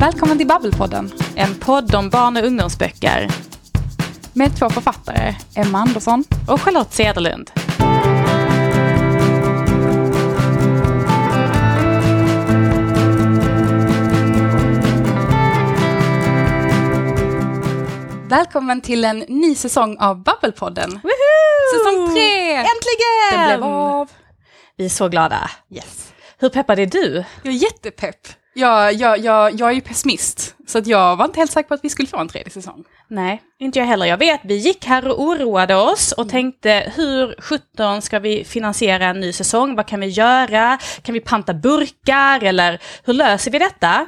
Välkommen 0.00 0.38
till 0.38 0.46
Babbelpodden. 0.46 1.12
En 1.34 1.54
podd 1.54 1.94
om 1.94 2.10
barn 2.10 2.36
och 2.36 2.44
ungdomsböcker. 2.44 3.28
Med 4.32 4.58
två 4.58 4.70
författare, 4.70 5.34
Emma 5.56 5.78
Andersson 5.78 6.24
och 6.48 6.60
Charlotte 6.60 6.92
Cederlund. 6.92 7.50
Välkommen 18.28 18.80
till 18.80 19.04
en 19.04 19.18
ny 19.18 19.54
säsong 19.54 19.96
av 19.98 20.22
Babbelpodden. 20.22 20.90
Säsong 21.72 22.14
tre! 22.14 22.54
Äntligen! 22.54 23.30
Den 23.32 23.46
blev 23.46 23.64
av. 23.64 24.10
Vi 24.76 24.84
är 24.84 24.88
så 24.88 25.08
glada. 25.08 25.50
Yes. 25.70 26.12
Hur 26.38 26.48
peppad 26.48 26.78
är 26.78 26.86
du? 26.86 27.24
Jag 27.42 27.54
är 27.54 27.58
jättepepp. 27.58 28.39
Jag, 28.54 28.94
jag, 28.94 29.18
jag, 29.18 29.60
jag 29.60 29.68
är 29.68 29.74
ju 29.74 29.80
pessimist, 29.80 30.54
så 30.66 30.78
att 30.78 30.86
jag 30.86 31.16
var 31.16 31.24
inte 31.24 31.40
helt 31.40 31.50
säker 31.50 31.68
på 31.68 31.74
att 31.74 31.84
vi 31.84 31.88
skulle 31.88 32.08
få 32.08 32.18
en 32.18 32.28
tredje 32.28 32.50
säsong. 32.50 32.84
Nej, 33.08 33.42
inte 33.58 33.78
jag 33.78 33.86
heller. 33.86 34.06
Jag 34.06 34.18
vet, 34.18 34.40
vi 34.44 34.56
gick 34.56 34.84
här 34.84 35.08
och 35.08 35.22
oroade 35.22 35.76
oss 35.76 36.12
och 36.12 36.28
tänkte 36.28 36.92
hur 36.96 37.34
17 37.38 38.02
ska 38.02 38.18
vi 38.18 38.44
finansiera 38.44 39.06
en 39.06 39.20
ny 39.20 39.32
säsong? 39.32 39.76
Vad 39.76 39.86
kan 39.86 40.00
vi 40.00 40.06
göra? 40.06 40.78
Kan 41.02 41.12
vi 41.12 41.20
panta 41.20 41.54
burkar 41.54 42.44
eller 42.44 42.80
hur 43.04 43.12
löser 43.12 43.50
vi 43.50 43.58
detta? 43.58 44.06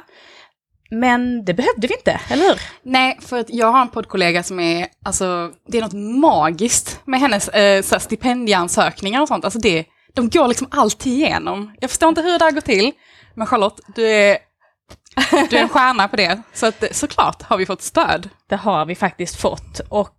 Men 0.91 1.45
det 1.45 1.53
behövde 1.53 1.87
vi 1.87 1.93
inte, 1.93 2.19
eller 2.29 2.43
hur? 2.43 2.61
Nej, 2.83 3.19
för 3.21 3.39
att 3.39 3.49
jag 3.49 3.71
har 3.71 3.81
en 3.81 3.89
poddkollega 3.89 4.43
som 4.43 4.59
är, 4.59 4.87
alltså, 5.05 5.51
det 5.67 5.77
är 5.77 5.81
något 5.81 6.21
magiskt 6.21 6.99
med 7.05 7.19
hennes 7.19 7.47
eh, 7.47 7.81
så 7.81 7.99
stipendieansökningar 7.99 9.21
och 9.21 9.27
sånt. 9.27 9.45
Alltså 9.45 9.59
det, 9.59 9.85
de 10.13 10.29
går 10.29 10.47
liksom 10.47 10.67
alltid 10.71 11.13
igenom. 11.13 11.75
Jag 11.79 11.89
förstår 11.89 12.09
inte 12.09 12.21
hur 12.21 12.39
det 12.39 12.45
här 12.45 12.51
går 12.51 12.61
till, 12.61 12.91
men 13.33 13.47
Charlotte, 13.47 13.81
du 13.95 14.07
är, 14.07 14.37
du 15.49 15.57
är 15.57 15.61
en 15.61 15.69
stjärna 15.69 16.07
på 16.07 16.15
det. 16.15 16.41
Så 16.53 16.65
att, 16.65 16.83
såklart 16.91 17.41
har 17.41 17.57
vi 17.57 17.65
fått 17.65 17.81
stöd. 17.81 18.29
Det 18.49 18.55
har 18.55 18.85
vi 18.85 18.95
faktiskt 18.95 19.35
fått. 19.35 19.81
Och 19.89 20.15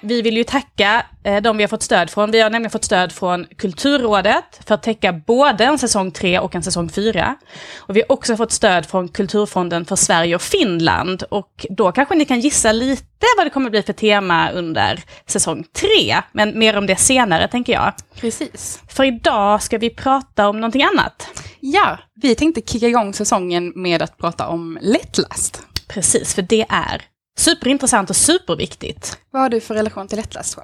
vi 0.00 0.22
vill 0.22 0.36
ju 0.36 0.44
tacka 0.44 1.06
eh, 1.24 1.42
de 1.42 1.56
vi 1.56 1.62
har 1.62 1.68
fått 1.68 1.82
stöd 1.82 2.10
från. 2.10 2.30
Vi 2.30 2.40
har 2.40 2.50
nämligen 2.50 2.70
fått 2.70 2.84
stöd 2.84 3.12
från 3.12 3.46
Kulturrådet 3.58 4.60
för 4.66 4.74
att 4.74 4.82
täcka 4.82 5.12
både 5.12 5.64
en 5.64 5.78
säsong 5.78 6.10
3 6.10 6.38
och 6.38 6.54
en 6.54 6.62
säsong 6.62 6.88
4. 6.88 7.36
Och 7.76 7.96
vi 7.96 8.00
har 8.00 8.12
också 8.12 8.36
fått 8.36 8.52
stöd 8.52 8.86
från 8.86 9.08
Kulturfonden 9.08 9.84
för 9.84 9.96
Sverige 9.96 10.34
och 10.34 10.42
Finland. 10.42 11.22
Och 11.22 11.66
då 11.70 11.92
kanske 11.92 12.14
ni 12.14 12.24
kan 12.24 12.40
gissa 12.40 12.72
lite 12.72 13.26
vad 13.36 13.46
det 13.46 13.50
kommer 13.50 13.70
bli 13.70 13.82
för 13.82 13.92
tema 13.92 14.50
under 14.50 15.02
säsong 15.26 15.64
3. 15.72 16.22
Men 16.32 16.58
mer 16.58 16.76
om 16.76 16.86
det 16.86 16.96
senare 16.96 17.48
tänker 17.48 17.72
jag. 17.72 17.92
Precis. 18.20 18.80
För 18.88 19.04
idag 19.04 19.62
ska 19.62 19.78
vi 19.78 19.90
prata 19.90 20.48
om 20.48 20.60
någonting 20.60 20.82
annat. 20.82 21.28
Ja, 21.60 21.98
vi 22.14 22.34
tänkte 22.34 22.60
kicka 22.60 22.86
igång 22.86 23.14
säsongen 23.14 23.72
med 23.76 24.02
att 24.02 24.18
prata 24.18 24.48
om 24.48 24.78
lättläst. 24.82 25.62
Precis, 25.88 26.34
för 26.34 26.42
det 26.42 26.66
är 26.68 27.02
superintressant 27.36 28.10
och 28.10 28.16
superviktigt. 28.16 29.18
Vad 29.30 29.42
har 29.42 29.48
du 29.48 29.60
för 29.60 29.74
relation 29.74 30.08
till 30.08 30.18
lättläst? 30.18 30.58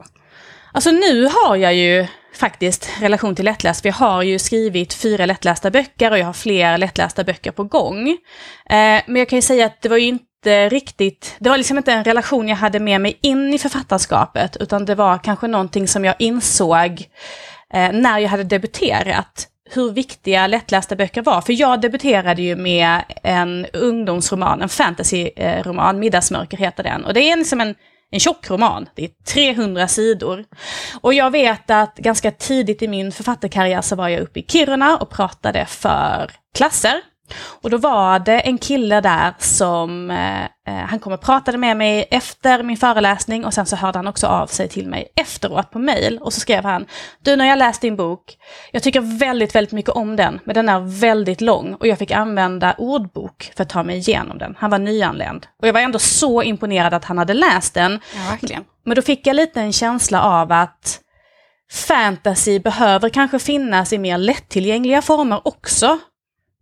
Alltså 0.73 0.91
nu 0.91 1.29
har 1.33 1.57
jag 1.57 1.75
ju 1.75 2.07
faktiskt 2.35 2.91
relation 3.01 3.35
till 3.35 3.45
lättläst. 3.45 3.85
Vi 3.85 3.91
har 3.91 4.23
ju 4.23 4.39
skrivit 4.39 4.95
fyra 4.95 5.27
lättlästa 5.27 5.71
böcker 5.71 6.11
och 6.11 6.19
jag 6.19 6.27
har 6.27 6.33
fler 6.33 6.79
lättlästa 6.79 7.25
böcker 7.25 7.51
på 7.51 7.65
gång. 7.65 8.09
Eh, 8.09 9.03
men 9.07 9.17
jag 9.17 9.29
kan 9.29 9.37
ju 9.37 9.43
säga 9.43 9.67
att 9.67 9.83
det 9.83 9.89
var 9.89 9.97
ju 9.97 10.07
inte 10.07 10.69
riktigt, 10.69 11.37
det 11.39 11.51
var 11.51 11.57
liksom 11.57 11.77
inte 11.77 11.93
en 11.93 12.05
relation 12.05 12.49
jag 12.49 12.57
hade 12.57 12.81
med 12.81 13.01
mig 13.01 13.19
in 13.23 13.55
i 13.55 13.59
författarskapet, 13.59 14.57
utan 14.57 14.85
det 14.85 14.95
var 14.95 15.19
kanske 15.19 15.47
någonting 15.47 15.89
som 15.89 16.05
jag 16.05 16.15
insåg 16.19 17.05
eh, 17.75 17.93
när 17.93 18.19
jag 18.19 18.29
hade 18.29 18.45
debuterat 18.45 19.49
hur 19.73 19.93
viktiga 19.93 20.47
lättlästa 20.47 20.97
böcker 20.97 21.23
var. 21.23 21.41
För 21.41 21.53
jag 21.53 21.81
debuterade 21.81 22.43
ju 22.43 22.57
med 22.57 23.03
en 23.23 23.67
ungdomsroman, 23.73 24.63
en 24.63 24.69
fantasyroman, 24.69 25.99
Middagsmörker 25.99 26.57
heter 26.57 26.83
den. 26.83 27.05
Och 27.05 27.15
det 27.15 27.21
är 27.21 27.37
liksom 27.37 27.61
en, 27.61 27.75
en 28.11 28.21
tjock 28.21 28.51
roman, 28.51 28.89
det 28.95 29.05
är 29.05 29.11
300 29.35 29.89
sidor. 29.89 30.45
Och 31.01 31.15
jag 31.15 31.31
vet 31.31 31.71
att 31.71 31.97
ganska 31.97 32.31
tidigt 32.31 32.83
i 32.83 32.89
min 32.89 33.13
författarkarriär 33.13 33.81
så 33.81 33.97
var 33.97 34.09
jag 34.09 34.21
uppe 34.21 34.41
i 34.41 34.43
Kiruna 34.43 34.97
och 34.97 35.11
pratade 35.11 35.67
för 35.67 36.31
klasser. 36.55 37.01
Och 37.35 37.71
då 37.71 37.77
var 37.77 38.19
det 38.19 38.41
en 38.41 38.59
kille 38.59 39.01
där 39.01 39.35
som, 39.39 40.11
eh, 40.11 40.75
han 40.75 40.99
kom 40.99 41.13
och 41.13 41.21
pratade 41.21 41.59
med 41.59 41.77
mig 41.77 42.09
efter 42.11 42.63
min 42.63 42.77
föreläsning 42.77 43.45
och 43.45 43.55
sen 43.55 43.67
så 43.67 43.77
hörde 43.77 43.99
han 43.99 44.07
också 44.07 44.27
av 44.27 44.47
sig 44.47 44.69
till 44.69 44.89
mig 44.89 45.13
efteråt 45.17 45.71
på 45.71 45.79
mail. 45.79 46.19
Och 46.19 46.33
så 46.33 46.41
skrev 46.41 46.65
han, 46.65 46.87
du 47.25 47.37
när 47.37 47.45
jag 47.45 47.59
läst 47.59 47.81
din 47.81 47.97
bok, 47.97 48.37
jag 48.73 48.83
tycker 48.83 49.19
väldigt, 49.19 49.55
väldigt 49.55 49.73
mycket 49.73 49.91
om 49.91 50.17
den, 50.17 50.41
men 50.45 50.55
den 50.55 50.69
är 50.69 51.01
väldigt 51.01 51.41
lång 51.41 51.75
och 51.75 51.87
jag 51.87 51.99
fick 51.99 52.11
använda 52.11 52.75
ordbok 52.79 53.53
för 53.57 53.63
att 53.63 53.69
ta 53.69 53.83
mig 53.83 53.97
igenom 53.97 54.39
den. 54.39 54.57
Han 54.59 54.71
var 54.71 54.79
nyanländ. 54.79 55.47
Och 55.63 55.69
jag 55.69 55.73
var 55.73 55.81
ändå 55.81 55.99
så 55.99 56.43
imponerad 56.43 56.95
att 56.95 57.05
han 57.05 57.19
hade 57.19 57.35
läst 57.35 57.75
den. 57.75 58.01
Ja. 58.41 58.59
Men 58.85 58.95
då 58.95 59.03
fick 59.03 59.27
jag 59.27 59.37
lite 59.37 59.61
en 59.61 59.73
känsla 59.73 60.23
av 60.23 60.53
att 60.53 61.01
fantasy 61.73 62.59
behöver 62.59 63.09
kanske 63.09 63.39
finnas 63.39 63.93
i 63.93 63.99
mer 63.99 64.19
lättillgängliga 64.19 65.03
former 65.03 65.49
också. 65.49 65.99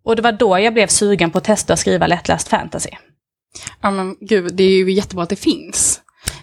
Och 0.08 0.16
det 0.16 0.22
var 0.22 0.32
då 0.32 0.58
jag 0.58 0.74
blev 0.74 0.86
sugen 0.86 1.30
på 1.30 1.38
att 1.38 1.44
testa 1.44 1.72
att 1.72 1.78
skriva 1.78 2.06
lättläst 2.06 2.48
fantasy. 2.48 2.90
Ja 3.80 3.90
men 3.90 4.16
gud, 4.20 4.54
det 4.54 4.62
är 4.62 4.70
ju 4.70 4.92
jättebra 4.92 5.22
att 5.22 5.28
det 5.28 5.36
finns. 5.36 6.00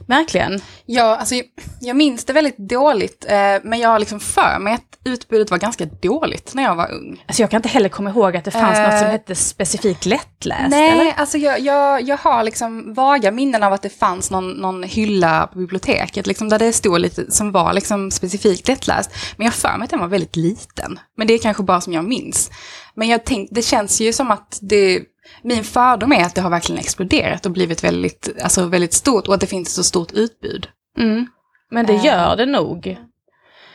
Verkligen. 0.08 0.62
Ja, 0.86 1.16
alltså 1.16 1.36
jag 1.82 1.96
minns 1.96 2.26
det 2.26 2.34
väldigt 2.34 2.58
dåligt, 2.58 3.26
eh, 3.30 3.36
men 3.64 3.80
jag 3.80 3.90
har 3.90 4.00
liksom 4.00 4.20
för 4.20 4.60
mig 4.60 4.74
att 4.74 4.96
utbudet 5.06 5.52
var 5.52 5.58
ganska 5.58 5.86
dåligt 5.86 6.54
när 6.54 6.64
jag 6.64 6.76
var 6.76 6.92
ung. 6.92 7.24
Alltså 7.28 7.44
jag 7.44 7.50
kan 7.50 7.58
inte 7.58 7.70
heller 7.70 7.90
komma 7.90 8.10
ihåg 8.10 8.38
att 8.38 8.46
det 8.46 8.52
fanns 8.52 8.78
Eh, 8.78 8.90
något 8.90 9.00
som 9.00 9.08
hette 9.08 9.36
specifikt 9.36 10.06
lättläst. 10.06 10.70
Nej, 10.70 10.92
eller? 10.92 11.14
alltså 11.18 11.38
jag, 11.38 11.60
jag, 11.60 12.02
jag 12.02 12.18
har 12.18 12.44
liksom 12.44 12.94
vaga 12.94 13.32
minnen 13.32 13.64
av 13.64 13.74
att 13.74 13.82
det 13.82 13.90
fanns 13.90 14.32
någon, 14.32 14.52
någon 14.52 14.84
hylla 14.84 15.48
på 15.48 15.60
biblioteket, 15.60 16.28
liksom 16.28 16.50
där 16.50 16.60
det 16.60 16.74
stod 16.74 17.00
lite 17.00 17.32
som 17.32 17.52
var 17.52 17.74
liksom 17.74 18.12
specifikt 18.12 18.68
lättläst. 18.68 19.12
Men 19.38 19.46
jag 19.46 19.52
har 19.52 19.58
för 19.58 19.78
mig 19.78 19.86
att 19.86 19.92
den 19.92 20.00
var 20.00 20.08
väldigt 20.08 20.36
liten. 20.36 21.00
Men 21.18 21.28
det 21.28 21.34
är 21.34 21.38
kanske 21.38 21.64
bara 21.64 21.82
som 21.82 21.94
jag 21.94 22.06
minns. 22.06 22.52
Men 22.96 23.08
jag 23.08 23.24
tänk, 23.26 23.50
det 23.52 23.62
känns 23.62 24.02
ju 24.02 24.14
som 24.14 24.32
att 24.32 24.60
det, 24.62 25.02
min 25.42 25.64
fördom 25.64 26.12
är 26.12 26.24
att 26.24 26.36
det 26.36 26.42
har 26.42 26.50
verkligen 26.50 26.80
exploderat 26.80 27.46
och 27.46 27.52
blivit 27.52 27.84
väldigt, 27.84 28.30
alltså 28.44 28.66
väldigt 28.66 28.94
stort 28.94 29.28
och 29.28 29.34
att 29.34 29.40
det 29.40 29.48
finns 29.48 29.74
så 29.74 29.84
stort 29.84 30.12
utbud. 30.12 30.68
Mm. 31.00 31.28
Men 31.72 31.86
det 31.86 31.94
Eh. 31.94 32.06
gör 32.06 32.36
det 32.36 32.46
nog. 32.46 32.98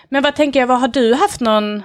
Men 0.08 0.22
vad 0.22 0.36
tänker 0.36 0.60
jag, 0.60 0.66
vad 0.66 0.80
har 0.80 0.88
du 0.88 1.14
haft 1.14 1.40
någon 1.40 1.82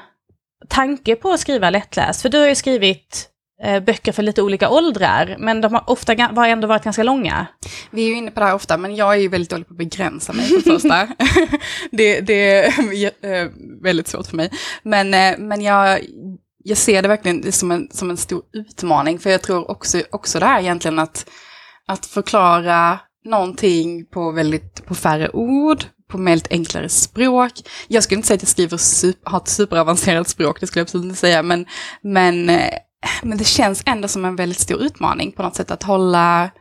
tanke 0.69 1.15
på 1.15 1.31
att 1.31 1.39
skriva 1.39 1.69
lättläst? 1.69 2.21
För 2.21 2.29
du 2.29 2.37
har 2.37 2.47
ju 2.47 2.55
skrivit 2.55 3.29
eh, 3.63 3.83
böcker 3.83 4.11
för 4.11 4.23
lite 4.23 4.41
olika 4.41 4.69
åldrar, 4.69 5.35
men 5.39 5.61
de 5.61 5.73
har 5.73 5.89
ofta 5.89 6.15
har 6.35 6.47
ändå 6.47 6.67
varit 6.67 6.83
ganska 6.83 7.03
långa. 7.03 7.45
Vi 7.91 8.03
är 8.03 8.07
ju 8.07 8.15
inne 8.15 8.31
på 8.31 8.39
det 8.39 8.45
här 8.45 8.55
ofta, 8.55 8.77
men 8.77 8.95
jag 8.95 9.13
är 9.13 9.17
ju 9.19 9.27
väldigt 9.27 9.49
dålig 9.49 9.67
på 9.67 9.73
att 9.73 9.77
begränsa 9.77 10.33
mig 10.33 10.45
för 10.45 10.59
första. 10.71 11.07
det, 11.91 12.21
det 12.21 12.53
är 12.53 12.63
eh, 13.43 13.49
väldigt 13.81 14.07
svårt 14.07 14.27
för 14.27 14.35
mig. 14.37 14.49
Men, 14.83 15.09
men 15.47 15.61
jag, 15.61 15.99
jag 16.67 16.77
ser 16.77 17.01
det 17.01 17.07
verkligen 17.07 17.51
som 17.51 17.71
en, 17.71 17.87
som 17.91 18.09
en 18.09 18.17
stor 18.17 18.41
utmaning, 18.53 19.19
för 19.19 19.29
jag 19.29 19.41
tror 19.41 19.71
också, 19.71 20.01
också 20.11 20.39
det 20.39 20.45
här 20.45 20.61
egentligen 20.61 20.99
att, 20.99 21.29
att 21.87 22.05
förklara 22.05 22.99
någonting 23.25 24.05
på, 24.05 24.31
väldigt, 24.31 24.85
på 24.85 24.95
färre 24.95 25.29
ord, 25.29 25.83
på 26.11 26.17
med 26.17 26.47
enklare 26.49 26.89
språk. 26.89 27.51
Jag 27.87 28.03
skulle 28.03 28.17
inte 28.17 28.27
säga 28.27 28.35
att 28.35 28.41
jag 28.41 28.49
skriver 28.49 28.77
super, 28.77 29.31
har 29.31 29.37
ett 29.37 29.47
superavancerat 29.47 30.29
språk, 30.29 30.59
det 30.59 30.67
skulle 30.67 30.79
jag 30.79 30.85
absolut 30.85 31.05
inte 31.05 31.19
säga, 31.19 31.43
men, 31.43 31.65
men, 32.01 32.49
eh, 32.49 32.73
men 33.23 33.37
det 33.37 33.47
känns 33.47 33.83
ändå 33.85 34.07
som 34.07 34.25
en 34.25 34.35
väldigt 34.35 34.59
stor 34.59 34.81
utmaning 34.81 35.31
på 35.31 35.43
något 35.43 35.55
sätt 35.55 35.71
att 35.71 35.83
hålla 35.83 36.51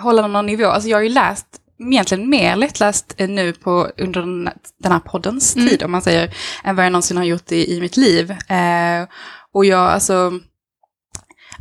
hålla 0.00 0.26
någon 0.26 0.46
nivå. 0.46 0.66
Alltså 0.66 0.88
jag 0.88 0.96
har 0.96 1.02
ju 1.02 1.08
läst 1.08 1.46
egentligen 1.78 2.30
mer 2.30 2.56
lättläst 2.56 3.14
nu 3.18 3.52
på, 3.52 3.88
under 3.98 4.20
den, 4.22 4.92
här 4.92 4.98
poddens 4.98 5.54
tid, 5.54 5.82
om 5.82 5.92
man 5.92 6.02
säger, 6.02 6.36
än 6.64 6.76
vad 6.76 6.84
jag 6.84 6.92
någonsin 6.92 7.16
har 7.16 7.24
gjort 7.24 7.52
i, 7.52 7.76
i 7.76 7.80
mitt 7.80 7.96
liv. 7.96 8.30
Eh, 8.30 9.08
och 9.56 9.64
jag, 9.64 9.90
alltså, 9.90 10.32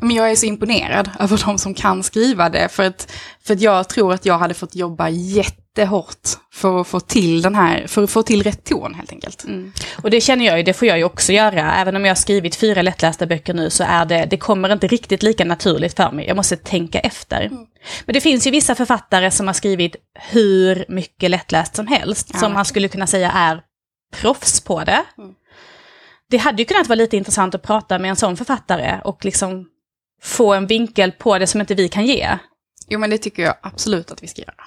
men 0.01 0.15
jag 0.15 0.31
är 0.31 0.35
så 0.35 0.45
imponerad 0.45 1.09
över 1.19 1.41
de 1.45 1.57
som 1.57 1.73
kan 1.73 2.03
skriva 2.03 2.49
det, 2.49 2.69
för 2.69 2.83
att, 2.83 3.11
för 3.43 3.53
att 3.53 3.61
jag 3.61 3.89
tror 3.89 4.13
att 4.13 4.25
jag 4.25 4.37
hade 4.37 4.53
fått 4.53 4.75
jobba 4.75 5.09
jättehårt 5.09 6.29
för 6.53 6.81
att 6.81 6.87
få 6.87 6.99
till 6.99 7.41
den 7.41 7.55
här, 7.55 7.87
för 7.87 8.03
att 8.03 8.09
få 8.09 8.23
till 8.23 8.43
rätt 8.43 8.63
ton 8.63 8.93
helt 8.93 9.11
enkelt. 9.11 9.45
Och 10.03 10.09
det 10.09 10.21
känner 10.21 10.45
jag 10.45 10.57
ju, 10.57 10.63
det 10.63 10.73
får 10.73 10.87
jag 10.87 10.97
ju 10.97 11.03
också 11.03 11.33
göra. 11.33 11.75
Även 11.75 11.95
om 11.95 12.05
jag 12.05 12.09
har 12.09 12.15
skrivit 12.15 12.55
fyra 12.55 12.81
lättlästa 12.81 13.25
böcker 13.25 13.53
nu 13.53 13.69
så 13.69 13.83
är 13.83 14.05
det, 14.05 14.27
det 14.29 14.37
kommer 14.37 14.73
inte 14.73 14.87
riktigt 14.87 15.23
lika 15.23 15.45
naturligt 15.45 15.95
för 15.95 16.11
mig. 16.11 16.27
Jag 16.27 16.35
måste 16.35 16.57
tänka 16.57 16.99
efter. 16.99 17.49
Men 18.05 18.13
det 18.13 18.21
finns 18.21 18.47
ju 18.47 18.51
vissa 18.51 18.75
författare 18.75 19.31
som 19.31 19.47
har 19.47 19.53
skrivit 19.53 19.95
hur 20.31 20.85
mycket 20.89 21.31
lättläst 21.31 21.75
som 21.75 21.87
helst, 21.87 22.29
Ja, 22.33 22.39
som 22.39 22.53
man 22.53 22.65
skulle 22.65 22.87
kunna 22.87 23.07
säga 23.07 23.31
är 23.31 23.61
proffs 24.21 24.61
på 24.61 24.83
det. 24.83 25.03
Det 26.29 26.37
hade 26.37 26.61
ju 26.61 26.65
kunnat 26.65 26.87
vara 26.87 26.95
lite 26.95 27.17
intressant 27.17 27.55
att 27.55 27.61
prata 27.61 27.99
med 27.99 28.09
en 28.09 28.15
sån 28.15 28.37
författare 28.37 29.01
och 29.03 29.25
liksom 29.25 29.69
få 30.21 30.53
en 30.53 30.67
vinkel 30.67 31.11
på 31.11 31.37
det 31.37 31.47
som 31.47 31.61
inte 31.61 31.75
vi 31.75 31.89
kan 31.89 32.05
ge. 32.05 32.37
Jo 32.87 32.99
men 32.99 33.09
det 33.09 33.17
tycker 33.17 33.43
jag 33.43 33.55
absolut 33.61 34.11
att 34.11 34.23
vi 34.23 34.27
ska 34.27 34.41
göra. 34.41 34.63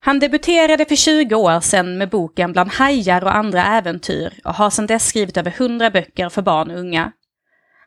Han 0.00 0.18
debuterade 0.18 0.84
för 0.84 0.96
20 0.96 1.34
år 1.34 1.60
sedan 1.60 1.98
med 1.98 2.10
boken 2.10 2.52
Bland 2.52 2.70
hajar 2.70 3.24
och 3.24 3.36
andra 3.36 3.64
äventyr 3.64 4.40
och 4.44 4.54
har 4.54 4.70
sedan 4.70 4.86
dess 4.86 5.06
skrivit 5.06 5.36
över 5.36 5.54
100 5.56 5.90
böcker 5.90 6.28
för 6.28 6.42
barn 6.42 6.70
och 6.70 6.78
unga. 6.78 7.12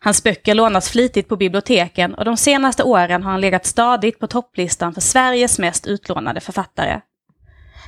Hans 0.07 0.24
böcker 0.24 0.56
lånas 0.56 0.89
flitigt 0.89 1.30
på 1.30 1.36
biblioteken 1.36 2.13
och 2.13 2.25
de 2.25 2.38
senaste 2.38 2.83
åren 2.83 3.24
har 3.24 3.31
han 3.31 3.42
legat 3.42 3.65
stadigt 3.65 4.19
på 4.19 4.27
topplistan 4.27 4.94
för 4.94 5.01
Sveriges 5.01 5.59
mest 5.59 5.88
utlånade 5.88 6.39
författare. 6.39 7.01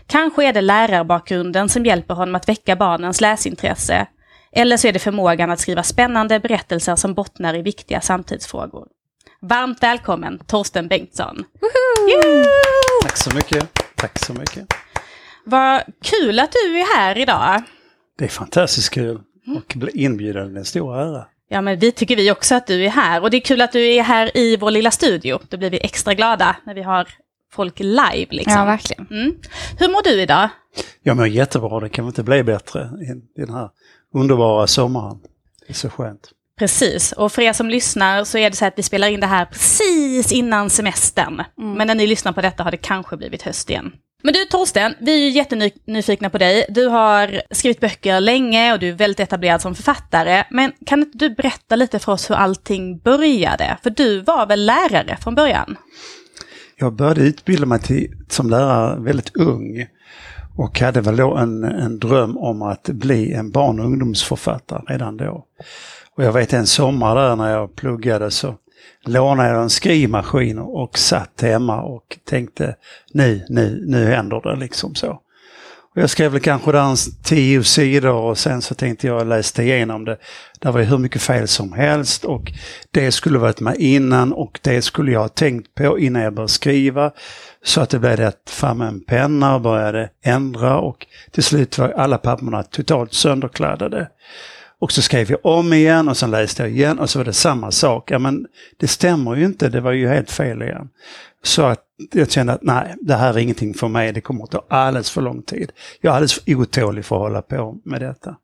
Kanske 0.07 0.45
är 0.45 0.53
det 0.53 0.61
lärarbakgrunden 0.61 1.69
som 1.69 1.85
hjälper 1.85 2.13
honom 2.13 2.35
att 2.35 2.49
väcka 2.49 2.75
barnens 2.75 3.21
läsintresse, 3.21 4.07
eller 4.51 4.77
så 4.77 4.87
är 4.87 4.93
det 4.93 4.99
förmågan 4.99 5.51
att 5.51 5.59
skriva 5.59 5.83
spännande 5.83 6.39
berättelser 6.39 6.95
som 6.95 7.13
bottnar 7.13 7.55
i 7.55 7.61
viktiga 7.61 8.01
samtidsfrågor. 8.01 8.87
Varmt 9.41 9.83
välkommen 9.83 10.39
Torsten 10.47 10.87
Bengtsson! 10.87 11.45
Tack 13.03 13.17
så 13.17 13.35
mycket. 13.35 13.69
Tack 13.95 14.19
så 14.19 14.33
mycket. 14.33 14.67
Vad 15.45 15.81
kul 16.03 16.39
att 16.39 16.51
du 16.51 16.79
är 16.79 16.97
här 16.97 17.17
idag! 17.17 17.61
Det 18.17 18.25
är 18.25 18.29
fantastiskt 18.29 18.89
kul 18.89 19.21
och 19.57 19.73
bli 19.75 19.91
inbjuden 19.93 20.55
är 20.55 20.59
en 20.59 20.65
stor 20.65 20.97
ära. 20.97 21.25
Ja, 21.51 21.61
men 21.61 21.79
vi 21.79 21.91
tycker 21.91 22.15
vi 22.15 22.31
också 22.31 22.55
att 22.55 22.67
du 22.67 22.85
är 22.85 22.89
här. 22.89 23.21
Och 23.21 23.29
det 23.29 23.37
är 23.37 23.41
kul 23.41 23.61
att 23.61 23.71
du 23.71 23.85
är 23.85 24.03
här 24.03 24.37
i 24.37 24.57
vår 24.57 24.71
lilla 24.71 24.91
studio. 24.91 25.39
Då 25.49 25.57
blir 25.57 25.69
vi 25.69 25.79
extra 25.83 26.13
glada 26.13 26.55
när 26.65 26.73
vi 26.73 26.81
har 26.81 27.07
folk 27.51 27.79
live. 27.79 28.27
Liksom. 28.29 28.53
Ja, 28.53 28.65
verkligen. 28.65 29.07
Mm. 29.11 29.35
Hur 29.79 29.87
mår 29.87 30.03
du 30.03 30.21
idag? 30.21 30.49
Jag 31.03 31.17
mår 31.17 31.27
jättebra, 31.27 31.79
det 31.79 31.89
kan 31.89 32.05
väl 32.05 32.09
inte 32.09 32.23
bli 32.23 32.43
bättre 32.43 32.79
i, 32.81 33.41
i 33.41 33.45
den 33.45 33.55
här 33.55 33.69
underbara 34.13 34.67
sommaren. 34.67 35.19
Det 35.67 35.71
är 35.71 35.75
så 35.75 35.89
skönt. 35.89 36.31
Precis, 36.59 37.11
och 37.11 37.31
för 37.31 37.41
er 37.41 37.53
som 37.53 37.69
lyssnar 37.69 38.23
så 38.23 38.37
är 38.37 38.49
det 38.49 38.55
så 38.55 38.65
att 38.65 38.73
vi 38.77 38.83
spelar 38.83 39.07
in 39.07 39.19
det 39.19 39.27
här 39.27 39.45
precis 39.45 40.31
innan 40.31 40.69
semestern. 40.69 41.43
Mm. 41.57 41.73
Men 41.73 41.87
när 41.87 41.95
ni 41.95 42.07
lyssnar 42.07 42.31
på 42.31 42.41
detta 42.41 42.63
har 42.63 42.71
det 42.71 42.77
kanske 42.77 43.17
blivit 43.17 43.41
höst 43.41 43.69
igen. 43.69 43.91
Men 44.23 44.33
du 44.33 44.45
Torsten, 44.45 44.95
vi 44.99 45.13
är 45.13 45.17
ju 45.17 45.29
jättenyfikna 45.29 46.29
på 46.29 46.37
dig. 46.37 46.65
Du 46.69 46.87
har 46.87 47.41
skrivit 47.51 47.79
böcker 47.79 48.19
länge 48.19 48.73
och 48.73 48.79
du 48.79 48.89
är 48.89 48.93
väldigt 48.93 49.19
etablerad 49.19 49.61
som 49.61 49.75
författare. 49.75 50.43
Men 50.49 50.71
kan 50.85 50.99
inte 50.99 51.17
du 51.17 51.29
berätta 51.29 51.75
lite 51.75 51.99
för 51.99 52.11
oss 52.11 52.29
hur 52.29 52.35
allting 52.35 52.97
började? 52.97 53.77
För 53.83 53.89
du 53.89 54.19
var 54.19 54.45
väl 54.45 54.65
lärare 54.65 55.17
från 55.21 55.35
början? 55.35 55.77
Jag 56.75 56.93
började 56.93 57.21
utbilda 57.21 57.65
mig 57.65 57.79
till, 57.79 58.17
som 58.29 58.49
lärare 58.49 58.99
väldigt 58.99 59.35
ung 59.35 59.87
och 60.57 60.79
hade 60.79 61.01
väl 61.01 61.15
då 61.15 61.35
en, 61.35 61.63
en 61.63 61.99
dröm 61.99 62.37
om 62.37 62.61
att 62.61 62.83
bli 62.83 63.33
en 63.33 63.51
barn 63.51 63.79
och 63.79 63.85
ungdomsförfattare 63.85 64.81
redan 64.87 65.17
då. 65.17 65.45
Och 66.15 66.23
jag 66.23 66.33
vet 66.33 66.53
en 66.53 66.67
sommar 66.67 67.15
där 67.15 67.35
när 67.35 67.51
jag 67.51 67.75
pluggade 67.75 68.31
så 68.31 68.55
lånade 69.05 69.49
jag 69.49 69.61
en 69.61 69.69
skrivmaskin 69.69 70.59
och 70.59 70.97
satt 70.97 71.41
hemma 71.41 71.81
och 71.81 72.17
tänkte 72.25 72.75
nu, 73.13 73.45
nu, 73.49 73.83
nu 73.87 74.05
händer 74.05 74.41
det 74.41 74.55
liksom 74.55 74.95
så. 74.95 75.19
Och 75.95 76.01
jag 76.01 76.09
skrev 76.09 76.31
väl 76.31 76.41
kanske 76.41 76.71
där 76.71 76.89
en 76.89 76.95
tio 77.23 77.63
sidor 77.63 78.13
och 78.13 78.37
sen 78.37 78.61
så 78.61 78.75
tänkte 78.75 79.07
jag 79.07 79.27
läste 79.27 79.63
igenom 79.63 80.05
det. 80.05 80.17
Det 80.59 80.71
var 80.71 80.81
hur 80.81 80.97
mycket 80.97 81.21
fel 81.21 81.47
som 81.47 81.73
helst 81.73 82.25
och 82.25 82.51
det 82.91 83.11
skulle 83.11 83.39
varit 83.39 83.59
med 83.59 83.75
innan 83.79 84.33
och 84.33 84.59
det 84.63 84.81
skulle 84.81 85.11
jag 85.11 85.19
ha 85.19 85.27
tänkt 85.27 85.75
på 85.75 85.99
innan 85.99 86.21
jag 86.21 86.33
började 86.33 86.51
skriva. 86.51 87.11
Så 87.63 87.81
att 87.81 87.89
det 87.89 87.99
blev 87.99 88.17
rätt 88.17 88.49
fram 88.49 88.77
med 88.77 88.87
en 88.87 89.05
penna 89.05 89.55
och 89.55 89.61
började 89.61 90.09
ändra 90.23 90.79
och 90.79 91.07
till 91.31 91.43
slut 91.43 91.77
var 91.77 91.89
alla 91.89 92.17
papperna 92.17 92.63
totalt 92.63 93.13
sönderkladdade. 93.13 94.07
Och 94.79 94.91
så 94.91 95.01
skrev 95.01 95.31
jag 95.31 95.39
om 95.45 95.73
igen 95.73 96.07
och 96.09 96.17
sen 96.17 96.31
läste 96.31 96.63
jag 96.63 96.71
igen 96.71 96.99
och 96.99 97.09
så 97.09 97.19
var 97.19 97.25
det 97.25 97.33
samma 97.33 97.71
sak. 97.71 98.11
Ja 98.11 98.19
men 98.19 98.45
det 98.77 98.87
stämmer 98.87 99.35
ju 99.35 99.45
inte, 99.45 99.69
det 99.69 99.81
var 99.81 99.91
ju 99.91 100.07
helt 100.07 100.31
fel 100.31 100.61
igen. 100.61 100.89
Så 101.43 101.63
att 101.63 101.83
jag 102.13 102.31
kände 102.31 102.53
att 102.53 102.63
nej, 102.63 102.95
det 103.01 103.15
här 103.15 103.33
är 103.33 103.37
ingenting 103.37 103.73
för 103.73 103.87
mig, 103.87 104.13
det 104.13 104.21
kommer 104.21 104.43
att 104.43 104.51
ta 104.51 104.65
alldeles 104.69 105.09
för 105.09 105.21
lång 105.21 105.41
tid. 105.41 105.71
Jag 106.01 106.11
är 106.11 106.15
alldeles 106.15 106.33
för 106.33 106.55
otålig 106.55 107.05
för 107.05 107.15
att 107.15 107.21
hålla 107.21 107.41
på 107.41 107.77
med 107.85 108.01
detta. 108.01 108.35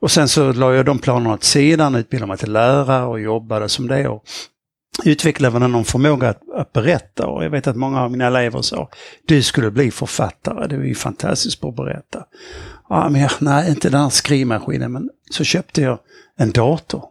Och 0.00 0.10
sen 0.10 0.28
så 0.28 0.52
la 0.52 0.74
jag 0.74 0.86
de 0.86 0.98
planerna 0.98 1.34
åt 1.34 1.44
sidan, 1.44 1.94
utbildade 1.94 2.28
mig 2.28 2.38
till 2.38 2.52
lärare 2.52 3.04
och 3.04 3.20
jobbade 3.20 3.68
som 3.68 3.88
det. 3.88 4.08
Och 4.08 4.24
utvecklade 5.04 5.58
någon 5.58 5.84
förmåga 5.84 6.28
att, 6.28 6.42
att 6.54 6.72
berätta 6.72 7.26
och 7.26 7.44
jag 7.44 7.50
vet 7.50 7.66
att 7.66 7.76
många 7.76 8.02
av 8.02 8.10
mina 8.10 8.26
elever 8.26 8.62
sa 8.62 8.90
du 9.26 9.42
skulle 9.42 9.70
bli 9.70 9.90
författare, 9.90 10.66
det 10.66 10.76
är 10.76 10.80
ju 10.80 10.94
fantastiskt 10.94 11.60
på 11.60 11.68
att 11.68 11.76
berätta. 11.76 12.24
Ja, 12.88 13.08
men 13.08 13.20
jag, 13.20 13.30
nej, 13.38 13.70
inte 13.70 13.90
den 13.90 14.00
här 14.00 14.08
skrivmaskinen, 14.08 14.92
men 14.92 15.10
så 15.30 15.44
köpte 15.44 15.82
jag 15.82 15.98
en 16.36 16.52
dator. 16.52 17.04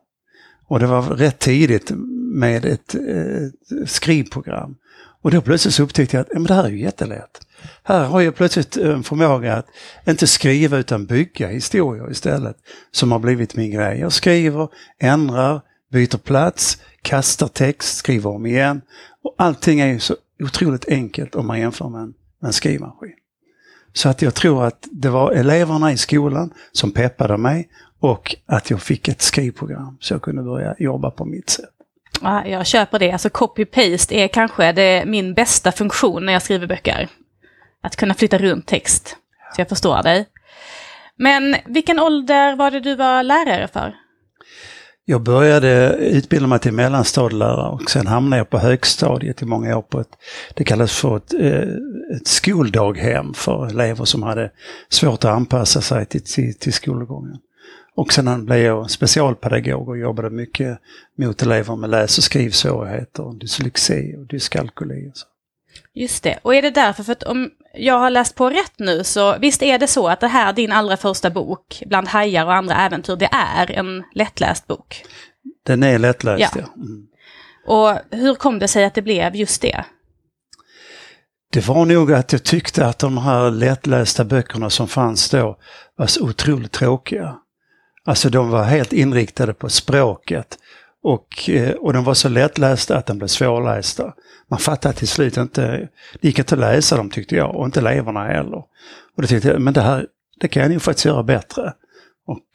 Och 0.67 0.79
det 0.79 0.87
var 0.87 1.01
rätt 1.01 1.39
tidigt 1.39 1.91
med 2.33 2.65
ett, 2.65 2.95
ett 2.95 3.89
skrivprogram. 3.89 4.75
Och 5.21 5.31
då 5.31 5.41
plötsligt 5.41 5.73
så 5.73 5.83
upptäckte 5.83 6.17
jag 6.17 6.21
att 6.21 6.27
ja, 6.31 6.39
men 6.39 6.47
det 6.47 6.53
här 6.53 6.63
är 6.63 6.69
ju 6.69 6.79
jättelätt. 6.79 7.47
Här 7.83 8.05
har 8.05 8.21
jag 8.21 8.35
plötsligt 8.35 8.77
eh, 8.77 8.89
en 8.89 9.03
förmåga 9.03 9.55
att 9.55 9.67
inte 10.07 10.27
skriva 10.27 10.77
utan 10.77 11.05
bygga 11.05 11.47
historier 11.47 12.11
istället, 12.11 12.57
som 12.91 13.11
har 13.11 13.19
blivit 13.19 13.55
min 13.55 13.71
grej. 13.71 13.99
Jag 13.99 14.13
skriver, 14.13 14.69
ändrar, 14.99 15.61
byter 15.91 16.17
plats, 16.17 16.81
kastar 17.01 17.47
text, 17.47 17.97
skriver 17.97 18.29
om 18.29 18.45
igen. 18.45 18.81
Och 19.23 19.35
allting 19.37 19.79
är 19.79 19.87
ju 19.87 19.99
så 19.99 20.15
otroligt 20.43 20.87
enkelt 20.87 21.35
om 21.35 21.47
man 21.47 21.59
jämför 21.59 21.89
med 21.89 22.01
en, 22.01 22.13
med 22.41 22.47
en 22.47 22.53
skrivmaskin. 22.53 23.13
Så 23.93 24.09
att 24.09 24.21
jag 24.21 24.33
tror 24.33 24.65
att 24.65 24.87
det 24.91 25.09
var 25.09 25.31
eleverna 25.31 25.91
i 25.91 25.97
skolan 25.97 26.53
som 26.71 26.91
peppade 26.91 27.37
mig 27.37 27.69
och 27.99 28.35
att 28.45 28.69
jag 28.69 28.81
fick 28.81 29.07
ett 29.07 29.21
skrivprogram 29.21 29.97
så 29.99 30.13
jag 30.13 30.21
kunde 30.21 30.43
börja 30.43 30.75
jobba 30.79 31.11
på 31.11 31.25
mitt 31.25 31.49
sätt. 31.49 31.69
Ja, 32.21 32.45
jag 32.45 32.65
köper 32.65 32.99
det. 32.99 33.11
Alltså 33.11 33.29
copy-paste 33.29 34.13
är 34.13 34.27
kanske 34.27 34.71
det, 34.71 35.05
min 35.05 35.33
bästa 35.33 35.71
funktion 35.71 36.25
när 36.25 36.33
jag 36.33 36.41
skriver 36.41 36.67
böcker. 36.67 37.07
Att 37.81 37.95
kunna 37.95 38.13
flytta 38.13 38.37
runt 38.37 38.65
text. 38.65 39.17
Så 39.55 39.61
jag 39.61 39.69
förstår 39.69 40.03
dig. 40.03 40.25
Men 41.15 41.55
vilken 41.65 41.99
ålder 41.99 42.55
var 42.55 42.71
det 42.71 42.79
du 42.79 42.95
var 42.95 43.23
lärare 43.23 43.67
för? 43.67 43.95
Jag 45.09 45.21
började 45.21 45.95
utbilda 45.95 46.47
mig 46.47 46.59
till 46.59 46.73
mellanstadielärare 46.73 47.69
och 47.69 47.89
sen 47.89 48.07
hamnade 48.07 48.39
jag 48.39 48.49
på 48.49 48.57
högstadiet 48.57 49.41
i 49.41 49.45
många 49.45 49.77
år 49.77 49.81
på 49.81 49.99
ett, 49.99 50.09
det 50.53 50.63
kallas 50.63 50.97
för 50.97 51.17
ett, 51.17 51.33
eh, 51.33 52.17
ett 52.17 52.27
skoldaghem 52.27 53.33
för 53.33 53.67
elever 53.67 54.05
som 54.05 54.23
hade 54.23 54.51
svårt 54.89 55.25
att 55.25 55.31
anpassa 55.31 55.81
sig 55.81 56.05
till, 56.05 56.23
till, 56.23 56.59
till 56.59 56.73
skolgången. 56.73 57.37
Och 57.97 58.13
sen 58.13 58.45
blev 58.45 58.59
jag 58.59 58.91
specialpedagog 58.91 59.89
och 59.89 59.97
jobbade 59.97 60.29
mycket 60.29 60.79
mot 61.17 61.41
elever 61.41 61.75
med 61.75 61.89
läs 61.89 62.17
och 62.17 62.23
skrivsvårigheter, 62.23 63.39
dyslexi 63.39 64.15
och 64.17 64.27
dyskalkyli. 64.27 65.09
Och 65.09 65.17
så. 65.17 65.25
Just 65.93 66.23
det, 66.23 66.39
och 66.41 66.55
är 66.55 66.61
det 66.61 66.69
därför, 66.69 67.03
för 67.03 67.11
att 67.11 67.23
om 67.23 67.49
jag 67.73 67.99
har 67.99 68.09
läst 68.09 68.35
på 68.35 68.49
rätt 68.49 68.73
nu, 68.77 69.03
så 69.03 69.37
visst 69.37 69.63
är 69.63 69.79
det 69.79 69.87
så 69.87 70.07
att 70.07 70.19
det 70.19 70.27
här, 70.27 70.53
din 70.53 70.71
allra 70.71 70.97
första 70.97 71.29
bok, 71.29 71.83
Bland 71.85 72.07
hajar 72.07 72.45
och 72.45 72.53
andra 72.53 72.75
äventyr, 72.75 73.15
det 73.15 73.29
är 73.31 73.71
en 73.71 74.03
lättläst 74.13 74.67
bok? 74.67 75.03
Den 75.65 75.83
är 75.83 75.99
lättläst, 75.99 76.55
Ja. 76.55 76.61
ja. 76.61 76.81
Mm. 76.81 77.07
Och 77.67 78.17
hur 78.17 78.35
kom 78.35 78.59
det 78.59 78.67
sig 78.67 78.85
att 78.85 78.95
det 78.95 79.01
blev 79.01 79.35
just 79.35 79.61
det? 79.61 79.85
Det 81.51 81.67
var 81.67 81.85
nog 81.85 82.13
att 82.13 82.31
jag 82.31 82.43
tyckte 82.43 82.85
att 82.85 82.99
de 82.99 83.17
här 83.17 83.51
lättlästa 83.51 84.25
böckerna 84.25 84.69
som 84.69 84.87
fanns 84.87 85.29
då 85.29 85.57
var 85.95 86.07
så 86.07 86.23
otroligt 86.23 86.71
tråkiga. 86.71 87.37
Alltså 88.07 88.29
de 88.29 88.49
var 88.49 88.63
helt 88.63 88.93
inriktade 88.93 89.53
på 89.53 89.69
språket 89.69 90.57
och, 91.03 91.49
eh, 91.49 91.71
och 91.71 91.93
de 91.93 92.03
var 92.03 92.13
så 92.13 92.29
lättlästa 92.29 92.97
att 92.97 93.05
de 93.05 93.17
blev 93.17 93.27
svårlästa. 93.27 94.13
Man 94.49 94.59
fattade 94.59 94.93
till 94.93 95.07
slut 95.07 95.37
inte, 95.37 95.89
det 96.21 96.27
gick 96.27 96.39
inte 96.39 96.55
att 96.55 96.59
läsa 96.59 96.97
dem 96.97 97.09
tyckte 97.09 97.35
jag 97.35 97.55
och 97.55 97.65
inte 97.65 97.79
eleverna 97.79 98.23
heller. 98.23 98.57
Och 99.15 99.21
då 99.21 99.27
tyckte 99.27 99.47
jag, 99.47 99.61
men 99.61 99.73
det 99.73 99.81
här, 99.81 100.07
det 100.39 100.47
kan 100.47 100.61
jag 100.61 100.71
nog 100.71 100.81
faktiskt 100.81 101.05
göra 101.05 101.23
bättre. 101.23 101.73
Och 102.27 102.45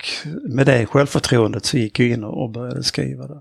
med 0.48 0.66
det 0.66 0.86
självförtroendet 0.86 1.64
så 1.64 1.78
gick 1.78 2.00
jag 2.00 2.08
in 2.08 2.24
och 2.24 2.50
började 2.50 2.82
skriva 2.82 3.26
det. 3.26 3.40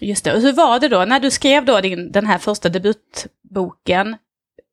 Just 0.00 0.24
det, 0.24 0.34
och 0.34 0.40
hur 0.40 0.52
var 0.52 0.80
det 0.80 0.88
då 0.88 1.04
när 1.04 1.20
du 1.20 1.30
skrev 1.30 1.64
då 1.64 1.80
din, 1.80 2.12
den 2.12 2.26
här 2.26 2.38
första 2.38 2.68
debutboken? 2.68 4.16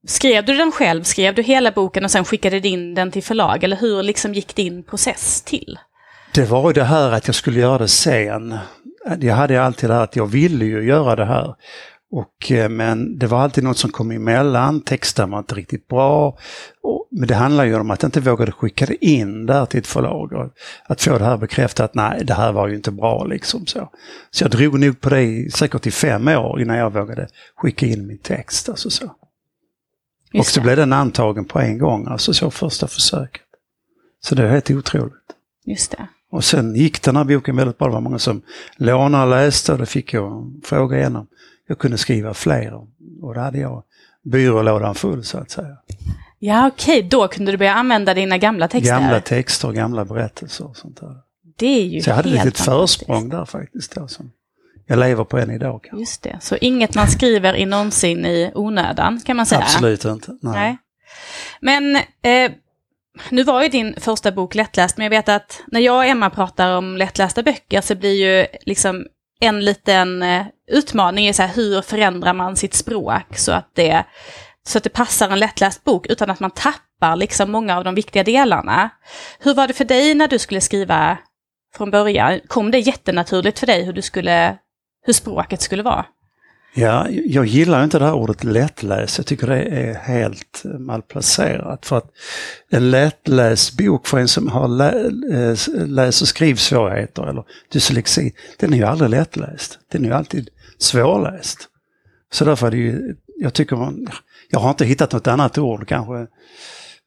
Skrev 0.08 0.46
du 0.46 0.58
den 0.58 0.72
själv, 0.72 1.04
skrev 1.04 1.36
du 1.36 1.42
hela 1.42 1.72
boken 1.72 2.04
och 2.04 2.12
sen 2.12 2.26
skickade 2.26 2.60
du 2.60 2.70
in 2.70 2.94
den 2.94 3.12
till 3.12 3.24
förlag? 3.24 3.64
Eller 3.64 3.78
hur 3.78 4.04
liksom 4.04 4.34
gick 4.34 4.56
din 4.56 4.84
process 4.84 5.42
till? 5.42 5.78
Det 6.34 6.46
var 6.46 6.70
ju 6.70 6.74
det 6.74 6.84
här 6.84 7.12
att 7.12 7.28
jag 7.28 7.36
skulle 7.36 7.60
göra 7.60 7.78
det 7.78 7.88
sen. 7.88 8.58
Jag 9.20 9.36
hade 9.36 9.64
alltid 9.64 9.90
det 9.90 9.94
här 9.94 10.04
att 10.04 10.16
jag 10.16 10.26
ville 10.26 10.66
ju 10.66 10.84
göra 10.84 11.16
det 11.16 11.26
här. 11.26 11.56
Och, 12.12 12.52
eh, 12.52 12.70
men 12.70 13.18
det 13.20 13.28
var 13.28 13.40
alltid 13.40 13.64
något 13.64 13.78
som 13.78 13.92
kom 13.92 14.12
emellan, 14.12 14.82
texten 14.82 15.32
var 15.32 15.40
inte 15.40 15.56
riktigt 15.56 15.88
bra. 15.88 16.38
Och, 16.84 17.08
men 17.12 17.28
det 17.28 17.36
handlar 17.36 17.66
ju 17.66 17.76
om 17.76 17.92
att 17.92 18.02
jag 18.02 18.08
inte 18.08 18.20
vågade 18.20 18.52
skicka 18.52 18.86
det 18.86 19.06
in 19.06 19.46
där 19.46 19.66
till 19.66 19.80
ett 19.80 19.88
förlag. 19.88 20.34
Och 20.34 20.52
att 20.86 21.02
få 21.02 21.18
det 21.18 21.26
här 21.26 21.38
bekräftat 21.38 21.86
att 21.86 21.96
nej, 21.96 22.26
det 22.26 22.34
här 22.34 22.52
var 22.52 22.68
ju 22.68 22.76
inte 22.76 22.92
bra 22.92 23.24
liksom 23.24 23.66
så. 23.66 23.90
Så 24.32 24.44
jag 24.44 24.52
drog 24.52 24.80
nog 24.80 25.02
på 25.02 25.10
det 25.10 25.22
i, 25.22 25.52
säkert 25.52 25.88
i 25.88 25.92
fem 25.92 26.28
år 26.28 26.62
innan 26.62 26.78
jag 26.78 26.94
vågade 26.94 27.28
skicka 27.56 27.86
in 27.86 28.08
min 28.08 28.18
text. 28.18 28.70
Alltså 28.70 28.90
så. 28.90 29.16
Och 30.34 30.46
så 30.46 30.60
det. 30.60 30.64
blev 30.64 30.78
den 30.78 30.94
antagen 30.94 31.46
på 31.46 31.60
en 31.60 31.78
gång, 31.78 32.08
alltså 32.08 32.34
så 32.34 32.52
första 32.52 32.88
försöket. 32.88 33.42
Så 34.24 34.36
det 34.36 34.44
är 34.44 34.50
helt 34.50 34.72
otroligt. 34.72 35.14
Just 35.66 35.92
det. 35.92 36.08
Och 36.32 36.44
sen 36.44 36.76
gick 36.76 37.02
den 37.02 37.16
här 37.16 37.24
boken 37.24 37.56
väldigt 37.56 37.78
bra. 37.78 37.88
Det 37.88 37.94
var 37.94 38.02
många 38.02 38.20
som 38.20 38.42
lånade 38.76 39.24
och 39.24 39.30
läste 39.30 39.72
och 39.72 39.78
då 39.78 39.86
fick 39.86 40.14
jag 40.14 40.54
fråga 40.64 40.98
igenom. 40.98 41.28
Jag 41.68 41.80
kunde 41.80 41.98
skriva 41.98 42.34
fler 42.34 42.74
och 43.22 43.34
då 43.36 43.40
hade 43.40 43.58
jag 43.58 43.84
byrålådan 44.24 44.96
full 44.96 45.24
så 45.24 45.38
att 45.38 45.52
säga. 45.52 45.78
Ja, 46.40 46.68
okej, 46.68 46.98
okay. 46.98 47.10
då 47.10 47.28
kunde 47.28 47.52
du 47.52 47.58
börja 47.58 47.74
använda 47.74 48.14
dina 48.14 48.38
gamla 48.38 48.68
texter. 48.68 48.94
Gamla 48.94 49.20
texter 49.22 49.68
och 49.68 49.76
gamla 49.76 50.06
berättelser 50.06 50.66
och 50.66 50.78
sånt 50.78 51.00
där. 51.00 51.16
Det 51.58 51.68
är 51.68 51.86
ju 51.86 52.02
Så 52.02 52.10
jag 52.10 52.16
hade 52.16 52.30
ett 52.30 52.46
litet 52.46 52.66
försprång 52.66 53.30
där 53.30 53.46
faktiskt. 53.46 53.96
Då, 53.96 54.08
som 54.08 54.32
jag 54.86 55.00
lever 55.00 55.24
på 55.24 55.38
än 55.38 55.52
idag. 55.52 55.84
Kanske. 55.84 56.00
Just 56.00 56.22
det, 56.22 56.38
så 56.42 56.56
inget 56.62 56.96
man 56.96 57.08
skriver 57.08 57.56
i 57.56 57.66
någonsin 57.66 58.26
i 58.26 58.52
onödan 58.56 59.22
kan 59.26 59.38
man 59.38 59.46
säga? 59.46 59.62
Absolut 59.62 60.06
inte. 60.06 60.38
Nej. 60.42 60.54
Nej. 60.54 60.78
Men 61.62 61.96
eh, 62.22 62.52
nu 63.30 63.44
var 63.44 63.64
ju 63.64 63.70
din 63.70 63.96
första 64.00 64.32
bok 64.32 64.56
lättläst, 64.56 64.98
men 64.98 65.04
jag 65.04 65.10
vet 65.10 65.30
att 65.30 65.64
när 65.68 65.80
jag 65.80 65.98
och 65.98 66.06
Emma 66.06 66.30
pratar 66.30 66.78
om 66.78 66.98
lättlästa 66.98 67.44
böcker 67.44 67.82
så 67.82 67.96
blir 67.96 68.14
ju 68.14 68.48
liksom 68.62 69.06
en 69.40 69.66
liten 69.66 70.24
eh, 70.24 70.46
utmaning 70.68 71.28
är 71.28 71.34
så 71.34 71.42
här, 71.42 71.56
hur 71.56 71.82
förändrar 71.82 72.34
man 72.34 72.56
sitt 72.56 72.74
språk 72.74 73.38
så 73.38 73.52
att, 73.52 73.76
det, 73.76 74.04
så 74.68 74.78
att 74.78 74.84
det 74.84 74.90
passar 74.90 75.30
en 75.30 75.40
lättläst 75.40 75.84
bok 75.84 76.08
utan 76.08 76.30
att 76.30 76.40
man 76.40 76.52
tappar 76.52 77.16
liksom 77.16 77.52
många 77.52 77.78
av 77.78 77.84
de 77.84 77.96
viktiga 77.96 78.24
delarna. 78.24 78.90
Hur 79.40 79.54
var 79.54 79.68
det 79.68 79.74
för 79.74 79.86
dig 79.86 80.14
när 80.14 80.28
du 80.28 80.40
skulle 80.40 80.62
skriva 80.62 81.18
från 81.76 81.92
början? 81.92 82.40
Kom 82.48 82.72
det 82.72 82.80
jättenaturligt 82.80 83.60
för 83.60 83.68
dig 83.68 83.84
hur, 83.84 83.94
du 83.94 84.02
skulle, 84.02 84.58
hur 85.06 85.14
språket 85.14 85.62
skulle 85.62 85.84
vara? 85.84 86.06
Ja, 86.74 87.10
jag 87.10 87.46
gillar 87.46 87.84
inte 87.84 88.00
det 88.00 88.06
här 88.06 88.14
ordet 88.14 88.44
lättläst. 88.44 89.18
Jag 89.18 89.28
tycker 89.28 89.48
det 89.48 89.64
är 89.64 89.94
helt 89.94 90.64
malplacerat. 90.80 91.86
För 91.86 91.98
att 91.98 92.12
en 92.70 92.92
lättläst 92.92 93.78
bok 93.78 94.08
för 94.08 94.18
en 94.18 94.28
som 94.28 94.48
har 94.48 94.68
lä 94.68 95.10
läs 95.86 96.22
och 96.22 96.28
skrivsvårigheter 96.28 97.28
eller 97.28 97.44
dyslexi, 97.72 98.34
den 98.58 98.74
är 98.74 98.78
ju 98.78 98.84
aldrig 98.84 99.10
lättläst. 99.10 99.80
Den 99.92 100.04
är 100.06 100.10
ju 100.10 100.14
alltid 100.14 100.50
svårläst. 100.78 101.68
Så 102.32 102.46
därför 102.46 102.68
är 102.68 102.72
det 102.72 102.78
ju, 102.78 103.16
jag 103.38 103.54
tycker 103.54 103.76
man, 103.76 104.08
jag 104.50 104.60
har 104.60 104.70
inte 104.70 104.86
hittat 104.86 105.12
något 105.12 105.28
annat 105.28 105.58
ord 105.58 105.88
kanske, 105.88 106.28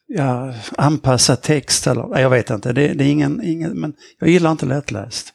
ja, 0.06 0.54
anpassa 0.76 1.36
text 1.36 1.86
eller, 1.86 2.18
jag 2.18 2.30
vet 2.30 2.50
inte, 2.50 2.72
det, 2.72 2.88
det 2.88 3.04
är 3.04 3.08
ingen, 3.08 3.40
ingen, 3.44 3.72
men 3.72 3.94
jag 4.20 4.28
gillar 4.28 4.50
inte 4.50 4.66
lättläst. 4.66 5.33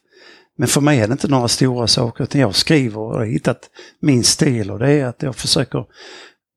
Men 0.59 0.67
för 0.67 0.81
mig 0.81 0.99
är 0.99 1.07
det 1.07 1.11
inte 1.11 1.27
några 1.27 1.47
stora 1.47 1.87
saker 1.87 2.23
utan 2.23 2.41
jag 2.41 2.55
skriver 2.55 2.99
och 2.99 3.13
har 3.13 3.25
hittat 3.25 3.69
min 3.99 4.23
stil 4.23 4.71
och 4.71 4.79
det 4.79 4.91
är 4.91 5.05
att 5.05 5.23
jag 5.23 5.35
försöker 5.35 5.85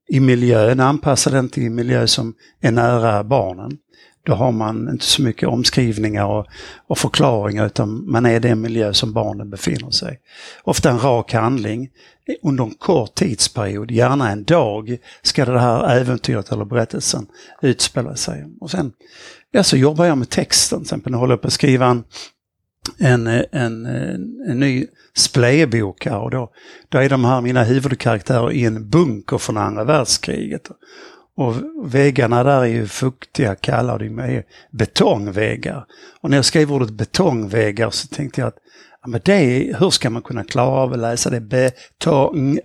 i 0.09 0.19
miljön 0.19 0.79
anpassa 0.79 1.29
den 1.29 1.49
till 1.49 1.65
en 1.65 1.75
miljö 1.75 2.07
som 2.07 2.33
är 2.61 2.71
nära 2.71 3.23
barnen. 3.23 3.77
Då 4.25 4.33
har 4.33 4.51
man 4.51 4.89
inte 4.89 5.05
så 5.05 5.21
mycket 5.21 5.49
omskrivningar 5.49 6.25
och, 6.25 6.45
och 6.87 6.97
förklaringar 6.97 7.65
utan 7.65 8.11
man 8.11 8.25
är 8.25 8.39
den 8.39 8.61
miljö 8.61 8.93
som 8.93 9.13
barnen 9.13 9.49
befinner 9.49 9.91
sig. 9.91 10.19
Ofta 10.63 10.89
en 10.89 10.99
rak 10.99 11.33
handling. 11.33 11.89
Under 12.43 12.63
en 12.63 12.75
kort 12.75 13.15
tidsperiod, 13.15 13.91
gärna 13.91 14.31
en 14.31 14.43
dag, 14.43 14.97
ska 15.21 15.45
det 15.45 15.59
här 15.59 15.97
äventyret 15.97 16.51
eller 16.51 16.65
berättelsen 16.65 17.27
utspela 17.61 18.15
sig. 18.15 18.45
Och 18.59 18.71
sen 18.71 18.91
ja, 19.51 19.63
så 19.63 19.77
jobbar 19.77 20.05
jag 20.05 20.17
med 20.17 20.29
texten, 20.29 20.79
till 20.79 20.85
exempel 20.85 21.13
håller 21.13 21.33
jag 21.33 21.41
på 21.41 21.47
att 21.47 21.53
skriva 21.53 21.85
en 21.85 22.03
en, 22.97 23.27
en, 23.27 23.85
en 24.47 24.59
ny 24.59 24.87
splaybok 25.13 26.05
här 26.05 26.19
och 26.19 26.31
då, 26.31 26.51
då 26.89 26.97
är 26.97 27.09
de 27.09 27.25
här 27.25 27.41
mina 27.41 27.63
huvudkaraktärer 27.63 28.51
i 28.51 28.65
en 28.65 28.89
bunker 28.89 29.37
från 29.37 29.57
andra 29.57 29.83
världskriget. 29.83 30.69
Och 31.35 31.55
väggarna 31.83 32.43
där 32.43 32.61
är 32.61 32.65
ju 32.65 32.87
fuktiga, 32.87 33.55
kalla 33.55 33.93
och 33.93 33.99
de 33.99 34.19
är 34.19 34.43
betongväggar. 34.71 35.85
Och 36.21 36.29
när 36.29 36.37
jag 36.37 36.45
skrev 36.45 36.73
ordet 36.73 36.89
betongväggar 36.89 37.89
så 37.89 38.07
tänkte 38.07 38.41
jag 38.41 38.47
att 38.47 38.57
ja, 39.01 39.07
men 39.07 39.21
det, 39.23 39.75
hur 39.79 39.89
ska 39.89 40.09
man 40.09 40.21
kunna 40.21 40.43
klara 40.43 40.69
av 40.69 40.93
att 40.93 40.99
läsa 40.99 41.29
det? 41.29 41.41
Betong, 41.41 42.59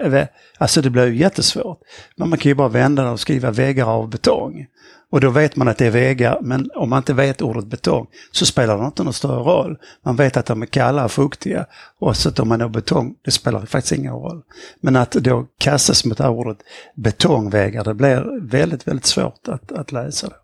alltså 0.59 0.83
det 0.83 0.91
blir 0.91 1.07
ju 1.07 1.17
jättesvårt. 1.17 1.79
Men 2.17 2.29
man 2.29 2.39
kan 2.39 2.51
ju 2.51 2.55
bara 2.55 2.69
vända 2.69 3.03
det 3.03 3.11
och 3.11 3.21
skriva 3.21 3.51
väggar 3.51 3.87
av 3.87 4.09
betong. 4.11 4.67
Och 5.11 5.21
då 5.21 5.31
vet 5.31 5.57
man 5.57 5.69
att 5.69 5.79
det 5.79 5.87
är 5.87 5.91
väggar, 5.91 6.39
men 6.43 6.71
om 6.75 6.91
man 6.91 6.97
inte 6.97 7.15
vet 7.15 7.43
ordet 7.43 7.67
betong 7.67 8.07
så 8.33 8.47
spelar 8.47 8.79
det 8.79 8.87
inte 8.87 9.05
någon 9.05 9.13
större 9.13 9.43
roll. 9.43 9.79
Man 10.05 10.17
vet 10.17 10.37
att 10.37 10.47
de 10.47 10.63
är 10.63 10.67
kalla 10.67 11.05
och 11.05 11.13
fuktiga 11.13 11.67
och 11.99 12.17
så 12.17 12.29
att 12.29 12.39
om 12.39 12.49
man 12.49 12.61
har 12.61 12.69
betong, 12.69 13.15
det 13.25 13.31
spelar 13.31 13.67
faktiskt 13.67 13.93
ingen 13.93 14.13
roll. 14.13 14.43
Men 14.81 14.97
att 14.97 15.11
då 15.11 15.47
kastas 15.59 16.05
mot 16.05 16.19
det 16.19 16.25
här 16.25 16.31
ordet 16.31 16.59
betongväggar, 16.95 17.85
det 17.85 17.95
blir 17.95 18.49
väldigt, 18.51 18.89
väldigt 18.89 19.07
svårt 19.07 19.49
att, 19.49 19.73
att 19.73 19.93
läsa. 19.93 20.29
Det. 20.29 20.35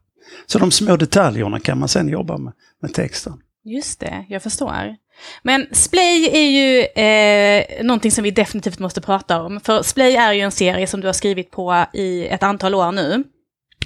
Så 0.46 0.58
de 0.58 0.70
små 0.70 0.96
detaljerna 0.96 1.60
kan 1.60 1.78
man 1.78 1.88
sen 1.88 2.08
jobba 2.08 2.38
med, 2.38 2.52
med 2.80 2.94
texten. 2.94 3.32
Just 3.64 4.00
det, 4.00 4.24
jag 4.28 4.42
förstår. 4.42 4.96
Men 5.42 5.66
Splay 5.72 6.28
är 6.32 6.50
ju 6.50 6.80
eh, 6.84 7.84
någonting 7.84 8.10
som 8.10 8.24
vi 8.24 8.30
definitivt 8.30 8.78
måste 8.78 9.00
prata 9.00 9.42
om. 9.42 9.60
För 9.60 9.82
Splay 9.82 10.16
är 10.16 10.32
ju 10.32 10.40
en 10.40 10.50
serie 10.50 10.86
som 10.86 11.00
du 11.00 11.06
har 11.08 11.12
skrivit 11.12 11.50
på 11.50 11.84
i 11.92 12.26
ett 12.26 12.42
antal 12.42 12.74
år 12.74 12.92
nu. 12.92 13.24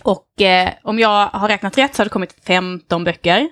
Och 0.02 0.40
eh, 0.42 0.68
om 0.82 0.98
jag 0.98 1.26
har 1.26 1.48
räknat 1.48 1.78
rätt 1.78 1.94
så 1.94 2.00
har 2.00 2.04
det 2.04 2.10
kommit 2.10 2.34
15 2.46 3.04
böcker. 3.04 3.48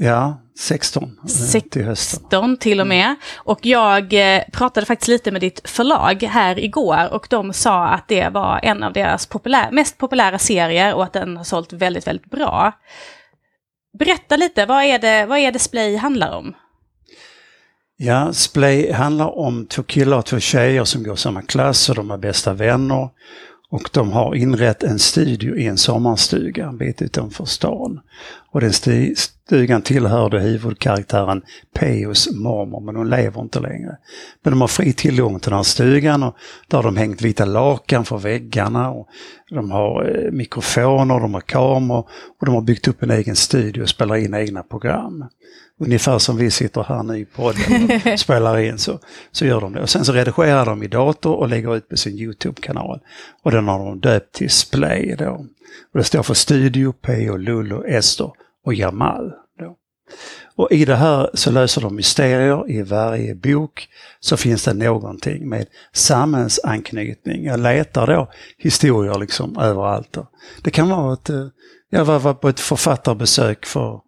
Ja, 0.00 0.42
16 0.58 1.16
16 1.28 1.70
till 1.70 1.84
hösten. 1.84 2.20
16 2.20 2.56
till 2.56 2.80
och 2.80 2.86
med. 2.86 3.14
Och 3.36 3.66
jag 3.66 4.12
eh, 4.12 4.42
pratade 4.52 4.86
faktiskt 4.86 5.08
lite 5.08 5.30
med 5.30 5.40
ditt 5.40 5.68
förlag 5.68 6.22
här 6.22 6.58
igår 6.58 7.12
och 7.12 7.26
de 7.30 7.52
sa 7.52 7.88
att 7.88 8.08
det 8.08 8.28
var 8.28 8.60
en 8.62 8.82
av 8.82 8.92
deras 8.92 9.26
populär, 9.26 9.70
mest 9.70 9.98
populära 9.98 10.38
serier 10.38 10.94
och 10.94 11.04
att 11.04 11.12
den 11.12 11.36
har 11.36 11.44
sålt 11.44 11.72
väldigt, 11.72 12.06
väldigt 12.06 12.30
bra. 12.30 12.72
Berätta 13.98 14.36
lite, 14.36 14.66
vad 14.66 14.84
är 14.84 14.98
det, 14.98 15.26
vad 15.26 15.38
är 15.38 15.52
det 15.52 15.58
Splay 15.58 15.96
handlar 15.96 16.36
om? 16.36 16.54
Ja, 17.96 18.32
Splay 18.32 18.92
handlar 18.92 19.38
om 19.38 19.66
två 19.66 19.82
killar 19.82 20.18
och 20.18 20.24
två 20.24 20.38
tjejer 20.38 20.84
som 20.84 21.02
går 21.02 21.16
samma 21.16 21.42
klass 21.42 21.88
och 21.88 21.94
de 21.94 22.10
är 22.10 22.18
bästa 22.18 22.52
vänner. 22.52 23.08
Och 23.72 23.90
de 23.92 24.12
har 24.12 24.34
inrett 24.34 24.82
en 24.82 24.98
studio 24.98 25.56
i 25.56 25.66
en 25.66 25.78
sommarstuga 25.78 26.66
en 26.66 26.78
bit 26.78 27.02
utanför 27.02 27.44
stan. 27.44 28.00
Och 28.50 28.60
den 28.60 28.72
stugan 29.14 29.82
tillhörde 29.82 30.40
huvudkaraktären 30.40 31.42
Peos 31.74 32.30
mormor, 32.32 32.80
men 32.80 32.96
hon 32.96 33.10
lever 33.10 33.40
inte 33.40 33.60
längre. 33.60 33.96
Men 34.42 34.50
de 34.52 34.60
har 34.60 34.68
fri 34.68 34.92
tillgång 34.92 35.40
till 35.40 35.50
den 35.50 35.56
här 35.56 35.62
stugan 35.62 36.22
och 36.22 36.36
där 36.68 36.78
har 36.78 36.84
de 36.84 36.96
hängt 36.96 37.22
vita 37.22 37.44
lakan 37.44 38.04
för 38.04 38.18
väggarna. 38.18 38.90
Och 38.90 39.08
de 39.50 39.70
har 39.70 40.16
eh, 40.24 40.30
mikrofoner, 40.32 41.20
de 41.20 41.34
har 41.34 41.40
kameror 41.40 42.06
och 42.40 42.46
de 42.46 42.54
har 42.54 42.62
byggt 42.62 42.88
upp 42.88 43.02
en 43.02 43.10
egen 43.10 43.36
studio 43.36 43.82
och 43.82 43.88
spelar 43.88 44.16
in 44.16 44.34
egna 44.34 44.62
program. 44.62 45.24
Ungefär 45.84 46.18
som 46.18 46.36
vi 46.36 46.50
sitter 46.50 46.82
här 46.82 47.02
nu 47.02 47.18
i 47.18 47.24
podden 47.24 47.90
och 48.12 48.18
spelar 48.20 48.58
in 48.58 48.78
så, 48.78 48.98
så 49.32 49.46
gör 49.46 49.60
de 49.60 49.72
det. 49.72 49.82
Och 49.82 49.90
sen 49.90 50.04
så 50.04 50.12
redigerar 50.12 50.66
de 50.66 50.82
i 50.82 50.88
dator 50.88 51.34
och 51.34 51.48
lägger 51.48 51.76
ut 51.76 51.88
på 51.88 51.96
sin 51.96 52.18
YouTube-kanal. 52.18 53.00
Och 53.42 53.50
den 53.50 53.68
har 53.68 53.78
de 53.78 54.00
döpt 54.00 54.34
till 54.34 54.50
Splay 54.50 55.16
då. 55.18 55.46
Och 55.92 55.98
det 55.98 56.04
står 56.04 56.22
för 56.22 56.34
Studio, 56.34 56.92
P 56.92 57.30
och 57.30 57.38
Lullo, 57.38 57.84
Ester 57.84 58.30
och 58.64 58.74
Jamal. 58.74 59.32
Då. 59.58 59.76
Och 60.56 60.72
i 60.72 60.84
det 60.84 60.96
här 60.96 61.30
så 61.34 61.50
löser 61.50 61.80
de 61.80 61.96
mysterier. 61.96 62.70
I 62.70 62.82
varje 62.82 63.34
bok 63.34 63.88
så 64.20 64.36
finns 64.36 64.64
det 64.64 64.74
någonting 64.74 65.48
med 65.48 65.66
samhällsanknytning. 65.92 67.44
Jag 67.44 67.60
letar 67.60 68.06
då 68.06 68.30
historier 68.58 69.18
liksom 69.18 69.58
överallt. 69.58 70.16
Det 70.62 70.70
kan 70.70 70.88
vara 70.88 71.12
att 71.12 71.30
eh, 71.30 71.46
jag 71.90 72.04
var 72.04 72.34
på 72.34 72.48
ett 72.48 72.60
författarbesök 72.60 73.66
för 73.66 74.00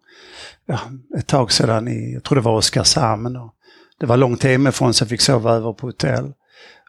ja, 0.65 0.79
ett 1.17 1.27
tag 1.27 1.51
sedan 1.51 1.87
i, 1.87 2.13
jag 2.13 2.23
tror 2.23 2.35
det 2.35 2.41
var 2.41 2.57
Oskarshamn. 2.57 3.35
Och 3.35 3.53
det 3.99 4.05
var 4.05 4.17
långt 4.17 4.43
hemifrån 4.43 4.93
så 4.93 5.03
jag 5.03 5.09
fick 5.09 5.21
sova 5.21 5.53
över 5.53 5.73
på 5.73 5.87
hotell. 5.87 6.33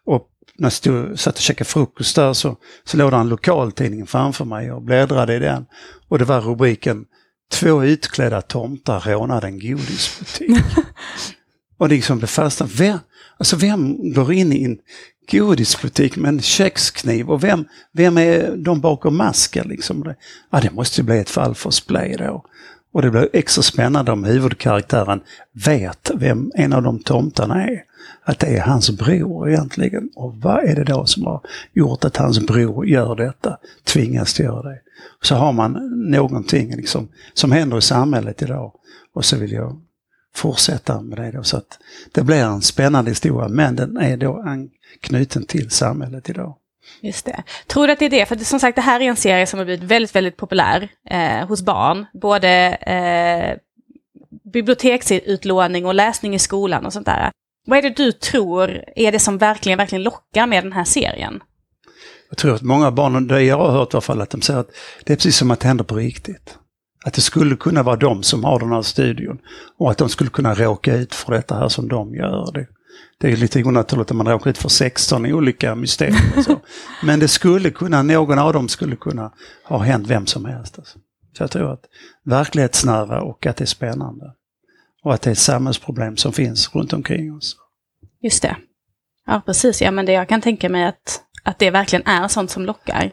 Och 0.04 0.28
när 0.59 0.66
jag 0.66 0.73
stod, 0.73 1.18
satt 1.18 1.35
och 1.35 1.40
käkade 1.40 1.68
frukost 1.68 2.16
där 2.16 2.33
så, 2.33 2.56
så 2.85 2.97
låg 2.97 3.11
det 3.11 3.16
en 3.16 3.28
lokaltidning 3.28 4.06
framför 4.06 4.45
mig 4.45 4.73
och 4.73 4.83
bläddrade 4.83 5.35
i 5.35 5.38
den. 5.38 5.66
Och 6.09 6.18
det 6.18 6.25
var 6.25 6.40
rubriken 6.40 7.04
Två 7.50 7.85
utklädda 7.85 8.42
tomtar 8.42 9.00
rånade 9.00 9.47
en 9.47 9.59
godisbutik. 9.59 10.64
och 11.78 11.88
liksom 11.88 12.21
det 12.21 12.26
fastnade, 12.26 12.73
vem, 12.75 12.99
alltså 13.38 13.56
vem 13.56 14.12
går 14.12 14.33
in 14.33 14.52
i 14.52 14.64
en 14.64 14.78
godisbutik 15.30 16.16
med 16.16 16.28
en 16.28 16.40
kökskniv 16.40 17.30
och 17.30 17.45
vem, 17.45 17.64
vem 17.92 18.18
är 18.18 18.56
de 18.56 18.80
bakom 18.80 19.16
masken? 19.16 19.68
Liksom? 19.68 20.14
Ja, 20.50 20.61
det 20.61 20.71
måste 20.71 21.00
ju 21.00 21.04
bli 21.04 21.18
ett 21.18 21.30
fall 21.30 21.54
för 21.54 21.71
splay 21.71 22.16
då. 22.18 22.45
Och 22.97 23.03
det 23.03 23.11
blir 23.11 23.29
extra 23.33 23.62
spännande 23.62 24.12
om 24.12 24.25
huvudkaraktären 24.25 25.21
vet 25.53 26.11
vem 26.15 26.53
en 26.55 26.73
av 26.73 26.83
de 26.83 26.99
tomtarna 26.99 27.65
är. 27.65 27.83
Att 28.25 28.38
det 28.38 28.47
är 28.47 28.61
hans 28.61 28.91
bror 28.91 29.49
egentligen. 29.49 30.11
Och 30.15 30.37
vad 30.37 30.65
är 30.65 30.75
det 30.75 30.85
då 30.85 31.07
som 31.07 31.26
har 31.26 31.41
gjort 31.73 32.05
att 32.05 32.17
hans 32.17 32.47
bror 32.47 32.87
gör 32.87 33.15
detta? 33.17 33.59
Tvingas 33.85 34.35
till 34.35 34.45
göra 34.45 34.62
det. 34.62 34.81
Så 35.23 35.35
har 35.35 35.53
man 35.53 35.73
någonting 36.11 36.76
liksom, 36.76 37.09
som 37.35 37.53
händer 37.53 37.79
i 37.79 37.83
samhället 37.83 38.43
idag. 38.43 38.73
Och 39.15 39.25
så 39.25 39.37
vill 39.37 39.53
jag 39.53 39.81
fortsätta 40.35 41.00
med 41.00 41.19
det 41.19 41.31
då. 41.31 41.43
Så 41.43 41.57
att 41.57 41.79
det 42.12 42.23
blir 42.23 42.45
en 42.45 42.62
spännande 42.62 43.11
historia 43.11 43.49
men 43.49 43.76
den 43.76 43.97
är 43.97 44.17
då 44.17 44.43
anknuten 44.43 45.45
till 45.45 45.71
samhället 45.71 46.31
idag. 46.31 46.57
Just 47.00 47.26
det. 47.26 47.43
Tror 47.66 47.87
du 47.87 47.93
att 47.93 47.99
det 47.99 48.05
är 48.05 48.11
det? 48.11 48.26
För 48.26 48.37
som 48.37 48.61
sagt, 48.61 48.76
det 48.76 48.83
här 48.83 49.00
är 49.00 49.05
en 49.05 49.16
serie 49.16 49.47
som 49.47 49.59
har 49.59 49.64
blivit 49.64 49.90
väldigt, 49.90 50.16
väldigt 50.16 50.37
populär 50.37 50.88
eh, 51.11 51.49
hos 51.49 51.62
barn. 51.62 52.07
Både 52.12 52.49
eh, 52.75 53.59
biblioteksutlåning 54.52 55.87
och 55.87 55.95
läsning 55.95 56.35
i 56.35 56.38
skolan 56.38 56.87
och 56.87 56.93
sånt 56.93 57.07
där. 57.07 57.31
Vad 57.66 57.78
är 57.78 57.83
det 57.83 57.97
du 57.97 58.12
tror 58.12 58.85
är 58.97 59.12
det 59.12 59.19
som 59.19 59.38
verkligen, 59.38 59.78
verkligen 59.78 60.02
lockar 60.02 60.47
med 60.47 60.64
den 60.64 60.73
här 60.73 60.85
serien? 60.85 61.43
Jag 62.28 62.38
tror 62.38 62.55
att 62.55 62.62
många 62.62 62.90
barn, 62.90 63.26
det 63.26 63.43
jag 63.43 63.59
har 63.59 63.71
hört 63.71 63.95
i 63.95 63.97
alla 63.97 64.00
fall, 64.00 64.21
att 64.21 64.31
de 64.31 64.43
säger 64.43 64.61
att 64.61 64.71
det 65.05 65.12
är 65.12 65.16
precis 65.16 65.37
som 65.37 65.50
att 65.50 65.61
det 65.61 65.69
händer 65.69 65.85
på 65.85 65.97
riktigt. 65.97 66.59
Att 67.05 67.14
det 67.14 67.21
skulle 67.21 67.57
kunna 67.57 67.83
vara 67.83 67.97
de 67.97 68.23
som 68.23 68.45
har 68.45 68.59
den 68.59 68.73
här 68.73 68.83
studion 68.83 69.38
och 69.78 69.90
att 69.90 69.99
de 69.99 70.09
skulle 70.09 70.31
kunna 70.31 70.55
råka 70.55 70.97
ut 70.97 71.14
för 71.14 71.33
detta 71.33 71.55
här 71.55 71.69
som 71.69 71.88
de 71.88 72.14
gör. 72.14 72.52
Det, 72.55 72.66
det 73.20 73.32
är 73.32 73.37
lite 73.37 73.64
onaturligt 73.64 74.11
att 74.11 74.16
man 74.16 74.28
råkar 74.28 74.50
ut 74.50 74.58
för 74.58 74.68
16 74.68 75.26
olika 75.26 75.75
mysterier. 75.75 76.42
Så. 76.42 76.61
Men 77.02 77.20
det 77.20 77.28
skulle 77.28 77.70
kunna, 77.70 78.02
någon 78.02 78.38
av 78.38 78.52
dem 78.52 78.68
skulle 78.68 78.96
kunna 78.96 79.32
ha 79.64 79.78
hänt 79.78 80.06
vem 80.06 80.26
som 80.26 80.44
helst. 80.44 80.78
Alltså. 80.78 80.99
Så 81.37 81.42
jag 81.42 81.50
tror 81.50 81.73
att 81.73 81.85
verklighetsnära 82.25 83.23
och 83.23 83.46
att 83.46 83.56
det 83.56 83.64
är 83.64 83.66
spännande. 83.66 84.32
Och 85.02 85.14
att 85.14 85.23
det 85.23 85.30
är 85.30 85.32
ett 85.32 85.38
samhällsproblem 85.38 86.16
som 86.16 86.32
finns 86.32 86.75
runt 86.75 86.92
omkring 86.92 87.35
oss. 87.35 87.56
Just 88.23 88.42
det. 88.42 88.56
Ja, 89.26 89.42
precis. 89.46 89.82
Ja, 89.82 89.90
men 89.90 90.06
det, 90.06 90.12
jag 90.12 90.28
kan 90.28 90.40
tänka 90.40 90.68
mig 90.68 90.85
att, 90.85 91.20
att 91.42 91.58
det 91.58 91.70
verkligen 91.70 92.06
är 92.06 92.28
sånt 92.28 92.50
som 92.50 92.66
lockar. 92.66 93.11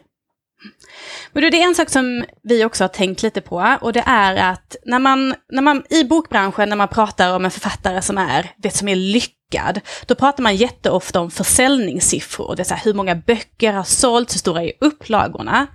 Men 1.32 1.42
du, 1.42 1.50
det 1.50 1.62
är 1.62 1.66
en 1.66 1.74
sak 1.74 1.88
som 1.90 2.24
vi 2.42 2.64
också 2.64 2.84
har 2.84 2.88
tänkt 2.88 3.22
lite 3.22 3.40
på 3.40 3.76
och 3.80 3.92
det 3.92 4.02
är 4.06 4.52
att 4.52 4.76
när 4.84 4.98
man, 4.98 5.34
när 5.52 5.62
man 5.62 5.82
i 5.90 6.04
bokbranschen, 6.04 6.68
när 6.68 6.76
man 6.76 6.88
pratar 6.88 7.36
om 7.36 7.44
en 7.44 7.50
författare 7.50 8.02
som 8.02 8.18
är 8.18 8.50
det 8.56 8.70
som 8.70 8.88
är 8.88 8.96
lyckad, 8.96 9.80
då 10.06 10.14
pratar 10.14 10.42
man 10.42 10.56
jätteofta 10.56 11.20
om 11.20 11.30
försäljningssiffror. 11.30 12.56
Det 12.56 12.62
är 12.62 12.64
så 12.64 12.74
här, 12.74 12.84
hur 12.84 12.94
många 12.94 13.14
böcker 13.14 13.72
har 13.72 13.84
sålts, 13.84 14.34
hur 14.34 14.38
stora 14.38 14.62
är 14.62 14.72
upplagorna? 14.80 15.66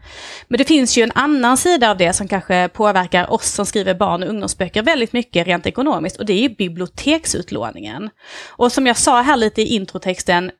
Men 0.47 0.57
det 0.57 0.65
finns 0.65 0.97
ju 0.97 1.03
en 1.03 1.11
annan 1.15 1.57
sida 1.57 1.91
av 1.91 1.97
det 1.97 2.13
som 2.13 2.27
kanske 2.27 2.69
påverkar 2.73 3.33
oss 3.33 3.51
som 3.51 3.65
skriver 3.65 3.93
barn 3.93 4.23
och 4.23 4.29
ungdomsböcker 4.29 4.81
väldigt 4.81 5.13
mycket 5.13 5.47
rent 5.47 5.65
ekonomiskt 5.65 6.17
och 6.17 6.25
det 6.25 6.45
är 6.45 6.49
biblioteksutlåningen. 6.49 8.09
Och 8.47 8.71
som 8.71 8.87
jag 8.87 8.97
sa 8.97 9.21
här 9.21 9.37
lite 9.37 9.61
i 9.61 9.75
introtexten, 9.75 10.51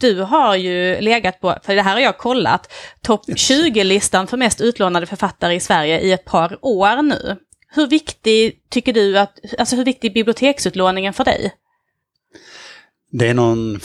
du 0.00 0.20
har 0.20 0.56
ju 0.56 1.00
legat 1.00 1.40
på, 1.40 1.54
för 1.62 1.74
det 1.74 1.82
här 1.82 1.92
har 1.92 2.00
jag 2.00 2.18
kollat, 2.18 2.72
topp 3.02 3.28
20-listan 3.28 4.26
för 4.26 4.36
mest 4.36 4.60
utlånade 4.60 5.06
författare 5.06 5.54
i 5.54 5.60
Sverige 5.60 6.00
i 6.00 6.12
ett 6.12 6.24
par 6.24 6.58
år 6.62 7.02
nu. 7.02 7.36
Hur 7.70 7.86
viktig 7.86 8.52
tycker 8.70 8.92
du 8.92 9.18
att, 9.18 9.38
alltså 9.58 9.76
hur 9.76 9.84
viktig 9.84 10.10
är 10.10 10.14
biblioteksutlåningen 10.14 11.14
för 11.14 11.24
dig? 11.24 11.52
Det 13.10 13.28
är 13.28 13.34
någon 13.34 13.80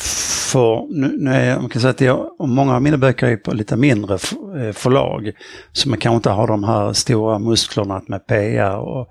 för, 0.54 0.88
nu, 0.90 1.18
nu 1.20 1.32
är, 1.32 1.60
man 1.60 1.70
kan 1.70 1.82
säga 1.82 1.92
att 1.92 2.02
jag, 2.02 2.36
många 2.40 2.76
av 2.76 2.82
mina 2.82 2.98
böcker 2.98 3.28
är 3.28 3.38
på 3.38 3.54
lite 3.54 3.76
mindre 3.76 4.14
eh, 4.14 4.74
förlag. 4.74 5.32
Så 5.72 5.90
man 5.90 6.00
kanske 6.00 6.16
inte 6.16 6.30
har 6.30 6.48
de 6.48 6.64
här 6.64 6.94
stora 6.94 7.40
musklerna 7.40 8.02
med 8.08 8.28
PR. 8.28 8.78
Och, 8.78 9.08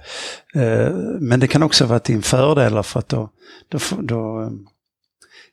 eh, 0.60 0.92
men 1.20 1.40
det 1.40 1.46
kan 1.46 1.62
också 1.62 1.86
vara 1.86 1.98
till 1.98 2.22
fördel 2.22 2.82
för 2.82 2.98
att 2.98 3.08
då, 3.08 3.28
då, 3.68 3.78
då 4.02 4.50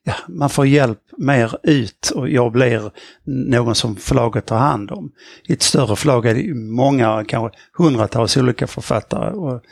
ja, 0.04 0.14
man 0.28 0.50
får 0.50 0.68
hjälp 0.68 1.00
mer 1.18 1.58
ut 1.64 2.12
och 2.16 2.30
jag 2.30 2.52
blir 2.52 2.92
någon 3.24 3.76
som 3.76 3.96
förlaget 3.96 4.46
tar 4.46 4.58
hand 4.58 4.92
om. 4.92 5.12
I 5.48 5.54
ett 5.54 5.62
större 5.62 5.96
förlag 5.96 6.26
är 6.26 6.36
det 6.36 6.54
många, 6.54 7.26
kanske 7.28 7.60
hundratals 7.78 8.38
olika 8.38 8.68
författare 8.68 9.32
och 9.32 9.64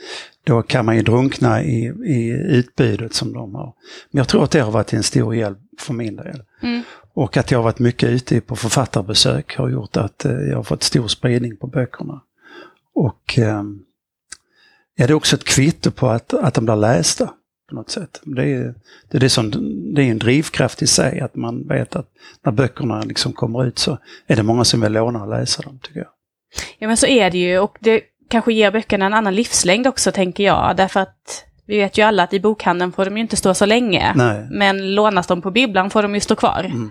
då 0.44 0.62
kan 0.62 0.86
man 0.86 0.96
ju 0.96 1.02
drunkna 1.02 1.62
i, 1.62 1.84
i 2.04 2.30
utbudet 2.30 3.14
som 3.14 3.32
de 3.32 3.54
har. 3.54 3.74
Men 4.10 4.18
jag 4.18 4.28
tror 4.28 4.44
att 4.44 4.50
det 4.50 4.60
har 4.60 4.70
varit 4.70 4.92
en 4.92 5.02
stor 5.02 5.34
hjälp 5.34 5.58
för 5.78 5.94
min 5.94 6.16
del. 6.16 6.42
Mm. 6.62 6.82
Och 7.14 7.36
att 7.36 7.50
jag 7.50 7.58
har 7.58 7.64
varit 7.64 7.78
mycket 7.78 8.08
ute 8.08 8.40
på 8.40 8.56
författarbesök 8.56 9.56
har 9.56 9.68
gjort 9.68 9.96
att 9.96 10.24
eh, 10.24 10.32
jag 10.32 10.56
har 10.56 10.62
fått 10.62 10.82
stor 10.82 11.08
spridning 11.08 11.56
på 11.56 11.66
böckerna. 11.66 12.20
Och 12.94 13.38
eh, 13.38 13.62
ja, 14.96 15.06
det 15.06 15.12
är 15.12 15.12
också 15.12 15.36
ett 15.36 15.44
kvitto 15.44 15.90
på 15.90 16.08
att, 16.08 16.34
att 16.34 16.54
de 16.54 16.64
blir 16.64 16.76
lästa 16.76 17.30
på 17.68 17.74
något 17.74 17.90
sätt. 17.90 18.20
Det 18.24 18.42
är, 18.42 18.74
det 19.10 19.16
är, 19.16 19.20
det 19.20 19.30
som, 19.30 19.50
det 19.94 20.02
är 20.02 20.10
en 20.10 20.18
drivkraft 20.18 20.82
i 20.82 20.86
sig 20.86 21.20
att 21.20 21.36
man 21.36 21.68
vet 21.68 21.96
att 21.96 22.08
när 22.44 22.52
böckerna 22.52 23.02
liksom 23.02 23.32
kommer 23.32 23.64
ut 23.64 23.78
så 23.78 23.98
är 24.26 24.36
det 24.36 24.42
många 24.42 24.64
som 24.64 24.80
vill 24.80 24.92
låna 24.92 25.22
och 25.22 25.28
läsa 25.28 25.62
dem 25.62 25.78
tycker 25.82 26.00
jag. 26.00 26.08
Ja 26.78 26.88
men 26.88 26.96
så 26.96 27.06
är 27.06 27.30
det 27.30 27.38
ju 27.38 27.58
och 27.58 27.76
det 27.80 28.00
kanske 28.28 28.52
ger 28.52 28.70
böckerna 28.70 29.06
en 29.06 29.14
annan 29.14 29.34
livslängd 29.34 29.86
också 29.86 30.12
tänker 30.12 30.44
jag. 30.44 30.76
Därför 30.76 31.00
att 31.00 31.44
vi 31.66 31.78
vet 31.78 31.98
ju 31.98 32.02
alla 32.02 32.22
att 32.22 32.32
i 32.32 32.40
bokhandeln 32.40 32.92
får 32.92 33.04
de 33.04 33.16
ju 33.16 33.20
inte 33.20 33.36
stå 33.36 33.54
så 33.54 33.66
länge. 33.66 34.12
Nej. 34.16 34.48
Men 34.50 34.94
lånas 34.94 35.26
de 35.26 35.42
på 35.42 35.50
bibblan 35.50 35.90
får 35.90 36.02
de 36.02 36.14
ju 36.14 36.20
stå 36.20 36.36
kvar. 36.36 36.64
Mm. 36.64 36.90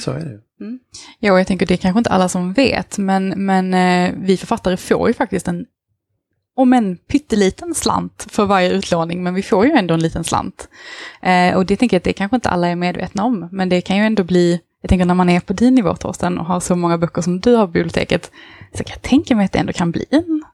Så 0.00 0.10
är 0.10 0.20
det. 0.20 0.64
Mm. 0.64 0.78
Ja, 1.18 1.32
och 1.32 1.40
jag 1.40 1.46
tänker 1.46 1.66
det 1.66 1.74
är 1.74 1.78
kanske 1.78 1.98
inte 1.98 2.10
alla 2.10 2.28
som 2.28 2.52
vet, 2.52 2.98
men, 2.98 3.28
men 3.28 3.74
eh, 3.74 4.14
vi 4.16 4.36
författare 4.36 4.76
får 4.76 5.08
ju 5.08 5.14
faktiskt 5.14 5.48
en 5.48 5.66
om 6.56 6.72
en 6.72 6.96
pytteliten 6.96 7.74
slant 7.74 8.26
för 8.30 8.44
varje 8.44 8.70
utlåning, 8.70 9.22
men 9.22 9.34
vi 9.34 9.42
får 9.42 9.66
ju 9.66 9.72
ändå 9.72 9.94
en 9.94 10.00
liten 10.00 10.24
slant. 10.24 10.68
Eh, 11.22 11.56
och 11.56 11.66
det 11.66 11.76
tänker 11.76 11.94
jag 11.94 12.00
att 12.00 12.04
det 12.04 12.12
kanske 12.12 12.36
inte 12.36 12.48
alla 12.48 12.68
är 12.68 12.76
medvetna 12.76 13.24
om, 13.24 13.48
men 13.52 13.68
det 13.68 13.80
kan 13.80 13.96
ju 13.96 14.02
ändå 14.02 14.24
bli, 14.24 14.60
jag 14.80 14.88
tänker 14.88 15.04
när 15.04 15.14
man 15.14 15.28
är 15.28 15.40
på 15.40 15.52
din 15.52 15.74
nivå 15.74 15.94
Torsten 15.94 16.38
och 16.38 16.46
har 16.46 16.60
så 16.60 16.76
många 16.76 16.98
böcker 16.98 17.22
som 17.22 17.40
du 17.40 17.54
har 17.54 17.66
på 17.66 17.72
biblioteket, 17.72 18.30
så 18.72 18.84
kan 18.84 18.94
jag 18.94 19.02
tänka 19.02 19.36
mig 19.36 19.44
att 19.44 19.52
det 19.52 19.58
ändå 19.58 19.72
kan 19.72 19.90
bli 19.90 20.04
en, 20.10 20.44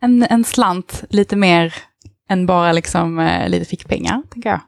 en, 0.00 0.26
en 0.30 0.44
slant 0.44 1.04
lite 1.10 1.36
mer 1.36 1.74
än 2.28 2.46
bara 2.46 2.72
liksom 2.72 3.18
eh, 3.18 3.48
lite 3.48 3.64
fickpengar, 3.64 4.22
tänker 4.30 4.50
jag. 4.50 4.60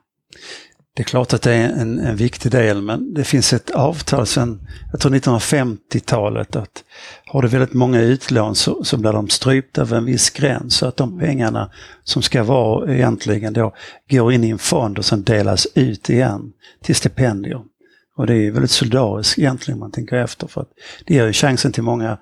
Det 0.98 1.02
är 1.02 1.04
klart 1.04 1.32
att 1.32 1.42
det 1.42 1.54
är 1.54 1.68
en, 1.68 1.98
en 1.98 2.16
viktig 2.16 2.52
del 2.52 2.82
men 2.82 3.14
det 3.14 3.24
finns 3.24 3.52
ett 3.52 3.70
avtal 3.70 4.26
sedan, 4.26 4.60
jag 4.92 5.00
tror 5.00 5.12
1950-talet 5.12 6.56
att 6.56 6.84
har 7.26 7.42
du 7.42 7.48
väldigt 7.48 7.72
många 7.72 8.00
utlån 8.00 8.54
så, 8.54 8.84
så 8.84 8.96
blir 8.96 9.12
de 9.12 9.28
strypta 9.28 9.80
över 9.80 9.96
en 9.96 10.04
viss 10.04 10.30
gräns 10.30 10.76
så 10.76 10.86
att 10.86 10.96
de 10.96 11.18
pengarna 11.18 11.70
som 12.04 12.22
ska 12.22 12.42
vara 12.42 12.94
egentligen 12.94 13.52
då 13.52 13.74
går 14.10 14.32
in 14.32 14.44
i 14.44 14.50
en 14.50 14.58
fond 14.58 14.98
och 14.98 15.04
sen 15.04 15.22
delas 15.22 15.66
ut 15.74 16.10
igen 16.10 16.52
till 16.82 16.94
stipendier. 16.94 17.60
Och 18.16 18.26
det 18.26 18.34
är 18.34 18.50
väldigt 18.50 18.70
solidariskt 18.70 19.38
egentligen 19.38 19.76
om 19.76 19.80
man 19.80 19.92
tänker 19.92 20.16
efter 20.16 20.46
för 20.46 20.60
att 20.60 20.70
det 21.06 21.14
ger 21.14 21.26
ju 21.26 21.32
chansen 21.32 21.72
till 21.72 21.82
många 21.82 22.18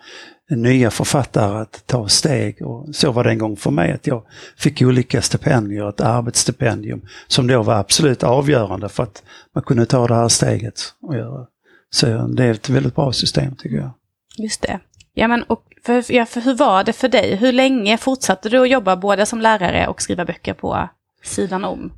nya 0.49 0.91
författare 0.91 1.59
att 1.61 1.87
ta 1.87 2.09
steg. 2.09 2.63
Och 2.63 2.95
så 2.95 3.13
var 3.13 3.25
det 3.25 3.31
en 3.31 3.39
gång 3.39 3.57
för 3.57 3.71
mig 3.71 3.93
att 3.93 4.07
jag 4.07 4.23
fick 4.57 4.83
olika 4.83 5.23
stipendier, 5.23 5.89
ett 5.89 6.01
arbetsstipendium 6.01 7.01
som 7.27 7.47
då 7.47 7.63
var 7.63 7.75
absolut 7.75 8.23
avgörande 8.23 8.89
för 8.89 9.03
att 9.03 9.23
man 9.55 9.65
kunde 9.65 9.87
ta 9.87 10.07
det 10.07 10.15
här 10.15 10.29
steget 10.29 10.81
och 11.03 11.15
göra. 11.17 11.47
Så 11.91 12.07
det 12.07 12.45
är 12.45 12.51
ett 12.51 12.69
väldigt 12.69 12.95
bra 12.95 13.13
system 13.13 13.57
tycker 13.57 13.77
jag. 13.77 13.91
Just 14.39 14.63
det. 14.63 14.81
Ja, 15.15 15.29
men 15.29 15.43
och 15.43 15.63
för, 15.85 16.13
ja, 16.13 16.27
för 16.27 16.41
hur 16.41 16.55
var 16.55 16.85
det 16.85 16.93
för 16.93 17.09
dig? 17.09 17.37
Hur 17.37 17.53
länge 17.53 17.99
fortsatte 17.99 18.49
du 18.49 18.59
att 18.59 18.69
jobba 18.69 18.97
både 18.97 19.27
som 19.27 19.41
lärare 19.41 19.89
och 19.89 20.03
skriva 20.03 20.25
böcker 20.25 20.55
på 20.55 20.89
sidan 21.25 21.65
om? 21.65 21.93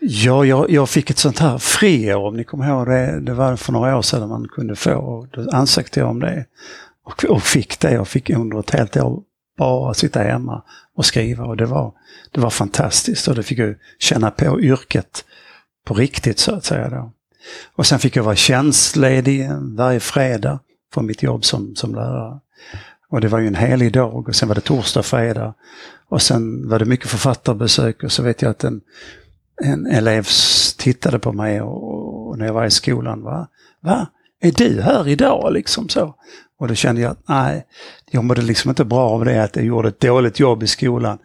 Ja, 0.00 0.44
jag, 0.44 0.70
jag 0.70 0.88
fick 0.88 1.10
ett 1.10 1.18
sånt 1.18 1.38
här 1.38 1.58
friår 1.58 2.26
om 2.26 2.36
ni 2.36 2.44
kommer 2.44 2.68
ihåg 2.68 2.86
det. 2.86 3.20
Det 3.20 3.34
var 3.34 3.56
för 3.56 3.72
några 3.72 3.98
år 3.98 4.02
sedan 4.02 4.28
man 4.28 4.48
kunde 4.48 4.76
få 4.76 4.94
och 4.94 5.26
då 5.28 5.50
ansökte 5.50 6.00
jag 6.00 6.08
om 6.08 6.20
det. 6.20 6.44
Och, 7.04 7.24
och 7.24 7.42
fick 7.42 7.80
det. 7.80 7.92
Jag 7.92 8.08
fick 8.08 8.30
under 8.30 8.60
ett 8.60 8.70
helt 8.70 8.96
år 8.96 9.22
bara 9.58 9.94
sitta 9.94 10.22
hemma 10.22 10.62
och 10.96 11.06
skriva 11.06 11.44
och 11.44 11.56
det 11.56 11.66
var, 11.66 11.92
det 12.30 12.40
var 12.40 12.50
fantastiskt 12.50 13.28
och 13.28 13.34
det 13.34 13.42
fick 13.42 13.58
jag 13.58 13.74
känna 13.98 14.30
på 14.30 14.60
yrket 14.60 15.24
på 15.84 15.94
riktigt 15.94 16.38
så 16.38 16.54
att 16.54 16.64
säga. 16.64 16.88
Då. 16.88 17.12
Och 17.76 17.86
sen 17.86 17.98
fick 17.98 18.16
jag 18.16 18.24
vara 18.24 18.36
tjänstledig 18.36 19.50
varje 19.76 20.00
fredag 20.00 20.58
från 20.94 21.06
mitt 21.06 21.22
jobb 21.22 21.44
som, 21.44 21.76
som 21.76 21.94
lärare. 21.94 22.40
Och 23.10 23.20
det 23.20 23.28
var 23.28 23.38
ju 23.38 23.46
en 23.46 23.54
helig 23.54 23.92
dag 23.92 24.28
och 24.28 24.34
sen 24.34 24.48
var 24.48 24.54
det 24.54 24.60
torsdag, 24.60 25.02
fredag. 25.02 25.54
Och 26.08 26.22
sen 26.22 26.68
var 26.68 26.78
det 26.78 26.84
mycket 26.84 27.08
författarbesök 27.08 28.02
och 28.02 28.12
så 28.12 28.22
vet 28.22 28.42
jag 28.42 28.50
att 28.50 28.64
en, 28.64 28.80
en 29.62 29.86
elev 29.86 30.26
tittade 30.78 31.18
på 31.18 31.32
mig 31.32 31.60
och, 31.60 32.28
och 32.28 32.38
när 32.38 32.46
jag 32.46 32.54
var 32.54 32.66
i 32.66 32.70
skolan. 32.70 33.22
Va? 33.22 33.48
Va? 33.80 34.06
Är 34.40 34.52
du 34.52 34.80
här 34.80 35.08
idag? 35.08 35.52
Liksom 35.52 35.88
så. 35.88 36.14
Och 36.60 36.68
då 36.68 36.74
kände 36.74 37.00
jag 37.00 37.10
att 37.10 37.28
nej, 37.28 37.66
jag 38.10 38.24
mådde 38.24 38.42
liksom 38.42 38.68
inte 38.68 38.84
bra 38.84 39.10
av 39.10 39.24
det 39.24 39.44
att 39.44 39.56
jag 39.56 39.64
gjorde 39.64 39.88
ett 39.88 40.00
dåligt 40.00 40.40
jobb 40.40 40.62
i 40.62 40.66
skolan 40.66 41.18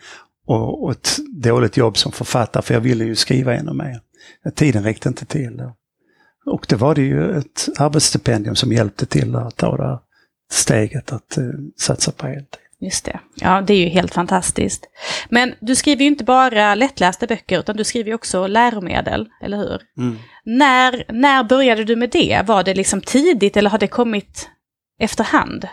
och, 0.48 0.84
och 0.84 0.92
ett 0.92 1.18
dåligt 1.44 1.78
jobb 1.78 1.98
som 1.98 2.12
författare 2.12 2.64
för 2.64 2.74
jag 2.74 2.82
ville 2.82 3.06
ju 3.06 3.16
skriva 3.16 3.56
ännu 3.56 3.74
mer. 3.74 4.00
Tiden 4.56 4.84
räckte 4.84 5.10
inte 5.10 5.26
till. 5.26 5.58
Då. 5.58 5.76
Och 6.46 6.66
det 6.70 6.76
var 6.76 6.96
det 6.96 7.02
ju 7.02 7.38
ett 7.38 7.70
arbetsstipendium 7.78 8.56
som 8.56 8.72
hjälpte 8.72 9.06
till 9.06 9.36
att 9.36 9.58
ta 9.58 9.78
det 9.78 9.84
här 9.84 10.00
steget 10.52 11.12
att 11.12 11.38
uh, 11.38 11.54
satsa 11.78 12.12
på 12.12 12.28
heltid. 12.28 12.60
Just 12.80 13.06
det. 13.06 13.20
Ja, 13.36 13.62
det 13.62 13.74
är 13.74 13.78
ju 13.78 13.90
helt 13.90 14.14
fantastiskt. 14.14 14.86
Men 15.30 15.54
du 15.60 15.76
skriver 15.76 16.02
ju 16.02 16.08
inte 16.08 16.24
bara 16.24 16.76
lättlästa 16.76 17.28
böcker, 17.28 17.60
utan 17.60 17.78
du 17.78 17.84
skriver 17.84 18.10
ju 18.10 18.16
också 18.16 18.48
läromedel, 18.48 19.28
eller 19.42 19.58
hur? 19.58 19.82
Mm. 19.98 20.18
När, 20.46 21.06
när 21.14 21.44
började 21.44 21.84
du 21.84 21.96
med 21.96 22.10
det? 22.10 22.42
Var 22.46 22.64
det 22.64 22.74
liksom 22.74 23.02
tidigt 23.02 23.58
eller 23.58 23.70
har 23.70 23.78
det 23.78 23.88
kommit 23.88 24.50
efterhand? 25.00 25.68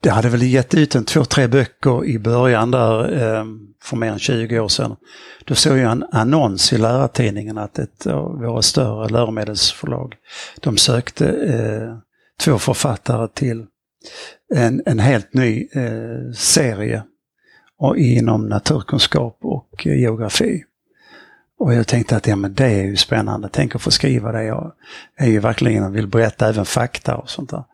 Det 0.00 0.10
hade 0.10 0.28
väl 0.28 0.42
gett 0.42 0.74
ut 0.74 0.94
en 0.94 1.04
två, 1.04 1.24
tre 1.24 1.46
böcker 1.46 2.04
i 2.04 2.18
början 2.18 2.70
där 2.70 3.22
eh, 3.22 3.44
för 3.82 3.96
mer 3.96 4.12
än 4.12 4.18
20 4.18 4.58
år 4.58 4.68
sedan. 4.68 4.96
Då 5.44 5.54
såg 5.54 5.78
jag 5.78 5.92
en 5.92 6.04
annons 6.12 6.72
i 6.72 6.78
lärartidningen 6.78 7.58
att 7.58 7.78
ett 7.78 8.06
av 8.06 8.38
våra 8.38 8.62
större 8.62 9.08
läromedelsförlag, 9.08 10.14
de 10.60 10.76
sökte 10.76 11.28
eh, 11.28 11.96
två 12.40 12.58
författare 12.58 13.28
till 13.28 13.66
en, 14.54 14.82
en 14.86 14.98
helt 14.98 15.34
ny 15.34 15.68
eh, 15.72 16.32
serie 16.34 17.02
och 17.78 17.96
inom 17.96 18.48
naturkunskap 18.48 19.38
och 19.40 19.86
eh, 19.86 20.00
geografi. 20.00 20.64
Och 21.58 21.74
jag 21.74 21.86
tänkte 21.86 22.16
att 22.16 22.26
ja, 22.26 22.36
men 22.36 22.54
det 22.54 22.66
är 22.66 22.84
ju 22.84 22.96
spännande, 22.96 23.48
tänk 23.52 23.74
att 23.74 23.82
få 23.82 23.90
skriva 23.90 24.32
det. 24.32 24.44
Jag 24.44 24.72
är 25.16 25.26
ju 25.26 25.38
verkligen 25.38 25.92
vill 25.92 26.06
berätta 26.06 26.48
även 26.48 26.64
fakta 26.64 27.16
och 27.16 27.30
sånt 27.30 27.50
där. 27.50 27.64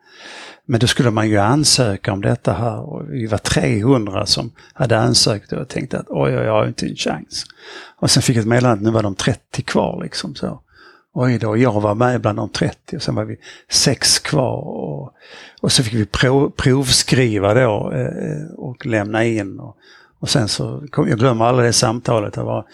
Men 0.67 0.81
då 0.81 0.87
skulle 0.87 1.11
man 1.11 1.29
ju 1.29 1.39
ansöka 1.39 2.13
om 2.13 2.21
detta 2.21 2.53
här 2.53 2.81
och 2.81 3.03
vi 3.11 3.27
var 3.27 3.39
300 3.39 4.27
som 4.27 4.53
hade 4.73 4.99
ansökt 4.99 5.53
och 5.53 5.59
jag 5.59 5.69
tänkte 5.69 5.99
att 5.99 6.07
oj, 6.09 6.37
oj, 6.39 6.45
jag 6.45 6.53
har 6.53 6.67
inte 6.67 6.87
en 6.87 6.97
chans. 6.97 7.45
Och 7.97 8.11
sen 8.11 8.23
fick 8.23 8.37
jag 8.37 8.41
ett 8.41 8.49
meddelande 8.49 8.79
att 8.79 8.83
nu 8.83 8.91
var 8.91 9.03
de 9.03 9.15
30 9.15 9.63
kvar 9.63 10.03
liksom 10.03 10.35
så. 10.35 10.61
Oj 11.15 11.39
då, 11.39 11.57
jag 11.57 11.81
var 11.81 11.95
med 11.95 12.21
bland 12.21 12.39
de 12.39 12.49
30 12.49 12.97
och 12.97 13.03
sen 13.03 13.15
var 13.15 13.25
vi 13.25 13.37
sex 13.71 14.19
kvar. 14.19 14.57
Och, 14.57 15.13
och 15.61 15.73
så 15.73 15.83
fick 15.83 15.95
vi 15.95 16.07
prov, 16.07 16.51
provskriva 16.57 17.55
då 17.55 17.93
eh, 17.95 18.55
och 18.57 18.87
lämna 18.87 19.25
in. 19.25 19.61
Och, 19.61 19.77
och 20.21 20.29
sen 20.29 20.49
så, 20.49 20.83
jag 20.93 21.19
glömmer 21.19 21.45
aldrig 21.45 21.69
det 21.69 21.73
samtalet, 21.73 22.35
det 22.35 22.43
var 22.43 22.67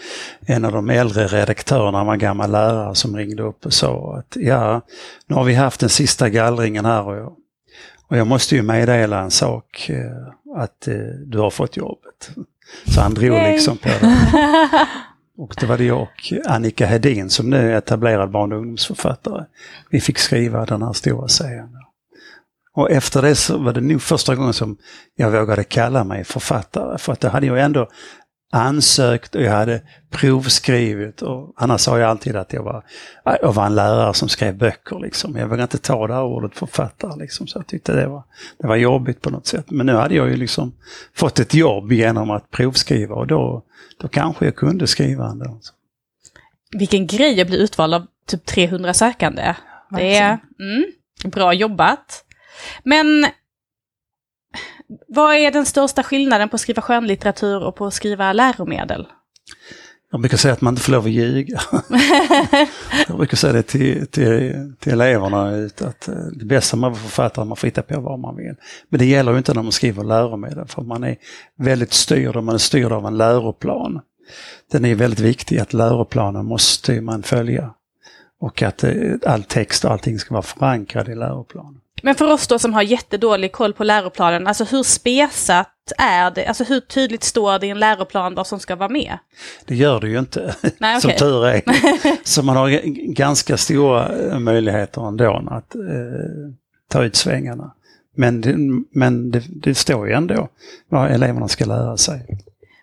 en 0.47 0.65
av 0.65 0.73
de 0.73 0.91
äldre 0.91 1.27
redaktörerna, 1.27 2.05
var 2.05 2.17
gammal 2.17 2.51
lärare, 2.51 2.95
som 2.95 3.17
ringde 3.17 3.43
upp 3.43 3.67
och 3.67 3.73
sa 3.73 4.17
att 4.19 4.37
ja, 4.41 4.81
nu 5.27 5.35
har 5.35 5.45
vi 5.45 5.55
haft 5.55 5.81
den 5.81 5.89
sista 5.89 6.29
gallringen 6.29 6.85
här 6.85 7.03
och 7.03 7.17
jag, 7.17 7.33
och 8.09 8.17
jag 8.17 8.27
måste 8.27 8.57
ju 8.57 8.63
meddela 8.63 9.21
en 9.21 9.31
sak, 9.31 9.91
eh, 9.91 10.61
att 10.63 10.89
eh, 10.89 10.95
du 11.27 11.39
har 11.39 11.51
fått 11.51 11.77
jobbet. 11.77 12.31
Så 12.85 13.01
han 13.01 13.15
drog 13.15 13.37
Yay. 13.37 13.53
liksom 13.53 13.77
på 13.77 13.89
det. 13.89 14.17
Och 15.39 15.55
det 15.61 15.67
var 15.67 15.79
det 15.79 15.85
jag 15.85 16.03
och 16.03 16.33
Annika 16.47 16.87
Hedin 16.87 17.31
som 17.31 17.51
nu 17.51 17.73
är 17.73 17.79
etablerad 17.79 18.31
barn 18.31 18.53
och 18.53 18.59
ungdomsförfattare. 18.59 19.45
Vi 19.91 20.01
fick 20.01 20.19
skriva 20.19 20.65
den 20.65 20.83
här 20.83 20.93
stora 20.93 21.29
serien. 21.29 21.76
Och 22.77 22.91
efter 22.91 23.23
det 23.23 23.35
så 23.35 23.59
var 23.59 23.73
det 23.73 23.81
nog 23.81 24.03
första 24.03 24.35
gången 24.35 24.53
som 24.53 24.77
jag 25.15 25.31
vågade 25.31 25.65
kalla 25.65 26.05
mig 26.05 26.25
författare. 26.25 26.99
För 26.99 27.13
att 27.13 27.21
det 27.21 27.29
hade 27.29 27.47
jag 27.47 27.61
ändå 27.61 27.89
ansökt 28.53 29.35
och 29.35 29.43
jag 29.43 29.53
hade 29.53 29.83
provskrivit. 30.11 31.23
Och 31.23 31.53
annars 31.57 31.81
sa 31.81 31.99
jag 31.99 32.11
alltid 32.11 32.37
att 32.37 32.53
jag 32.53 32.63
var, 32.63 32.85
jag 33.43 33.53
var 33.53 33.67
en 33.67 33.75
lärare 33.75 34.15
som 34.15 34.29
skrev 34.29 34.57
böcker. 34.59 34.99
Liksom. 34.99 35.37
Jag 35.37 35.47
vågade 35.47 35.63
inte 35.63 35.79
ta 35.79 36.07
det 36.07 36.15
här 36.15 36.25
ordet 36.25 36.55
författare. 36.55 37.19
Liksom. 37.19 37.47
Så 37.47 37.59
jag 37.59 37.67
tyckte 37.67 37.93
det 37.93 38.07
var, 38.07 38.23
det 38.59 38.67
var 38.67 38.77
jobbigt 38.77 39.21
på 39.21 39.31
något 39.31 39.47
sätt. 39.47 39.71
Men 39.71 39.87
nu 39.87 39.93
hade 39.93 40.15
jag 40.15 40.29
ju 40.29 40.37
liksom 40.37 40.73
fått 41.15 41.39
ett 41.39 41.55
jobb 41.55 41.93
genom 41.93 42.31
att 42.31 42.51
provskriva 42.51 43.15
och 43.15 43.27
då, 43.27 43.63
då 44.01 44.09
kanske 44.09 44.45
jag 44.45 44.57
kunde 44.57 44.87
skriva 44.87 45.27
ändå. 45.27 45.61
Vilken 46.73 47.07
grej 47.07 47.41
att 47.41 47.49
bli 47.49 47.57
utvald 47.57 47.95
av 47.95 48.07
typ 48.27 48.45
300 48.45 48.95
sökande. 48.95 49.55
Det 49.91 50.17
är 50.17 50.39
mm, 50.61 50.85
bra 51.31 51.53
jobbat. 51.53 52.23
Men 52.83 53.27
vad 55.09 55.35
är 55.35 55.51
den 55.51 55.67
största 55.67 56.03
skillnaden 56.03 56.49
på 56.49 56.55
att 56.55 56.61
skriva 56.61 56.83
skönlitteratur 56.83 57.65
och 57.65 57.77
på 57.77 57.87
att 57.87 57.95
skriva 57.95 58.33
läromedel? 58.33 59.07
Jag 60.11 60.21
brukar 60.21 60.37
säga 60.37 60.55
att 60.55 60.61
man 60.61 60.73
inte 60.73 60.83
får 60.83 60.93
lov 60.93 61.05
att 61.05 61.11
ljuga. 61.11 61.61
jag 63.09 63.17
brukar 63.17 63.37
säga 63.37 63.53
det 63.53 63.63
till, 63.63 64.07
till, 64.07 64.75
till 64.81 64.93
eleverna 64.93 65.69
att 65.81 66.09
eh, 66.09 66.15
det 66.15 66.45
bästa 66.45 66.95
författare 66.95 67.41
är 67.41 67.43
att 67.43 67.49
man 67.49 67.57
får 67.57 67.67
hitta 67.67 67.83
på 67.83 68.01
vad 68.01 68.19
man 68.19 68.37
vill. 68.37 68.55
Men 68.89 68.99
det 68.99 69.07
gäller 69.07 69.33
ju 69.33 69.39
inte 69.39 69.55
när 69.55 69.63
man 69.63 69.73
skriver 69.73 70.05
läromedel 70.05 70.67
för 70.67 70.83
man 70.83 71.05
är 71.05 71.17
väldigt 71.57 71.93
styrd 71.93 72.37
och 72.37 72.45
man 72.45 72.55
är 72.55 72.59
styrd 72.59 72.93
av 72.93 73.07
en 73.07 73.19
läroplan. 73.19 74.01
Den 74.73 74.85
är 74.85 74.95
väldigt 74.95 75.21
viktig 75.21 75.59
att 75.59 75.73
läroplanen 75.73 76.47
måste 76.47 77.01
man 77.01 77.23
följa. 77.23 77.75
Och 78.41 78.63
att 78.63 78.85
eh, 78.85 78.93
all 79.27 79.43
text 79.43 79.85
och 79.85 79.91
allting 79.91 80.19
ska 80.19 80.35
vara 80.35 80.43
förankrad 80.43 81.09
i 81.09 81.15
läroplanen. 81.15 81.81
Men 82.03 82.15
för 82.15 82.33
oss 82.33 82.47
då 82.47 82.59
som 82.59 82.75
har 82.75 82.83
jättedålig 82.83 83.53
koll 83.53 83.73
på 83.73 83.85
läroplanen, 83.85 84.47
alltså 84.47 84.65
hur 84.65 84.83
spesat 84.83 85.69
är 85.99 86.31
det? 86.31 86.47
Alltså 86.47 86.65
hur 86.65 86.81
tydligt 86.81 87.25
står 87.25 87.59
det 87.59 87.67
i 87.67 87.71
en 87.71 87.79
läroplan 87.79 88.35
vad 88.35 88.47
som 88.47 88.61
ska 88.61 88.77
vara 88.77 88.89
med? 88.89 89.19
Det 89.67 89.75
gör 89.75 90.01
det 90.01 90.09
ju 90.09 90.19
inte, 90.19 90.55
Nej, 90.79 91.01
som 91.01 91.11
tur 91.11 91.47
är. 91.47 91.63
Så 92.25 92.43
man 92.43 92.57
har 92.57 92.81
ganska 93.15 93.57
stora 93.57 94.09
eh, 94.19 94.39
möjligheter 94.39 95.09
ändå 95.09 95.43
att 95.51 95.75
eh, 95.75 95.81
ta 96.89 97.05
ut 97.05 97.17
svängarna. 97.17 97.73
Men, 98.17 98.41
det, 98.41 98.57
men 98.91 99.31
det, 99.31 99.43
det 99.49 99.75
står 99.75 100.09
ju 100.09 100.13
ändå 100.13 100.49
vad 100.89 101.11
eleverna 101.11 101.49
ska 101.49 101.65
lära 101.65 101.97
sig. 101.97 102.39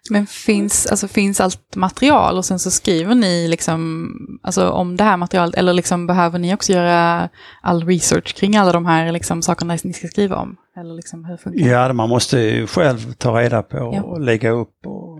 Men 0.09 0.27
finns, 0.27 0.85
alltså, 0.87 1.07
finns 1.07 1.41
allt 1.41 1.75
material 1.75 2.37
och 2.37 2.45
sen 2.45 2.59
så 2.59 2.71
skriver 2.71 3.15
ni 3.15 3.47
liksom, 3.47 4.09
alltså, 4.43 4.69
om 4.69 4.97
det 4.97 5.03
här 5.03 5.17
materialet 5.17 5.55
eller 5.55 5.73
liksom, 5.73 6.07
behöver 6.07 6.39
ni 6.39 6.53
också 6.55 6.73
göra 6.73 7.29
all 7.61 7.85
research 7.87 8.35
kring 8.35 8.55
alla 8.57 8.71
de 8.71 8.85
här 8.85 9.11
liksom, 9.11 9.41
sakerna 9.41 9.77
ni 9.83 9.93
ska 9.93 10.07
skriva 10.07 10.35
om? 10.35 10.55
Eller 10.77 10.93
liksom, 10.93 11.25
hur 11.25 11.37
funkar 11.37 11.63
det? 11.65 11.69
Ja, 11.69 11.93
man 11.93 12.09
måste 12.09 12.39
ju 12.39 12.67
själv 12.67 13.13
ta 13.13 13.39
reda 13.41 13.63
på 13.63 13.77
Ja. 13.77 14.01
och 14.03 14.21
lägga 14.21 14.49
upp. 14.51 14.85
Och, 14.85 15.19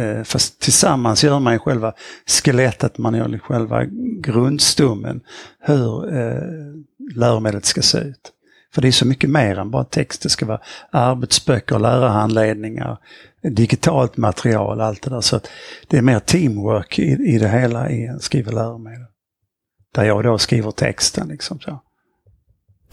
eh, 0.00 0.22
fast 0.24 0.60
tillsammans 0.60 1.24
gör 1.24 1.38
man 1.40 1.52
ju 1.52 1.58
själva 1.58 1.92
skelettet, 2.26 2.98
man 2.98 3.14
gör 3.14 3.38
själva 3.38 3.84
grundstommen, 4.20 5.20
hur 5.60 6.18
eh, 6.18 6.42
läromedlet 7.14 7.64
ska 7.64 7.82
se 7.82 7.98
ut. 7.98 8.32
För 8.74 8.82
det 8.82 8.88
är 8.88 8.92
så 8.92 9.06
mycket 9.06 9.30
mer 9.30 9.58
än 9.58 9.70
bara 9.70 9.84
text. 9.84 10.22
Det 10.22 10.28
ska 10.28 10.46
vara 10.46 10.60
arbetsböcker, 10.90 11.78
lärarhandledningar, 11.78 12.98
digitalt 13.50 14.16
material, 14.16 14.80
allt 14.80 15.02
det 15.02 15.10
där. 15.10 15.20
Så 15.20 15.40
det 15.88 15.96
är 15.98 16.02
mer 16.02 16.18
teamwork 16.20 16.98
i, 16.98 17.02
i 17.02 17.38
det 17.38 17.48
hela 17.48 17.90
i 17.90 18.08
att 18.08 18.22
skriva 18.22 18.52
läromedel. 18.52 19.06
Där 19.94 20.04
jag 20.04 20.24
då 20.24 20.38
skriver 20.38 20.70
texten. 20.70 21.28
Liksom 21.28 21.60
så. 21.60 21.82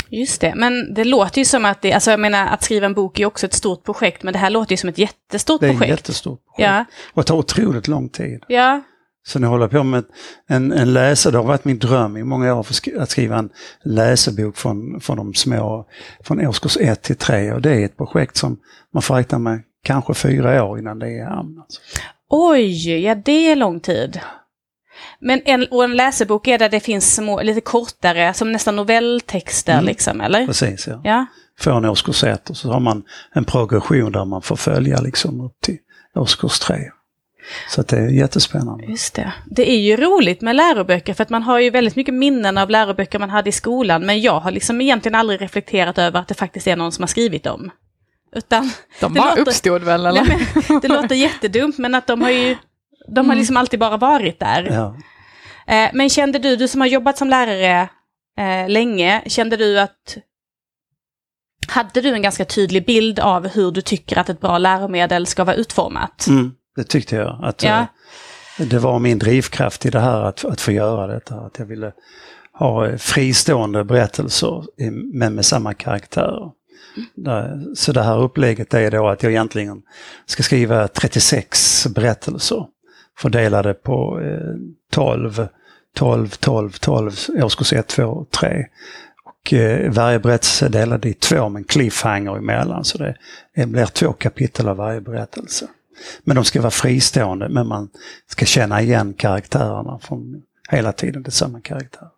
Just 0.09 0.41
det, 0.41 0.53
men 0.55 0.93
det 0.93 1.03
låter 1.03 1.39
ju 1.41 1.45
som 1.45 1.65
att 1.65 1.81
det, 1.81 1.93
alltså 1.93 2.11
jag 2.11 2.19
menar 2.19 2.47
att 2.47 2.63
skriva 2.63 2.85
en 2.85 2.93
bok 2.93 3.19
är 3.19 3.25
också 3.25 3.45
ett 3.45 3.53
stort 3.53 3.83
projekt, 3.83 4.23
men 4.23 4.33
det 4.33 4.39
här 4.39 4.49
låter 4.49 4.71
ju 4.73 4.77
som 4.77 4.89
ett 4.89 4.97
jättestort 4.97 5.61
Det 5.61 5.67
är 5.67 5.71
ett 5.71 5.77
projekt. 5.77 5.89
jättestort 5.99 6.39
projekt. 6.45 6.69
Ja, 6.69 6.85
Och 7.13 7.25
tar 7.25 7.35
otroligt 7.35 7.87
lång 7.87 8.09
tid. 8.09 8.43
ja, 8.47 8.81
Så 9.25 9.39
nu 9.39 9.47
håller 9.47 9.63
jag 9.63 9.71
på 9.71 9.83
med 9.83 10.03
en, 10.47 10.71
en 10.71 10.93
läsare, 10.93 11.31
det 11.31 11.37
har 11.37 11.45
varit 11.45 11.65
min 11.65 11.79
dröm 11.79 12.17
i 12.17 12.23
många 12.23 12.53
år 12.55 12.67
att 12.99 13.09
skriva 13.09 13.37
en 13.37 13.49
läsebok 13.83 14.57
från, 14.57 14.99
från 15.01 15.17
de 15.17 15.33
små, 15.33 15.87
från 16.23 16.47
årskurs 16.47 16.77
1 16.77 17.01
till 17.01 17.15
3 17.15 17.51
och 17.53 17.61
det 17.61 17.71
är 17.75 17.85
ett 17.85 17.97
projekt 17.97 18.37
som 18.37 18.59
man 18.93 19.01
får 19.01 19.15
räkna 19.15 19.39
med 19.39 19.61
kanske 19.83 20.13
fyra 20.13 20.63
år 20.63 20.79
innan 20.79 20.99
det 20.99 21.05
är 21.07 21.21
i 21.21 21.23
hamn. 21.23 21.59
Alltså. 21.59 21.81
oj, 22.29 22.99
ja 23.03 23.15
det 23.15 23.51
är 23.51 23.55
lång 23.55 23.79
tid. 23.79 24.19
Men 25.19 25.41
en, 25.45 25.67
och 25.71 25.83
en 25.83 25.95
läsebok 25.95 26.47
är 26.47 26.57
där 26.59 26.69
det 26.69 26.79
finns 26.79 27.15
små, 27.15 27.41
lite 27.41 27.61
kortare, 27.61 28.33
som 28.33 28.51
nästan 28.51 28.75
novelltexter 28.75 29.73
Mm. 29.73 29.85
liksom, 29.85 30.21
eller? 30.21 30.45
Precis, 30.47 30.87
ja. 30.87 31.01
Ja, 31.03 31.25
Från 31.59 31.85
årskurs 31.85 32.23
1 32.23 32.49
och 32.49 32.57
så 32.57 32.71
har 32.71 32.79
man 32.79 33.03
en 33.33 33.45
progression 33.45 34.11
där 34.11 34.25
man 34.25 34.41
får 34.41 34.55
följa 34.55 35.01
liksom 35.01 35.41
upp 35.41 35.61
till 35.61 35.77
årskurs 36.15 36.59
3. 36.59 36.75
Så 37.69 37.81
det 37.81 37.97
är 37.97 38.07
jättespännande. 38.09 38.85
just 38.85 39.13
det. 39.15 39.33
Det 39.45 39.71
är 39.71 39.79
ju 39.79 39.97
roligt 39.97 40.41
med 40.41 40.55
läroböcker, 40.55 41.13
för 41.13 41.23
att 41.23 41.29
man 41.29 41.43
har 41.43 41.59
ju 41.59 41.69
väldigt 41.69 41.95
mycket 41.95 42.13
minnen 42.13 42.57
av 42.57 42.69
läroböcker 42.69 43.19
man 43.19 43.29
hade 43.29 43.49
i 43.49 43.51
skolan, 43.51 44.05
men 44.05 44.21
jag 44.21 44.39
har 44.39 44.51
liksom 44.51 44.81
egentligen 44.81 45.15
aldrig 45.15 45.41
reflekterat 45.41 45.97
över 45.97 46.19
att 46.19 46.27
det 46.27 46.33
faktiskt 46.33 46.67
är 46.67 46.75
någon 46.75 46.91
som 46.91 47.01
har 47.03 47.07
skrivit 47.07 47.43
dem. 47.43 47.71
Utan 48.35 48.71
De 48.99 49.13
bara 49.13 49.29
låter- 49.29 49.41
uppstod 49.41 49.83
väl, 49.83 50.05
eller? 50.05 50.23
Nej, 50.23 50.47
men, 50.69 50.79
det 50.79 50.87
låter 50.87 51.15
jättedumt, 51.15 51.77
men 51.77 51.95
att 51.95 52.07
de 52.07 52.21
har 52.21 52.29
ju 52.29 52.55
de 53.15 53.29
har 53.29 53.35
liksom 53.35 53.57
alltid 53.57 53.79
bara 53.79 53.97
varit 53.97 54.39
där. 54.39 54.63
Ja. 54.71 54.95
Eh, 55.73 55.89
men 55.93 56.09
kände 56.09 56.39
du, 56.39 56.55
du 56.55 56.67
som 56.67 56.81
har 56.81 56.87
jobbat 56.87 57.17
som 57.17 57.29
lärare 57.29 57.89
eh, 58.39 58.69
länge, 58.69 59.23
kände 59.27 59.57
du 59.57 59.79
att... 59.79 60.17
Hade 61.67 62.01
du 62.01 62.09
en 62.13 62.21
ganska 62.21 62.45
tydlig 62.45 62.85
bild 62.85 63.19
av 63.19 63.47
hur 63.47 63.71
du 63.71 63.81
tycker 63.81 64.17
att 64.19 64.29
ett 64.29 64.39
bra 64.41 64.57
läromedel 64.57 65.25
ska 65.27 65.43
vara 65.43 65.55
utformat? 65.55 66.27
Mm, 66.27 66.51
det 66.75 66.83
tyckte 66.83 67.15
jag. 67.15 67.39
Att, 67.43 67.63
Ja. 67.63 67.79
eh, 68.59 68.65
Det 68.67 68.79
var 68.79 68.99
min 68.99 69.19
drivkraft 69.19 69.85
i 69.85 69.89
det 69.89 69.99
här 69.99 70.21
att, 70.21 70.45
att 70.45 70.61
få 70.61 70.71
göra 70.71 71.07
detta. 71.07 71.35
Att 71.35 71.59
jag 71.59 71.65
ville 71.65 71.91
ha 72.59 72.97
fristående 72.97 73.83
berättelser 73.83 74.63
i- 74.81 74.89
men 74.91 75.35
med 75.35 75.45
samma 75.45 75.73
karaktär. 75.73 76.33
Så 77.75 77.91
det 77.91 78.03
här 78.03 78.21
upplägget 78.21 78.73
är 78.73 78.91
då 78.91 79.07
att 79.07 79.23
jag 79.23 79.31
egentligen 79.31 79.81
ska 80.25 80.43
skriva 80.43 80.87
36 80.87 81.87
berättelser 81.87 82.65
fördelade 83.17 83.73
på 83.73 84.21
12, 84.91 85.47
12, 85.95 86.29
12, 86.29 86.71
12, 86.71 87.11
årskurs 87.43 87.73
1, 87.73 87.87
2, 87.87 88.25
3. 88.39 88.65
Och 89.43 89.53
eh, 89.53 89.91
varje 89.91 90.19
berättelse 90.19 90.65
är 90.65 90.69
delad 90.69 91.05
i 91.05 91.13
två 91.13 91.49
med 91.49 91.59
en 91.59 91.63
cliffhanger 91.63 92.37
emellan. 92.37 92.83
Så 92.83 92.97
det, 92.97 93.15
blir 93.65 93.85
två 93.85 94.13
kapitel 94.13 94.67
av 94.67 94.77
varje 94.77 95.01
berättelse. 95.01 95.67
Men 96.23 96.35
de 96.35 96.45
ska 96.45 96.61
vara 96.61 96.71
fristående, 96.71 97.49
men 97.49 97.67
man 97.67 97.89
ska 98.27 98.45
känna 98.45 98.81
igen 98.81 99.13
karaktärerna 99.13 99.99
från 99.99 100.41
hela 100.69 100.91
tiden, 100.91 101.23
det 101.23 101.29
är 101.29 101.31
samma 101.31 101.61
karaktärer. 101.61 102.09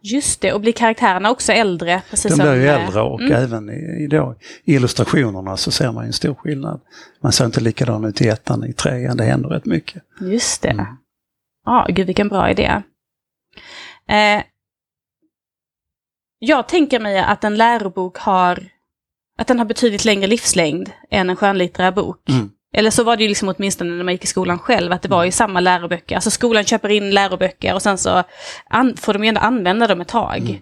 Just 0.00 0.40
det, 0.40 0.52
och 0.52 0.60
blir 0.60 0.72
karaktärerna 0.72 1.30
också 1.30 1.52
äldre? 1.52 2.02
Precis 2.10 2.36
De 2.36 2.42
blir 2.42 2.54
ju 2.54 2.66
eh, 2.66 2.84
äldre 2.84 3.00
och 3.00 3.20
mm. 3.20 3.32
även 3.32 3.70
i, 3.70 4.06
då, 4.06 4.36
i 4.64 4.74
illustrationerna 4.74 5.56
så 5.56 5.70
ser 5.70 5.92
man 5.92 6.04
en 6.04 6.12
stor 6.12 6.34
skillnad. 6.34 6.80
Man 7.22 7.32
ser 7.32 7.44
inte 7.44 7.60
likadan 7.60 8.04
ut 8.04 8.20
i 8.20 8.28
ettan, 8.28 8.64
i 8.64 8.72
trean, 8.72 9.16
det 9.16 9.24
händer 9.24 9.48
rätt 9.48 9.64
mycket. 9.64 10.02
Just 10.20 10.62
det. 10.62 10.68
Mm. 10.68 10.86
Ja, 11.64 11.86
gud 11.88 12.06
vilken 12.06 12.28
bra 12.28 12.50
idé. 12.50 12.82
Eh, 14.08 14.42
jag 16.38 16.68
tänker 16.68 17.00
mig 17.00 17.18
att 17.18 17.44
en 17.44 17.56
lärobok 17.56 18.18
har, 18.18 18.68
att 19.38 19.46
den 19.46 19.58
har 19.58 19.66
betydligt 19.66 20.04
längre 20.04 20.26
livslängd 20.26 20.90
än 21.10 21.30
en 21.30 21.36
skönlitterär 21.36 21.92
bok. 21.92 22.28
Mm. 22.28 22.50
Eller 22.76 22.90
så 22.90 23.04
var 23.04 23.16
det 23.16 23.22
ju 23.22 23.28
liksom 23.28 23.48
åtminstone 23.48 23.90
när 23.90 24.04
man 24.04 24.14
gick 24.14 24.24
i 24.24 24.26
skolan 24.26 24.58
själv, 24.58 24.92
att 24.92 25.02
det 25.02 25.08
var 25.08 25.24
ju 25.24 25.30
samma 25.30 25.60
läroböcker. 25.60 26.14
Alltså 26.14 26.30
skolan 26.30 26.64
köper 26.64 26.88
in 26.88 27.10
läroböcker 27.10 27.74
och 27.74 27.82
sen 27.82 27.98
så 27.98 28.22
får 28.96 29.12
de 29.12 29.24
ju 29.24 29.28
ändå 29.28 29.40
använda 29.40 29.86
dem 29.86 30.00
ett 30.00 30.08
tag. 30.08 30.38
Mm. 30.38 30.56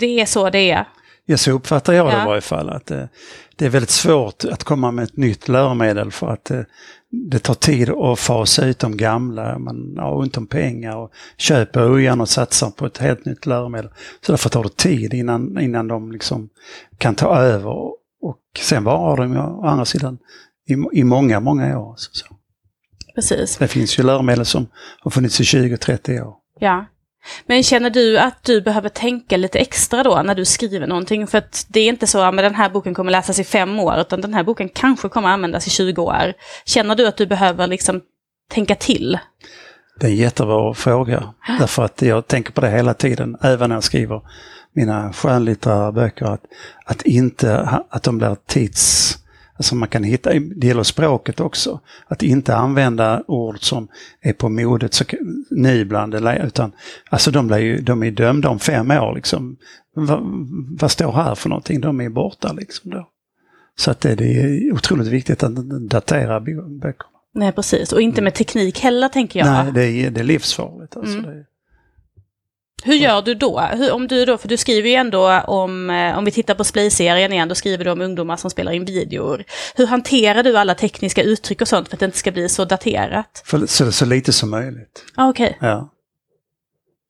det 0.00 0.20
är 0.20 0.26
så 0.26 0.50
det 0.50 0.70
är. 0.70 0.88
Ja, 1.26 1.36
så 1.36 1.50
uppfattar 1.52 1.92
jag 1.92 2.06
det 2.06 2.12
Ja. 2.12 2.22
i 2.22 2.26
varje 2.26 2.40
fall. 2.40 2.70
Att 2.70 2.86
det, 2.86 3.08
det 3.56 3.66
är 3.66 3.70
väldigt 3.70 3.90
svårt 3.90 4.44
att 4.44 4.64
komma 4.64 4.90
med 4.90 5.04
ett 5.04 5.16
nytt 5.16 5.48
läromedel 5.48 6.12
för 6.12 6.26
att 6.26 6.44
det, 6.44 6.66
det 7.10 7.38
tar 7.38 7.54
tid 7.54 7.90
att 7.90 8.18
fasa 8.18 8.66
ut 8.66 8.78
de 8.78 8.96
gamla. 8.96 9.58
Man 9.58 9.96
har 9.98 10.16
ont 10.16 10.36
om 10.36 10.46
pengar 10.46 10.96
och 10.96 11.12
köper 11.36 11.92
ogärna 11.92 12.22
och 12.22 12.28
satsar 12.28 12.70
på 12.70 12.86
ett 12.86 12.98
helt 12.98 13.24
nytt 13.24 13.46
läromedel. 13.46 13.90
Så 14.26 14.32
därför 14.32 14.48
tar 14.48 14.62
det 14.62 14.76
tid 14.76 15.14
innan, 15.14 15.60
innan 15.60 15.88
de 15.88 16.12
liksom 16.12 16.48
kan 16.98 17.14
ta 17.14 17.36
över. 17.36 18.05
Och 18.28 18.60
sen 18.60 18.84
varar 18.84 19.16
de 19.16 19.36
å 19.36 19.66
andra 19.66 19.84
sidan 19.84 20.18
i, 20.68 20.98
i 21.00 21.04
många, 21.04 21.40
många 21.40 21.78
år. 21.78 21.94
Så, 21.96 22.10
så. 22.12 22.26
Precis. 23.14 23.56
Det 23.56 23.68
finns 23.68 23.98
ju 23.98 24.02
läromedel 24.02 24.44
som 24.44 24.66
har 25.00 25.10
funnits 25.10 25.40
i 25.40 25.42
20-30 25.42 26.20
år. 26.20 26.34
Ja. 26.60 26.86
Men 27.46 27.62
känner 27.62 27.90
du 27.90 28.18
att 28.18 28.44
du 28.44 28.60
behöver 28.60 28.88
tänka 28.88 29.36
lite 29.36 29.58
extra 29.58 30.02
då 30.02 30.22
när 30.24 30.34
du 30.34 30.44
skriver 30.44 30.86
någonting? 30.86 31.26
För 31.26 31.38
att 31.38 31.66
det 31.68 31.80
är 31.80 31.88
inte 31.88 32.06
så 32.06 32.20
att 32.20 32.36
den 32.36 32.54
här 32.54 32.70
boken 32.70 32.94
kommer 32.94 33.12
läsas 33.12 33.38
i 33.38 33.44
fem 33.44 33.80
år, 33.80 34.00
utan 34.00 34.20
den 34.20 34.34
här 34.34 34.44
boken 34.44 34.68
kanske 34.68 35.08
kommer 35.08 35.28
användas 35.28 35.66
i 35.66 35.70
20 35.70 36.02
år. 36.02 36.32
Känner 36.64 36.94
du 36.94 37.06
att 37.06 37.16
du 37.16 37.26
behöver 37.26 37.66
liksom 37.66 38.00
tänka 38.50 38.74
till? 38.74 39.18
Det 40.00 40.06
är 40.06 40.10
en 40.10 40.16
jättebra 40.16 40.74
fråga. 40.74 41.34
Därför 41.58 41.84
att 41.84 42.02
jag 42.02 42.26
tänker 42.26 42.52
på 42.52 42.60
det 42.60 42.70
hela 42.70 42.94
tiden, 42.94 43.36
även 43.42 43.68
när 43.68 43.76
jag 43.76 43.84
skriver 43.84 44.22
mina 44.76 45.12
skönlitterära 45.12 45.92
böcker. 45.92 46.26
Att, 46.26 46.44
att, 46.84 47.02
inte, 47.02 47.58
att 47.88 48.02
de 48.02 48.18
blir 48.18 48.36
tids... 48.46 49.12
Alltså 49.58 49.74
man 49.74 49.88
kan 49.88 50.04
hitta, 50.04 50.30
det 50.56 50.66
gäller 50.66 50.82
språket 50.82 51.40
också, 51.40 51.80
att 52.08 52.22
inte 52.22 52.56
använda 52.56 53.22
ord 53.26 53.58
som 53.60 53.88
är 54.20 54.32
på 54.32 54.48
modet 54.48 54.94
så, 54.94 55.04
nu 55.50 55.84
bland 55.84 56.12
det, 56.12 56.42
utan 56.46 56.72
alltså 57.10 57.30
de, 57.30 57.46
blir 57.46 57.58
ju, 57.58 57.80
de 57.80 58.02
är 58.02 58.10
dömda 58.10 58.48
om 58.48 58.58
fem 58.58 58.90
år 58.90 59.14
liksom. 59.14 59.56
Va, 59.94 60.20
vad 60.80 60.90
står 60.90 61.12
här 61.12 61.34
för 61.34 61.48
någonting? 61.48 61.80
De 61.80 62.00
är 62.00 62.08
borta 62.08 62.52
liksom 62.52 62.90
då. 62.90 63.08
Så 63.78 63.90
att 63.90 64.00
det, 64.00 64.14
det 64.14 64.24
är 64.24 64.72
otroligt 64.72 65.08
viktigt 65.08 65.42
att 65.42 65.54
datera 65.88 66.40
böckerna. 66.40 67.10
Nej, 67.34 67.52
precis. 67.52 67.92
Och 67.92 68.00
inte 68.00 68.22
med 68.22 68.34
teknik 68.34 68.80
heller, 68.80 69.08
tänker 69.08 69.40
jag. 69.40 69.46
Nej, 69.46 69.72
det 69.72 69.84
är, 69.84 70.10
det 70.10 70.20
är 70.20 70.24
livsfarligt. 70.24 70.96
Alltså. 70.96 71.18
Mm. 71.18 71.30
Det, 71.30 71.44
Hur 72.84 72.94
gör 72.94 73.22
du 73.22 73.34
då? 73.34 73.60
Hur, 73.60 73.92
om 73.92 74.06
du 74.06 74.24
då? 74.24 74.38
För 74.38 74.48
du 74.48 74.56
skriver 74.56 74.88
ju 74.88 74.94
ändå 74.94 75.40
om, 75.40 75.90
eh, 75.90 76.18
om 76.18 76.24
vi 76.24 76.30
tittar 76.30 76.54
på 76.54 76.64
Splay-serien 76.64 77.32
igen, 77.32 77.48
då 77.48 77.54
skriver 77.54 77.84
du 77.84 77.90
om 77.90 78.00
ungdomar 78.00 78.36
som 78.36 78.50
spelar 78.50 78.72
in 78.72 78.84
videor. 78.84 79.44
Hur 79.74 79.86
hanterar 79.86 80.42
du 80.42 80.58
alla 80.58 80.74
tekniska 80.74 81.22
uttryck 81.22 81.60
och 81.60 81.68
sånt 81.68 81.88
för 81.88 81.96
att 81.96 82.00
det 82.00 82.06
inte 82.06 82.18
ska 82.18 82.32
bli 82.32 82.48
så 82.48 82.64
daterat? 82.64 83.42
för, 83.44 83.66
så, 83.66 83.92
så 83.92 84.04
lite 84.04 84.32
som 84.32 84.50
möjligt. 84.50 85.04
Ah, 85.14 85.28
Okej. 85.28 85.58
Ja. 85.60 85.92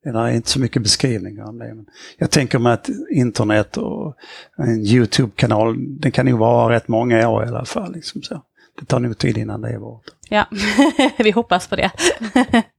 Det 0.05 0.11
är 0.11 0.29
inte 0.29 0.51
så 0.51 0.61
mycket 0.61 0.83
beskrivningar 0.83 1.45
om 1.45 1.59
det. 1.59 1.75
Men 1.75 1.87
jag 2.19 2.31
tänker 2.31 2.59
mig 2.59 2.73
att 2.73 2.89
internet 3.11 3.77
och 3.77 4.17
en 4.59 4.87
YouTube-kanal, 4.87 5.75
den 6.01 6.13
kan 6.13 6.27
nog 6.27 6.39
vara 6.39 6.75
rätt 6.75 6.89
många 6.89 7.29
år 7.29 7.45
i 7.45 7.49
alla 7.49 7.65
fall. 7.65 7.93
Liksom 7.93 8.23
så. 8.23 8.43
Det 8.81 8.87
tar 8.87 9.01
nog 9.01 9.19
tid 9.19 9.39
innan 9.39 9.61
det 9.61 9.69
är 9.69 9.79
borta. 9.79 10.13
Ja, 10.29 10.47
vi 11.19 11.31
hoppas 11.31 11.69
på 11.69 11.77
det. 11.77 11.91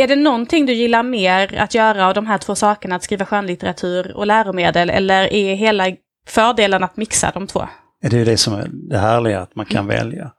är 0.00 0.08
det 0.08 0.16
någonting 0.16 0.66
du 0.66 0.72
gillar 0.72 1.02
mer 1.02 1.58
att 1.58 1.74
göra 1.74 2.06
av 2.06 2.14
de 2.14 2.26
här 2.26 2.38
två 2.38 2.54
sakerna, 2.54 2.96
att 2.96 3.02
skriva 3.02 3.26
skönlitteratur 3.26 4.16
och 4.16 4.26
läromedel, 4.26 4.90
eller 4.90 5.32
är 5.32 5.54
hela 5.54 5.84
fördelen 6.26 6.82
att 6.82 6.96
mixa 6.96 7.30
de 7.34 7.46
två? 7.46 7.68
Det 8.02 8.20
är 8.20 8.24
det 8.24 8.36
som 8.36 8.54
är 8.54 8.68
det 8.72 8.98
härliga, 8.98 9.40
att 9.40 9.56
man 9.56 9.66
kan 9.66 9.86
välja. 9.86 10.32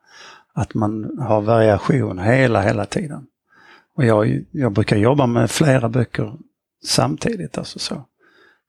Att 0.54 0.74
man 0.74 1.18
har 1.20 1.42
variation 1.42 2.20
hela, 2.20 2.62
hela 2.62 2.86
tiden. 2.86 3.26
Och 3.98 4.06
jag, 4.06 4.44
jag 4.52 4.72
brukar 4.72 4.98
jobba 4.98 5.26
med 5.26 5.52
flera 5.52 5.90
böcker 5.90 6.34
samtidigt. 6.86 7.58
Alltså 7.58 7.80
så. 7.80 8.06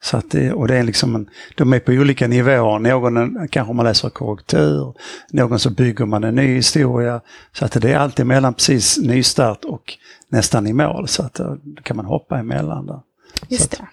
Så 0.02 0.16
att 0.16 0.30
det, 0.30 0.52
och 0.52 0.68
det 0.68 0.76
är 0.76 0.82
liksom 0.82 1.14
en, 1.14 1.30
de 1.54 1.72
är 1.72 1.78
på 1.78 1.92
olika 1.92 2.28
nivåer. 2.28 2.78
Någon 2.78 3.48
kanske 3.48 3.74
man 3.74 3.86
läser 3.86 4.08
korrektur, 4.08 4.94
någon 5.30 5.58
så 5.58 5.70
bygger 5.70 6.06
man 6.06 6.24
en 6.24 6.34
ny 6.34 6.54
historia. 6.54 7.20
Så 7.52 7.64
att 7.64 7.72
det 7.72 7.92
är 7.92 7.98
alltid 7.98 8.26
mellan 8.26 8.54
precis 8.54 8.98
nystart 8.98 9.64
och 9.64 9.94
nästan 10.28 10.66
i 10.66 10.72
mål. 10.72 11.08
Så 11.08 11.22
att 11.22 11.34
då 11.34 11.58
kan 11.82 11.96
man 11.96 12.06
hoppa 12.06 12.38
emellan 12.38 12.86
där. 12.86 13.00
Just 13.48 13.70
det. 13.70 13.86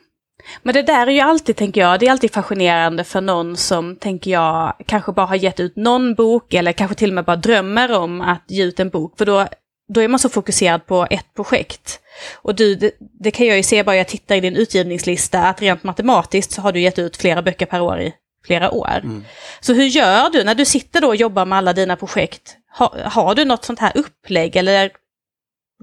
Men 0.63 0.74
det 0.74 0.82
där 0.82 1.08
är 1.08 1.12
ju 1.12 1.19
alltid, 1.19 1.56
tänker 1.56 1.82
jag, 1.82 2.00
det 2.00 2.08
är 2.08 2.12
alltid 2.12 2.34
fascinerande 2.34 3.04
för 3.04 3.22
någon 3.22 3.58
som, 3.58 3.95
tänker 3.95 4.32
jag, 4.32 4.74
kanske 4.86 5.12
bara 5.12 5.26
har 5.26 5.36
gett 5.36 5.60
ut 5.60 5.76
någon 5.76 6.15
bok 6.15 6.54
eller 6.54 6.72
kanske 6.72 6.95
till 6.95 7.10
och 7.10 7.15
med 7.15 7.26
bara 7.26 7.36
drömmer 7.36 7.91
om 7.98 8.22
att 8.22 8.43
ge 8.48 8.63
ut 8.63 8.80
en 8.80 8.89
bok. 8.89 9.17
För 9.17 9.26
då, 9.26 9.48
då 9.93 10.02
är 10.02 10.08
man 10.08 10.19
så 10.19 10.30
fokuserad 10.30 10.86
på 10.86 11.08
ett 11.10 11.34
projekt. 11.36 11.99
Och 12.36 12.56
du, 12.56 12.75
det, 12.75 12.91
det 12.99 13.32
kan 13.32 13.47
jag 13.47 13.58
ju 13.58 13.63
se 13.63 13.84
bara 13.84 13.95
jag 13.95 14.08
tittar 14.08 14.36
i 14.36 14.39
din 14.39 14.56
utgivningslista, 14.56 15.39
att 15.39 15.62
rent 15.62 15.84
matematiskt 15.84 16.52
så 16.52 16.62
har 16.62 16.71
du 16.71 16.80
gett 16.80 16.99
ut 16.99 17.17
flera 17.17 17.41
böcker 17.41 17.65
per 17.65 17.82
år 17.82 17.99
i 17.99 18.13
flera 18.45 18.71
år. 18.71 18.99
Mm. 19.04 19.25
Så 19.60 19.73
hur 19.73 19.86
gör 19.86 20.30
du 20.30 20.43
när 20.43 20.56
du 20.56 20.65
sitter 20.65 21.02
då 21.02 21.08
och 21.08 21.15
jobbar 21.15 21.45
med 21.45 21.58
alla 21.58 21.73
dina 21.73 21.95
projekt? 21.95 22.56
Ha, 22.78 22.95
har 23.04 23.36
du 23.36 23.45
något 23.45 23.65
sånt 23.65 23.80
här 23.80 23.91
upplägg 23.95 24.56
eller 24.56 24.91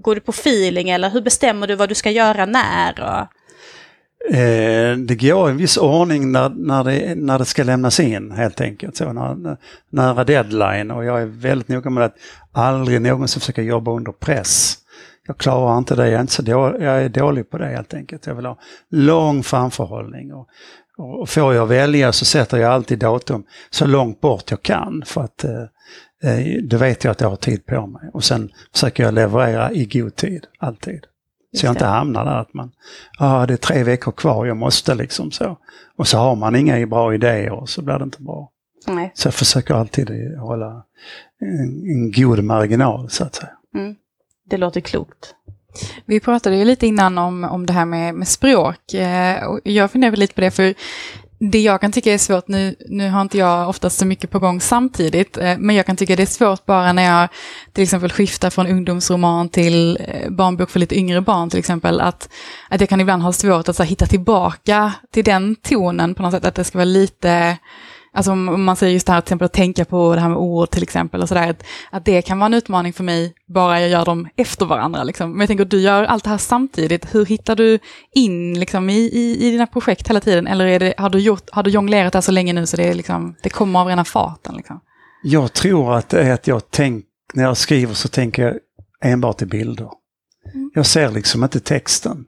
går 0.03 0.15
du 0.15 0.21
på 0.21 0.31
feeling 0.31 0.91
eller 0.91 1.11
hur 1.11 1.21
bestämmer 1.21 1.67
du 1.67 1.75
vad 1.75 1.89
du 1.89 1.95
ska 1.95 2.11
göra 2.11 2.47
när? 2.47 3.01
Och... 3.01 3.29
Eh, 4.31 4.97
det 4.97 5.15
går 5.21 5.49
i 5.49 5.51
en 5.51 5.57
viss 5.57 5.77
ordning 5.77 6.33
när, 6.33 6.49
när, 6.49 6.85
det, 6.85 7.15
när 7.15 7.39
det 7.39 7.45
ska 7.45 7.65
lämnas 7.65 8.01
in 8.01 8.31
helt 8.31 8.61
enkelt. 8.61 8.97
Så 8.97 9.13
när, 9.13 9.57
nära 9.91 10.25
deadline 10.25 10.91
och 10.91 11.05
jag 11.05 11.23
är 11.23 11.27
väldigt 11.27 11.69
noga 11.69 11.91
med 11.91 12.05
att 12.05 12.17
aldrig 12.53 13.03
någonsin 13.03 13.41
försöka 13.41 13.63
jobba 13.63 13.91
under 13.91 14.13
press. 14.13 14.79
Jag 15.27 15.39
klarar 15.39 15.79
inte 15.79 15.95
det, 15.95 16.05
jag 16.05 16.17
är, 16.17 16.21
inte 16.21 16.33
så 16.33 16.43
då, 16.43 16.77
jag 16.81 17.03
är 17.03 17.09
dålig 17.09 17.51
på 17.51 17.59
det 17.59 17.67
helt 17.67 17.95
enkelt. 17.95 18.27
Jag 18.27 18.35
vill 18.35 18.47
ha 18.47 18.59
lång 18.91 19.43
framförhållning. 19.43 20.35
Och, 20.35 20.49
och 20.99 21.29
får 21.29 21.55
jag 21.55 21.67
välja 21.67 22.13
så 22.13 22.25
sätter 22.25 22.59
jag 22.59 22.73
alltid 22.73 22.99
datum 22.99 23.45
så 23.71 23.87
långt 23.87 24.21
bort 24.21 24.51
jag 24.51 24.63
kan 24.63 25.03
för 25.07 25.21
att 25.21 25.45
eh, 25.45 25.63
eh, 26.31 26.63
då 26.63 26.77
vet 26.77 27.05
jag 27.05 27.11
att 27.11 27.21
jag 27.21 27.29
har 27.29 27.37
tid 27.37 27.67
på 27.67 27.87
mig. 27.87 28.11
Och 28.13 28.25
sen 28.25 28.51
försöker 28.73 29.03
jag 29.03 29.15
leverera 29.15 29.73
i 29.73 29.85
god 29.85 30.17
tid, 30.17 30.47
alltid. 30.59 31.01
Så 31.57 31.67
jag 31.67 31.73
inte 31.73 31.87
hamnar 31.87 32.25
där 32.25 32.39
att 32.41 32.55
man, 32.55 32.73
ja 33.19 33.43
ah, 33.43 33.47
det 33.47 33.53
är 33.53 33.57
tre 33.57 33.83
veckor 33.83 34.13
kvar, 34.13 34.47
jag 34.47 34.57
måste 34.57 34.95
liksom 34.95 35.31
så. 35.31 35.59
Och 35.97 36.09
så 36.09 36.19
har 36.19 36.37
man 36.37 36.57
inga 36.57 36.87
bra 36.87 37.15
idéer 37.15 37.53
och 37.53 37.69
så 37.69 37.83
blir 37.83 37.99
det 37.99 38.05
inte 38.05 38.23
bra. 38.23 38.51
Nej. 38.87 39.13
Så 39.15 39.27
jag 39.27 39.35
försöker 39.35 39.75
alltid 39.75 40.37
hålla 40.39 40.85
en, 41.41 41.91
en 41.91 42.13
god 42.13 42.45
marginal 42.45 43.11
så 43.11 43.25
att 43.25 43.35
säga. 43.35 43.51
Mm. 43.75 43.97
Det 44.51 44.57
låter 44.57 44.81
klokt. 44.81 45.35
Vi 46.07 46.21
pratade 46.21 46.57
ju 46.57 46.65
lite 46.65 46.87
innan 46.87 47.19
om, 47.19 47.45
om 47.45 47.67
det 47.67 47.73
här 47.73 47.85
med, 47.85 48.15
med 48.15 48.29
språk. 48.29 48.95
Eh, 48.95 49.45
och 49.45 49.61
jag 49.65 49.91
funderar 49.91 50.17
lite 50.17 50.35
på 50.35 50.41
det, 50.41 50.51
för 50.51 50.75
det 51.39 51.61
jag 51.61 51.81
kan 51.81 51.93
tycka 51.93 52.13
är 52.13 52.19
svårt, 52.19 52.49
nu, 52.49 52.75
nu 52.89 53.11
har 53.11 53.21
inte 53.21 53.39
jag 53.39 53.69
oftast 53.69 53.99
så 53.99 54.07
mycket 54.07 54.31
på 54.31 54.39
gång 54.39 54.61
samtidigt, 54.61 55.37
eh, 55.37 55.59
men 55.59 55.77
jag 55.77 55.87
kan 55.87 55.97
tycka 55.97 56.17
det 56.17 56.23
är 56.23 56.27
svårt 56.27 56.67
bara 56.67 56.93
när 56.93 57.03
jag 57.03 57.29
till 57.73 57.83
exempel 57.83 58.13
skiftar 58.13 58.51
från 58.51 58.67
ungdomsroman 58.67 59.49
till 59.49 59.99
eh, 60.01 60.31
barnbok 60.31 60.71
för 60.71 60.81
lite 60.81 60.99
yngre 60.99 61.21
barn 61.21 61.51
till 61.51 61.59
exempel, 61.59 62.01
att, 62.01 62.29
att 62.69 62.81
jag 62.81 62.89
kan 62.89 63.01
ibland 63.01 63.23
ha 63.23 63.33
svårt 63.33 63.69
att 63.69 63.77
så 63.77 63.83
här, 63.83 63.91
hitta 63.91 64.07
tillbaka 64.07 64.93
till 65.13 65.25
den 65.25 65.57
tonen 65.57 66.15
på 66.15 66.23
något 66.23 66.33
sätt, 66.33 66.45
att 66.45 66.55
det 66.55 66.65
ska 66.65 66.79
vara 66.79 66.85
lite 66.85 67.59
Alltså 68.17 68.33
om 68.33 68.65
man 68.65 68.77
säger 68.77 68.93
just 68.93 69.07
det 69.07 69.13
här 69.13 69.21
till 69.21 69.27
exempel 69.27 69.47
att 69.47 69.53
tänka 69.53 69.85
på 69.85 70.15
det 70.15 70.21
här 70.21 70.29
med 70.29 70.39
ord 70.39 70.71
till 70.71 70.83
exempel 70.83 71.23
och 71.23 71.29
sådär, 71.29 71.51
att, 71.51 71.65
att 71.91 72.05
det 72.05 72.23
kan 72.23 72.39
vara 72.39 72.47
en 72.47 72.55
utmaning 72.55 72.93
för 72.93 73.05
mig 73.05 73.35
bara 73.49 73.81
jag 73.81 73.91
gör 73.91 74.05
dem 74.05 74.29
efter 74.37 74.67
varandra. 74.67 75.05
Liksom. 75.05 75.31
Men 75.31 75.41
jag 75.41 75.49
tänker, 75.49 75.65
du 75.65 75.81
gör 75.81 76.05
allt 76.05 76.25
det 76.25 76.31
här 76.31 76.39
samtidigt, 76.39 77.15
hur 77.15 77.27
hittar 77.27 77.57
du 77.57 77.79
in 78.15 78.61
liksom, 78.61 78.91
i, 78.91 78.99
i, 78.99 79.47
i 79.47 79.51
dina 79.51 79.67
projekt 79.67 80.09
hela 80.09 80.21
tiden? 80.21 80.47
Eller 80.47 80.67
är 80.67 80.79
det, 80.79 80.95
har, 80.99 81.11
du 81.11 81.19
gjort, 81.19 81.51
har 81.53 81.63
du 81.63 81.71
jonglerat 81.71 82.13
det 82.13 82.17
här 82.17 82.23
så 82.23 82.33
länge 82.33 82.53
nu 82.53 82.67
så 82.67 82.77
det, 82.77 82.89
är 82.89 82.95
liksom, 82.95 83.37
det 83.43 83.49
kommer 83.49 83.81
av 83.81 83.87
rena 83.87 84.05
farten? 84.05 84.55
Liksom? 84.57 84.81
Jag 85.23 85.53
tror 85.53 85.95
att 85.95 86.09
det 86.09 86.23
är 86.23 86.33
att 86.33 86.47
jag 86.47 86.71
tänk, 86.71 87.05
när 87.35 87.45
jag 87.45 87.57
skriver 87.57 87.95
så 87.95 88.09
tänker 88.09 88.43
jag 88.43 88.55
enbart 89.13 89.43
i 89.43 89.47
bilder. 89.47 89.89
Jag 90.75 90.87
ser 90.87 91.11
liksom 91.11 91.43
inte 91.43 91.61
texten. 91.61 92.25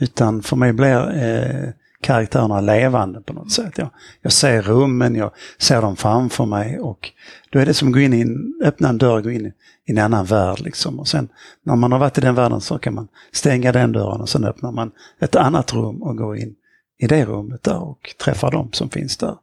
Utan 0.00 0.42
för 0.42 0.56
mig 0.56 0.72
blir 0.72 1.24
eh, 1.24 1.70
karaktärerna 2.00 2.60
levande 2.60 3.20
på 3.20 3.32
något 3.32 3.52
sätt. 3.52 3.78
Jag, 3.78 3.90
jag 4.22 4.32
ser 4.32 4.62
rummen, 4.62 5.14
jag 5.14 5.30
ser 5.58 5.82
dem 5.82 5.96
framför 5.96 6.46
mig 6.46 6.78
och 6.78 7.10
då 7.50 7.58
är 7.58 7.66
det 7.66 7.74
som 7.74 7.88
att 7.88 7.94
gå 7.94 8.00
in 8.00 8.14
i 8.14 8.20
en, 8.20 8.54
öppna 8.64 8.88
en 8.88 8.98
dörr 8.98 9.16
och 9.16 9.22
gå 9.22 9.30
in 9.30 9.46
i, 9.46 9.52
en 9.86 9.98
annan 9.98 10.24
värld. 10.24 10.60
Liksom. 10.60 11.00
Och 11.00 11.08
sen 11.08 11.28
när 11.62 11.76
man 11.76 11.92
har 11.92 11.98
varit 11.98 12.18
i 12.18 12.20
den 12.20 12.34
världen 12.34 12.60
så 12.60 12.78
kan 12.78 12.94
man 12.94 13.08
stänga 13.32 13.72
den 13.72 13.92
dörren 13.92 14.20
och 14.20 14.28
sen 14.28 14.44
öppnar 14.44 14.72
man 14.72 14.90
ett 15.20 15.36
annat 15.36 15.72
rum 15.72 16.02
och 16.02 16.16
går 16.16 16.36
in 16.36 16.54
i 16.98 17.06
det 17.06 17.24
rummet 17.24 17.62
där 17.62 17.82
och 17.82 18.14
träffar 18.24 18.50
dem 18.50 18.68
som 18.72 18.90
finns 18.90 19.16
där. 19.16 19.34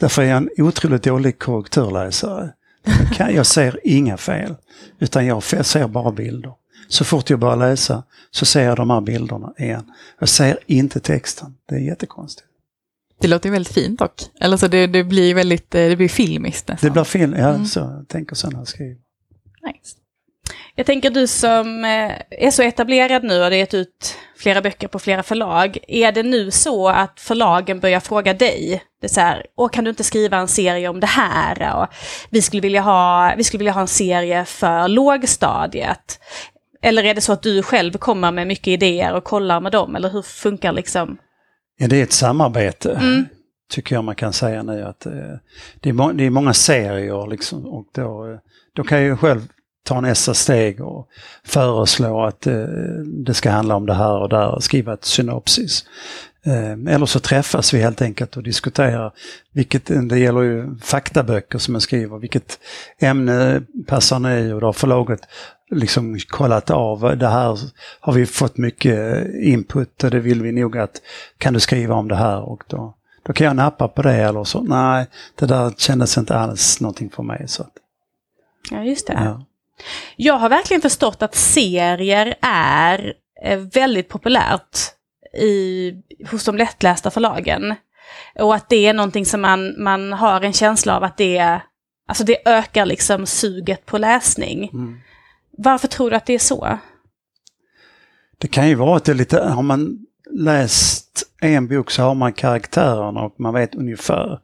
Därför 0.00 0.22
är 0.22 0.26
jag 0.26 0.36
en 0.36 0.50
otroligt 0.58 1.02
dålig 1.02 1.38
korrekturläsare. 1.38 2.52
Jag, 2.84 3.16
kan, 3.16 3.34
jag 3.34 3.46
ser 3.46 3.80
inga 3.84 4.16
fel, 4.16 4.54
utan 4.98 5.26
jag 5.26 5.42
ser 5.42 5.88
bara 5.88 6.12
bilder. 6.12 6.52
Så 6.90 7.04
fort 7.04 7.30
jag 7.30 7.38
börjar 7.38 7.56
läsa 7.56 8.02
så 8.30 8.46
ser 8.46 8.64
jag 8.64 8.76
de 8.76 8.90
här 8.90 9.00
bilderna 9.00 9.52
igen. 9.58 9.92
Jag 10.18 10.28
ser 10.28 10.58
inte 10.66 11.00
texten. 11.00 11.54
Det 11.68 11.74
är 11.74 11.78
jättekonstigt. 11.78 12.46
Det 13.20 13.28
låter 13.28 13.48
ju 13.48 13.52
väldigt 13.52 13.74
fint 13.74 13.98
dock. 13.98 14.12
Eller 14.40 14.56
så 14.56 14.68
det, 14.68 14.86
det 14.86 15.04
blir 15.04 15.34
väldigt, 15.34 15.74
eh, 15.74 15.88
det 15.88 15.96
blir 15.96 16.08
filmiskt 16.08 16.68
nästan. 16.68 16.88
Det 16.88 16.92
blir 16.92 17.04
fel, 17.04 17.34
ja, 17.38 17.64
så 17.64 17.80
jag 17.80 18.08
tänker 18.08 18.34
så 18.34 18.50
när 18.50 18.58
jag 18.58 18.68
skriver. 18.68 18.96
Nice. 19.66 19.96
Jag 20.74 20.86
tänker 20.86 21.10
du 21.10 21.26
som 21.26 21.84
eh, 21.84 22.12
är 22.30 22.50
så 22.50 22.62
etablerad 22.62 23.24
nu 23.24 23.38
och 23.38 23.44
har 23.44 23.50
gett 23.50 23.74
ut 23.74 24.16
flera 24.36 24.62
böcker 24.62 24.88
på 24.88 24.98
flera 24.98 25.22
förlag. 25.22 25.78
Är 25.88 26.12
det 26.12 26.22
nu 26.22 26.50
så 26.50 26.88
att 26.88 27.20
förlagen 27.20 27.80
börjar 27.80 28.00
fråga 28.00 28.34
dig? 28.34 28.82
Det 29.00 29.06
är 29.06 29.08
så 29.08 29.20
här, 29.20 29.46
Åh, 29.56 29.68
kan 29.68 29.84
du 29.84 29.90
inte 29.90 30.04
skriva 30.04 30.36
en 30.36 30.48
serie 30.48 30.88
om 30.88 31.00
det 31.00 31.06
här? 31.06 31.76
Och 31.76 31.86
vi, 32.30 32.42
skulle 32.42 32.62
vilja 32.62 32.80
ha, 32.80 33.34
vi 33.36 33.44
skulle 33.44 33.58
vilja 33.58 33.72
ha 33.72 33.80
en 33.80 33.88
serie 33.88 34.44
för 34.44 34.88
lågstadiet. 34.88 36.18
Eller 36.82 37.04
är 37.04 37.14
det 37.14 37.20
så 37.20 37.32
att 37.32 37.42
du 37.42 37.62
själv 37.62 37.92
kommer 37.92 38.32
med 38.32 38.46
mycket 38.46 38.68
idéer 38.68 39.14
och 39.14 39.24
kollar 39.24 39.60
med 39.60 39.72
dem? 39.72 39.96
Eller 39.96 40.10
hur 40.10 40.22
funkar 40.22 40.72
liksom? 40.72 41.18
Ja, 41.78 41.88
det 41.88 41.96
är 41.96 42.02
ett 42.02 42.12
samarbete. 42.12 42.92
Mm. 42.92 43.24
Tycker 43.70 43.94
jag 43.94 44.04
man 44.04 44.14
kan 44.14 44.32
säga 44.32 44.62
nu 44.62 44.82
att 44.82 45.06
eh, 45.06 45.12
det, 45.80 45.88
är 45.88 45.92
må- 45.92 46.12
det 46.12 46.24
är 46.24 46.30
många 46.30 46.54
serier 46.54 47.26
liksom 47.30 47.66
och 47.66 47.86
då, 47.94 48.26
eh, 48.32 48.38
då 48.74 48.84
kan 48.84 48.98
jag 48.98 49.06
ju 49.06 49.16
själv 49.16 49.40
ta 49.84 50.00
nästa 50.00 50.34
steg 50.34 50.80
och 50.80 51.08
föreslå 51.44 52.24
att 52.24 52.46
eh, 52.46 52.64
det 53.26 53.34
ska 53.34 53.50
handla 53.50 53.74
om 53.76 53.86
det 53.86 53.94
här 53.94 54.20
och 54.20 54.28
där 54.28 54.54
och 54.54 54.64
skriva 54.64 54.92
ett 54.94 55.04
synopsis. 55.04 55.84
Eh, 56.46 56.94
eller 56.94 57.06
så 57.06 57.20
träffas 57.20 57.74
vi 57.74 57.80
helt 57.82 58.02
enkelt 58.02 58.36
och 58.36 58.42
diskuterar, 58.42 59.12
vilket, 59.52 60.08
det 60.08 60.18
gäller 60.18 60.42
ju 60.42 60.76
faktaböcker 60.82 61.58
som 61.58 61.74
jag 61.74 61.82
skriver, 61.82 62.18
vilket 62.18 62.58
ämne 63.00 63.62
passar 63.86 64.18
ni 64.18 64.52
och 64.52 64.60
då 64.60 64.66
har 64.66 64.72
förlaget 64.72 65.20
liksom 65.70 66.18
kollat 66.28 66.70
av, 66.70 67.18
det 67.18 67.28
här 67.28 67.58
har 68.00 68.12
vi 68.12 68.26
fått 68.26 68.56
mycket 68.56 69.26
input 69.34 70.04
och 70.04 70.10
det 70.10 70.20
vill 70.20 70.42
vi 70.42 70.52
nog 70.52 70.78
att, 70.78 71.02
kan 71.38 71.54
du 71.54 71.60
skriva 71.60 71.94
om 71.94 72.08
det 72.08 72.16
här 72.16 72.40
och 72.40 72.62
då, 72.66 72.94
då 73.26 73.32
kan 73.32 73.46
jag 73.46 73.56
nappa 73.56 73.88
på 73.88 74.02
det 74.02 74.14
eller 74.14 74.44
så, 74.44 74.62
nej, 74.62 75.06
det 75.34 75.46
där 75.46 75.72
kändes 75.76 76.18
inte 76.18 76.36
alls 76.36 76.80
någonting 76.80 77.10
för 77.10 77.22
mig. 77.22 77.48
Så 77.48 77.62
att, 77.62 77.72
Ja, 78.70 78.84
just 78.84 79.06
det. 79.06 79.12
ja. 79.12 79.44
Jag 80.16 80.34
har 80.34 80.48
verkligen 80.48 80.80
förstått 80.80 81.22
att 81.22 81.34
serier 81.34 82.34
är 82.42 83.12
eh, 83.44 83.58
väldigt 83.58 84.08
populärt 84.08 84.78
i, 85.34 85.94
hos 86.30 86.44
de 86.44 86.56
lättlästa 86.56 87.10
förlagen. 87.10 87.74
Och 88.38 88.54
att 88.54 88.68
det 88.68 88.86
är 88.86 88.94
någonting 88.94 89.26
som 89.26 89.40
man, 89.40 89.82
man 89.82 90.12
har 90.12 90.40
en 90.40 90.52
känsla 90.52 90.96
av 90.96 91.04
att 91.04 91.16
det, 91.16 91.60
alltså 92.08 92.24
det 92.24 92.48
ökar 92.48 92.86
liksom 92.86 93.26
suget 93.26 93.86
på 93.86 93.98
läsning. 93.98 94.70
Mm. 94.72 95.00
Varför 95.58 95.88
tror 95.88 96.10
du 96.10 96.16
att 96.16 96.26
det 96.26 96.34
är 96.34 96.38
så? 96.38 96.78
Det 98.38 98.48
kan 98.48 98.68
ju 98.68 98.74
vara 98.74 98.96
att 98.96 99.04
det 99.04 99.12
är 99.12 99.16
lite, 99.16 99.40
har 99.42 99.62
man 99.62 100.06
läst 100.30 101.22
en 101.40 101.68
bok 101.68 101.90
så 101.90 102.02
har 102.02 102.14
man 102.14 102.32
karaktärerna 102.32 103.20
och 103.20 103.40
man 103.40 103.54
vet 103.54 103.74
ungefär. 103.74 104.40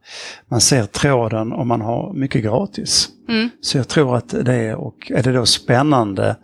Man 0.47 0.61
ser 0.61 0.83
tråden 0.83 1.53
och 1.53 1.67
man 1.67 1.81
har 1.81 2.13
mycket 2.13 2.43
gratis. 2.43 3.09
Mm. 3.29 3.49
Så 3.61 3.77
jag 3.77 3.87
tror 3.87 4.17
att 4.17 4.29
det 4.29 4.53
är, 4.53 4.75
och 4.75 5.11
är 5.11 5.23
det 5.23 5.33
då 5.33 5.45
spännande 5.45 6.35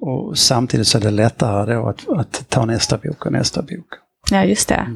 och 0.00 0.38
samtidigt 0.38 0.86
så 0.86 0.98
är 0.98 1.02
det 1.02 1.10
lättare 1.10 1.74
då 1.74 1.88
att, 1.88 2.08
att 2.08 2.48
ta 2.48 2.64
nästa 2.64 2.98
bok 2.98 3.26
och 3.26 3.32
nästa 3.32 3.62
bok. 3.62 3.86
Ja, 4.30 4.44
just 4.44 4.68
det. 4.68 4.86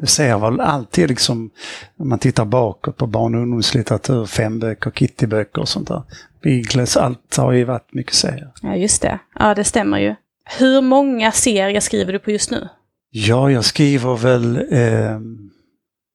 Det 0.00 0.06
ser 0.06 0.38
väl 0.38 0.60
alltid 0.60 1.08
liksom, 1.08 1.50
om 1.98 2.08
man 2.08 2.18
tittar 2.18 2.44
bakåt 2.44 2.96
på 2.96 3.06
barn 3.06 3.34
och 3.34 3.40
ungdomslitteratur, 3.40 4.26
femböcker, 4.26 4.90
kittyböcker 4.90 5.60
och 5.60 5.68
sånt 5.68 5.88
där. 5.88 6.02
Beagles, 6.42 6.96
allt 6.96 7.36
har 7.36 7.52
ju 7.52 7.64
varit 7.64 7.92
mycket 7.92 8.14
serier. 8.14 8.52
Ja, 8.62 8.76
just 8.76 9.02
det. 9.02 9.18
Ja, 9.38 9.54
det 9.54 9.64
stämmer 9.64 9.98
ju. 9.98 10.14
Hur 10.58 10.80
många 10.80 11.32
serier 11.32 11.80
skriver 11.80 12.12
du 12.12 12.18
på 12.18 12.30
just 12.30 12.50
nu? 12.50 12.68
Ja, 13.10 13.50
jag 13.50 13.64
skriver 13.64 14.16
väl 14.16 14.56
eh, 14.56 15.20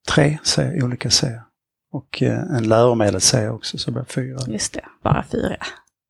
tre 0.09 0.37
serier, 0.43 0.83
olika 0.83 1.09
serier. 1.09 1.43
Och 1.91 2.23
eh, 2.23 2.55
en 2.57 2.67
läromedelsserie 2.67 3.49
också, 3.49 3.77
så 3.77 3.91
det 3.91 3.93
blir 3.93 4.03
fyra. 4.03 4.39
Just 4.47 4.73
det, 4.73 4.85
bara 5.03 5.25
fyra. 5.31 5.57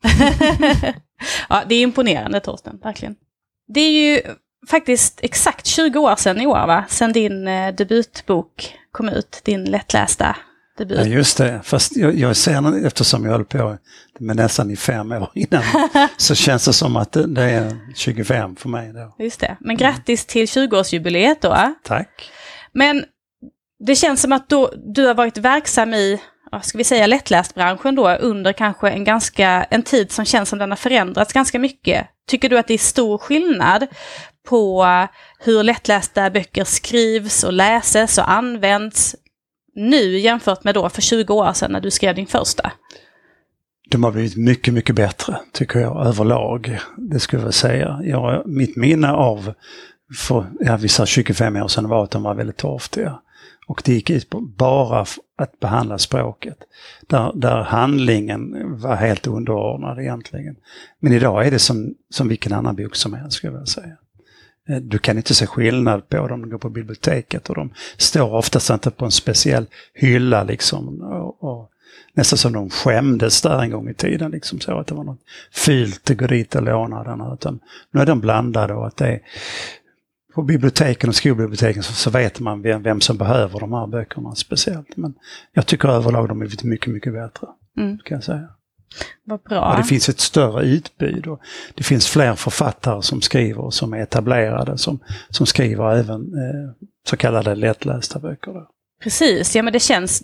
ja, 1.50 1.64
det 1.70 1.76
är 1.76 1.82
imponerande 1.82 2.40
Torsten, 2.40 2.80
verkligen. 2.84 3.16
Det 3.68 3.82
är 3.82 3.92
ju 3.92 4.22
faktiskt 4.68 5.20
exakt 5.24 5.66
20 5.66 6.00
år 6.00 6.16
sedan 6.16 6.42
i 6.42 6.46
år, 6.46 6.68
va? 6.68 6.86
Sedan 6.90 7.14
din 7.14 7.48
eh, 7.48 7.76
debutbok 7.76 8.76
kom 8.92 9.10
ut, 9.10 9.42
din 9.44 9.64
lättlästa 9.64 10.36
debut. 10.78 11.00
Ja, 11.00 11.06
just 11.06 11.38
det. 11.38 11.62
Fast 11.64 11.96
jag, 11.96 12.16
jag 12.16 12.36
ser 12.36 12.86
eftersom 12.86 13.26
jag 13.26 13.32
höll 13.32 13.46
på 13.46 13.78
med 14.20 14.36
nästan 14.36 14.72
i 14.72 14.76
fem 14.76 15.12
år 15.12 15.32
innan, 15.36 15.64
så 16.18 16.36
känns 16.36 16.66
det 16.66 16.74
som 16.74 16.96
att 16.96 17.12
det, 17.12 17.28
det 17.28 17.44
är 17.44 17.78
25 17.96 18.56
för 18.56 18.70
mig 18.70 18.94
då. 18.94 19.24
Just 19.24 19.40
det. 19.40 19.58
Men 19.60 19.78
grattis 19.78 20.26
till 20.26 20.46
20-årsjubileet 20.46 21.38
då. 21.42 21.74
Tack. 21.84 22.32
Men 22.74 23.06
det 23.86 23.96
känns 23.96 24.22
som 24.22 24.32
att 24.32 24.50
då, 24.50 24.74
du 24.94 25.06
har 25.06 25.14
varit 25.14 25.38
verksam 25.38 25.94
i, 25.94 26.22
ska 26.60 26.78
vi 26.78 26.84
säga 26.84 27.08
lättlästbranschen 27.08 27.96
då, 27.96 28.10
under 28.10 28.54
kanske 28.54 28.90
en 28.90 29.04
ganska, 29.04 29.64
en 29.64 29.84
tid 29.84 30.12
som 30.12 30.26
känns 30.26 30.50
som 30.50 30.60
den 30.60 30.70
har 30.70 30.78
förändrats 30.78 31.34
ganska 31.34 31.60
mycket. 31.60 32.08
Tycker 32.28 32.50
du 32.50 32.58
att 32.58 32.68
det 32.68 32.74
är 32.74 32.78
stor 32.78 33.18
skillnad 33.18 33.88
på 34.48 34.86
hur 35.40 35.64
lättlästa 35.64 36.30
böcker 36.30 36.64
skrivs 36.64 37.44
och 37.44 37.54
läses 37.54 38.18
och 38.18 38.32
används 38.32 39.16
nu 39.76 40.18
jämfört 40.18 40.64
med 40.64 40.76
då 40.76 40.90
för 40.90 41.02
20 41.02 41.34
år 41.34 41.54
sedan 41.54 41.72
när 41.72 41.82
du 41.82 41.92
skrev 41.92 42.16
din 42.16 42.28
första? 42.28 42.72
De 43.90 44.04
har 44.04 44.12
blivit 44.12 44.38
mycket, 44.38 44.74
mycket 44.74 44.96
bättre, 44.96 45.40
tycker 45.54 45.80
jag, 45.80 46.08
överlag. 46.08 46.80
Det 46.98 47.20
skulle 47.20 47.44
jag 47.44 47.54
säga. 47.54 48.00
Jag, 48.04 48.48
mitt 48.48 48.76
minne 48.76 49.12
av, 49.12 49.54
för 50.18 50.46
ja, 50.60 50.78
vi 50.78 50.88
sa 50.88 51.06
25 51.06 51.56
år 51.56 51.68
sedan, 51.68 51.90
var 51.90 52.04
att 52.04 52.12
de 52.12 52.24
var 52.24 52.36
väldigt 52.36 52.58
torftiga. 52.58 53.20
Och 53.71 53.81
det 53.86 53.93
gick 53.93 54.10
ut 54.10 54.29
på 54.29 54.41
bara 54.41 55.05
att 55.38 55.60
behandla 55.60 55.97
språket. 55.97 56.57
Där, 57.07 57.31
där 57.36 57.63
handlingen 57.63 58.53
var 58.81 58.95
helt 58.95 59.27
underordnad 59.27 59.99
egentligen. 59.99 60.55
Men 60.99 61.13
idag 61.13 61.47
är 61.47 61.51
det 61.51 61.60
som, 61.60 61.93
som 62.10 62.27
vilken 62.27 62.53
annan 62.53 62.75
bok 62.75 62.95
som 62.95 63.13
helst, 63.13 63.38
skulle 63.38 63.51
jag 63.53 63.60
vilja 63.60 63.65
säga. 63.65 63.97
Eh, 64.69 64.77
du 64.77 64.97
kan 64.97 65.17
inte 65.17 65.34
se 65.34 65.47
skillnad 65.47 66.10
på 66.10 66.27
dem, 66.27 66.41
de 66.41 66.49
går 66.49 66.57
på 66.57 66.69
biblioteket 66.69 67.49
och 67.49 67.55
de 67.55 67.73
står 67.97 68.34
oftast 68.34 68.69
inte 68.69 68.91
på 68.91 69.05
en 69.05 69.12
speciell 69.12 69.65
hylla 69.93 70.43
liksom. 70.43 71.01
Och, 71.01 71.43
och 71.43 71.71
nästan 72.13 72.38
som 72.38 72.53
de 72.53 72.69
skämdes 72.69 73.41
där 73.41 73.62
en 73.62 73.71
gång 73.71 73.89
i 73.89 73.93
tiden, 73.93 74.31
liksom 74.31 74.60
så 74.60 74.77
att 74.77 74.88
det 74.88 74.95
var 74.95 75.03
något 75.03 75.21
fult 75.51 76.12
att 76.12 76.17
gå 76.17 76.27
dit 76.27 76.55
och 76.55 76.63
låna 76.63 77.03
den. 77.03 77.21
här, 77.21 77.34
Utan 77.34 77.60
nu 77.91 78.01
är 78.01 78.05
de 78.05 78.19
blandade 78.19 78.73
och 78.73 78.88
att 78.88 78.97
det 78.97 79.07
är 79.07 79.21
på 80.34 80.44
biblioteken 80.44 81.10
och 81.10 81.15
skolbiblioteken 81.15 81.84
så, 81.84 81.94
så 81.94 82.10
vet 82.10 82.39
man 82.39 82.62
vem, 82.62 82.84
vem 82.84 83.02
som 83.02 83.17
behöver 83.17 83.60
de 83.60 83.74
här 83.74 83.88
böckerna 83.88 84.36
speciellt. 84.36 84.98
Men 84.98 85.13
jag 85.54 85.65
tycker 85.65 85.89
överlag 85.89 86.28
de 86.28 86.41
är 86.41 86.65
mycket, 86.65 86.94
mycket 86.94 87.13
bättre. 87.13 87.48
Mm. 87.78 87.98
Kan 87.98 88.15
jag 88.15 88.24
säga. 88.24 88.50
Vad 89.24 89.41
bra. 89.41 89.72
Och 89.72 89.78
det 89.78 89.84
finns 89.84 90.10
ett 90.10 90.20
större 90.20 90.65
utbud 90.65 91.28
och 91.28 91.39
det 91.76 91.84
finns 91.84 92.08
fler 92.08 92.36
författare 92.36 93.02
som 93.02 93.22
skriver 93.22 93.70
som 93.70 93.94
är 93.94 93.98
etablerade 93.98 94.78
som, 94.78 95.00
som 95.30 95.46
skriver 95.46 95.96
även 95.96 96.22
eh, 96.22 96.88
så 97.08 97.17
kallade 97.17 97.56
lättlästa 97.56 98.20
böcker. 98.20 98.54
Då. 98.54 98.67
Precis, 99.04 99.56
ja 99.56 99.63
men 99.63 99.74
det 99.74 99.80
känns, 99.80 100.24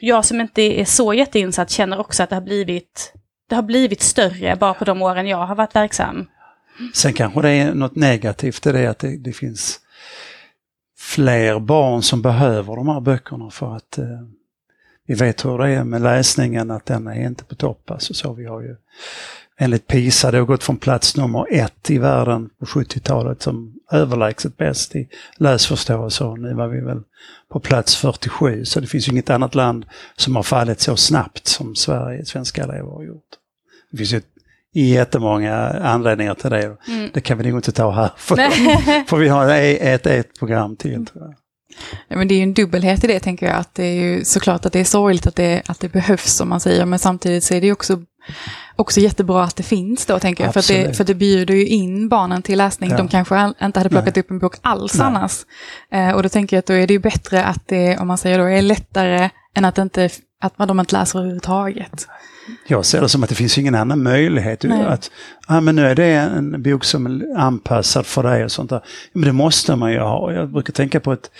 jag 0.00 0.24
som 0.24 0.40
inte 0.40 0.62
är 0.62 0.84
så 0.84 1.14
jätteinsatt 1.14 1.70
känner 1.70 2.00
också 2.00 2.22
att 2.22 2.30
det 2.30 2.36
har 2.36 2.42
blivit, 2.42 3.12
det 3.48 3.54
har 3.54 3.62
blivit 3.62 4.02
större 4.02 4.56
bara 4.56 4.74
på 4.74 4.84
de 4.84 5.02
åren 5.02 5.26
jag 5.26 5.46
har 5.46 5.54
varit 5.54 5.76
verksam. 5.76 6.26
Sen 6.94 7.12
kanske 7.12 7.42
det 7.42 7.50
är 7.50 7.74
något 7.74 7.96
negativt 7.96 8.66
i 8.66 8.72
det 8.72 8.86
att 8.86 8.98
det, 8.98 9.16
det 9.16 9.32
finns 9.32 9.80
fler 10.98 11.60
barn 11.60 12.02
som 12.02 12.22
behöver 12.22 12.76
de 12.76 12.88
här 12.88 13.00
böckerna 13.00 13.50
för 13.50 13.76
att 13.76 13.98
eh, 13.98 14.22
vi 15.06 15.14
vet 15.14 15.44
hur 15.44 15.58
det 15.58 15.68
är 15.68 15.84
med 15.84 16.02
läsningen 16.02 16.70
att 16.70 16.86
den 16.86 17.06
är 17.06 17.26
inte 17.26 17.44
på 17.44 17.54
topp. 17.54 17.90
Alltså, 17.90 18.14
så 18.14 18.32
vi 18.32 18.46
har 18.46 18.60
ju 18.60 18.76
enligt 19.56 19.86
PISA, 19.86 20.30
det 20.30 20.38
har 20.38 20.44
gått 20.44 20.64
från 20.64 20.76
plats 20.76 21.16
nummer 21.16 21.46
ett 21.50 21.90
i 21.90 21.98
världen 21.98 22.50
på 22.58 22.66
70-talet 22.66 23.42
som 23.42 23.74
överlägset 23.92 24.56
bäst 24.56 24.96
i 24.96 25.08
läsförståelse 25.36 26.24
och 26.24 26.38
nu 26.38 26.54
var 26.54 26.68
vi 26.68 26.80
väl 26.80 27.02
på 27.48 27.60
plats 27.60 27.96
47 27.96 28.64
så 28.64 28.80
det 28.80 28.86
finns 28.86 29.08
ju 29.08 29.12
inget 29.12 29.30
annat 29.30 29.54
land 29.54 29.86
som 30.16 30.36
har 30.36 30.42
fallit 30.42 30.80
så 30.80 30.96
snabbt 30.96 31.46
som 31.46 31.74
Sverige, 31.74 32.24
svenska 32.24 32.62
elever 32.62 32.90
har 32.90 33.02
gjort. 33.02 33.28
Det 33.90 33.96
finns 33.96 34.12
ju 34.12 34.22
jättemånga 34.72 35.54
anledningar 35.68 36.34
till 36.34 36.50
det. 36.50 36.76
Mm. 36.88 37.10
Det 37.14 37.20
kan 37.20 37.38
vi 37.38 37.44
nog 37.44 37.58
inte 37.58 37.72
ta 37.72 37.90
här 37.90 38.10
för, 38.16 38.36
för 39.06 39.16
vi 39.16 39.28
har 39.28 39.48
ett, 39.48 40.06
ett 40.06 40.38
program 40.38 40.76
till. 40.76 41.06
Jag. 41.14 41.34
Ja, 42.08 42.16
men 42.16 42.28
det 42.28 42.34
är 42.34 42.36
ju 42.36 42.42
en 42.42 42.54
dubbelhet 42.54 43.04
i 43.04 43.06
det, 43.06 43.20
tänker 43.20 43.46
jag. 43.46 43.56
Att 43.56 43.74
det 43.74 43.84
är 43.84 43.94
ju 43.94 44.24
såklart 44.24 44.66
att 44.66 44.72
det 44.72 44.80
är 44.80 44.84
sorgligt 44.84 45.26
att 45.26 45.36
det, 45.36 45.62
att 45.66 45.80
det 45.80 45.88
behövs, 45.88 46.32
som 46.32 46.48
man 46.48 46.60
säger, 46.60 46.86
men 46.86 46.98
samtidigt 46.98 47.44
så 47.44 47.54
är 47.54 47.60
det 47.60 47.66
ju 47.66 47.72
också, 47.72 48.02
också 48.76 49.00
jättebra 49.00 49.44
att 49.44 49.56
det 49.56 49.62
finns 49.62 50.06
då, 50.06 50.18
tänker 50.18 50.44
jag. 50.44 50.54
För, 50.54 50.72
det, 50.72 50.96
för 50.96 51.04
det 51.04 51.14
bjuder 51.14 51.54
ju 51.54 51.66
in 51.66 52.08
barnen 52.08 52.42
till 52.42 52.58
läsning. 52.58 52.90
Ja. 52.90 52.96
De 52.96 53.08
kanske 53.08 53.52
inte 53.62 53.80
hade 53.80 53.90
plockat 53.90 54.16
upp 54.16 54.30
en 54.30 54.38
bok 54.38 54.56
alls 54.60 54.98
Nej. 54.98 55.06
annars. 55.06 55.32
Eh, 55.92 56.10
och 56.10 56.22
då 56.22 56.28
tänker 56.28 56.56
jag 56.56 56.58
att 56.58 56.66
då 56.66 56.74
är 56.74 56.86
det 56.86 56.92
ju 56.92 57.00
bättre 57.00 57.44
att 57.44 57.68
det, 57.68 57.98
om 57.98 58.08
man 58.08 58.18
säger 58.18 58.38
då, 58.38 58.44
är 58.44 58.62
lättare 58.62 59.30
än 59.54 59.64
att, 59.64 59.78
inte, 59.78 60.10
att 60.42 60.58
man 60.58 60.68
de 60.68 60.80
inte 60.80 60.96
läser 60.96 61.18
överhuvudtaget. 61.18 62.08
Jag 62.66 62.84
ser 62.84 63.00
det 63.00 63.08
som 63.08 63.22
att 63.22 63.28
det 63.28 63.34
finns 63.34 63.58
ingen 63.58 63.74
annan 63.74 64.02
möjlighet 64.02 64.62
Nej. 64.62 64.86
att, 64.86 65.10
ja, 65.48 65.60
men 65.60 65.76
nu 65.76 65.86
är 65.86 65.94
det 65.94 66.12
en 66.12 66.62
bok 66.62 66.84
som 66.84 67.06
är 67.06 67.38
anpassad 67.38 68.06
för 68.06 68.22
dig 68.22 68.44
och 68.44 68.52
sånt 68.52 68.70
där. 68.70 68.80
Men 69.12 69.22
det 69.22 69.32
måste 69.32 69.76
man 69.76 69.92
ju 69.92 69.98
ha. 69.98 70.32
Jag 70.32 70.48
brukar 70.48 70.72
tänka 70.72 71.00
på 71.00 71.12
ett, 71.12 71.30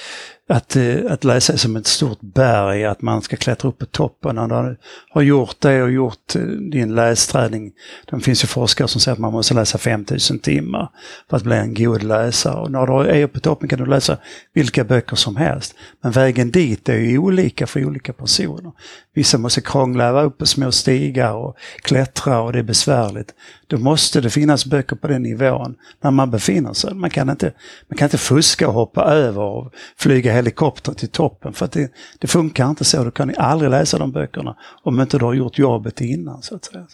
att, 0.52 0.76
eh, 0.76 0.96
att 1.08 1.24
läsa 1.24 1.52
är 1.52 1.56
som 1.56 1.76
ett 1.76 1.86
stort 1.86 2.20
berg, 2.20 2.84
att 2.84 3.02
man 3.02 3.22
ska 3.22 3.36
klättra 3.36 3.68
upp 3.68 3.78
på 3.78 3.86
toppen. 3.86 4.38
Och 4.38 4.48
du 4.48 4.76
har 5.10 5.22
gjort 5.22 5.56
det 5.58 5.82
och 5.82 5.90
gjort 5.90 6.36
eh, 6.36 6.42
din 6.42 6.94
lästräning. 6.94 7.72
Det 8.10 8.20
finns 8.20 8.44
ju 8.44 8.46
forskare 8.46 8.88
som 8.88 9.00
säger 9.00 9.12
att 9.12 9.18
man 9.18 9.32
måste 9.32 9.54
läsa 9.54 9.78
5000 9.78 10.38
timmar 10.38 10.88
för 11.30 11.36
att 11.36 11.42
bli 11.42 11.56
en 11.56 11.74
god 11.74 12.02
läsare. 12.02 12.60
Och 12.60 12.70
när 12.70 12.86
du 12.86 13.10
är 13.10 13.24
uppe 13.24 13.34
på 13.34 13.40
toppen 13.40 13.68
kan 13.68 13.78
du 13.78 13.86
läsa 13.86 14.18
vilka 14.54 14.84
böcker 14.84 15.16
som 15.16 15.36
helst. 15.36 15.74
Men 16.02 16.12
vägen 16.12 16.50
dit 16.50 16.88
är 16.88 16.98
ju 16.98 17.18
olika 17.18 17.66
för 17.66 17.84
olika 17.84 18.12
personer. 18.12 18.72
Vissa 19.14 19.38
måste 19.38 19.60
krångla 19.60 20.22
upp 20.22 20.38
på 20.38 20.46
små 20.46 20.72
stigar 20.72 21.32
och 21.32 21.56
klättra 21.82 22.40
och 22.40 22.52
det 22.52 22.58
är 22.58 22.62
besvärligt. 22.62 23.34
Då 23.66 23.78
måste 23.78 24.20
det 24.20 24.30
finnas 24.30 24.66
böcker 24.66 24.96
på 24.96 25.08
den 25.08 25.22
nivån 25.22 25.74
när 26.02 26.10
man 26.10 26.30
befinner 26.30 26.72
sig. 26.72 26.94
Man 26.94 27.10
kan 27.10 27.30
inte, 27.30 27.52
man 27.88 27.96
kan 27.98 28.06
inte 28.06 28.18
fuska 28.18 28.68
och 28.68 28.74
hoppa 28.74 29.04
över 29.04 29.42
och 29.42 29.72
flyga 29.96 30.32
helikopter 30.42 30.92
till 30.92 31.08
toppen 31.08 31.52
för 31.52 31.68
det, 31.72 31.92
det 32.18 32.26
funkar 32.26 32.70
inte 32.70 32.84
så. 32.84 33.04
Du 33.04 33.10
kan 33.10 33.34
aldrig 33.36 33.70
läsa 33.70 33.98
de 33.98 34.12
böckerna 34.12 34.56
om 34.82 35.00
inte 35.00 35.18
du 35.18 35.24
har 35.24 35.34
gjort 35.34 35.58
jobbet 35.58 36.00
innan. 36.00 36.42
Så 36.42 36.54
att 36.54 36.64
säga. 36.64 36.86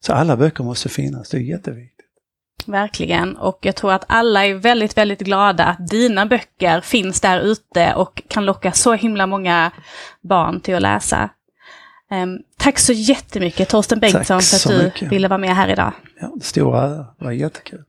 Så 0.00 0.12
alla 0.12 0.36
böcker 0.36 0.64
måste 0.64 0.88
finnas, 0.88 1.28
det 1.30 1.36
är 1.36 1.40
jätteviktigt. 1.40 2.06
Verkligen, 2.66 3.36
och 3.36 3.58
jag 3.62 3.76
tror 3.76 3.92
att 3.92 4.04
alla 4.08 4.46
är 4.46 4.54
väldigt, 4.54 4.96
väldigt 4.96 5.20
glada 5.20 5.64
att 5.64 5.88
dina 5.88 6.26
böcker 6.26 6.80
finns 6.80 7.20
där 7.20 7.40
ute 7.40 7.94
och 7.94 8.22
kan 8.28 8.44
locka 8.44 8.72
så 8.72 8.94
himla 8.94 9.26
många 9.26 9.70
barn 10.20 10.60
till 10.60 10.74
att 10.74 10.82
läsa. 10.82 11.30
Um, 12.10 12.38
tack 12.56 12.78
så 12.78 12.92
jättemycket 12.92 13.68
Torsten 13.68 14.00
Bengtsson 14.00 14.40
för 14.40 14.56
att 14.56 14.78
du 14.78 14.84
mycket. 14.84 15.12
ville 15.12 15.28
vara 15.28 15.38
med 15.38 15.56
här 15.56 15.68
idag. 15.68 15.92
Ja, 16.20 16.32
stora 16.42 16.82
ära, 16.82 17.06
det 17.18 17.24
var 17.24 17.32
jättekul. 17.32 17.84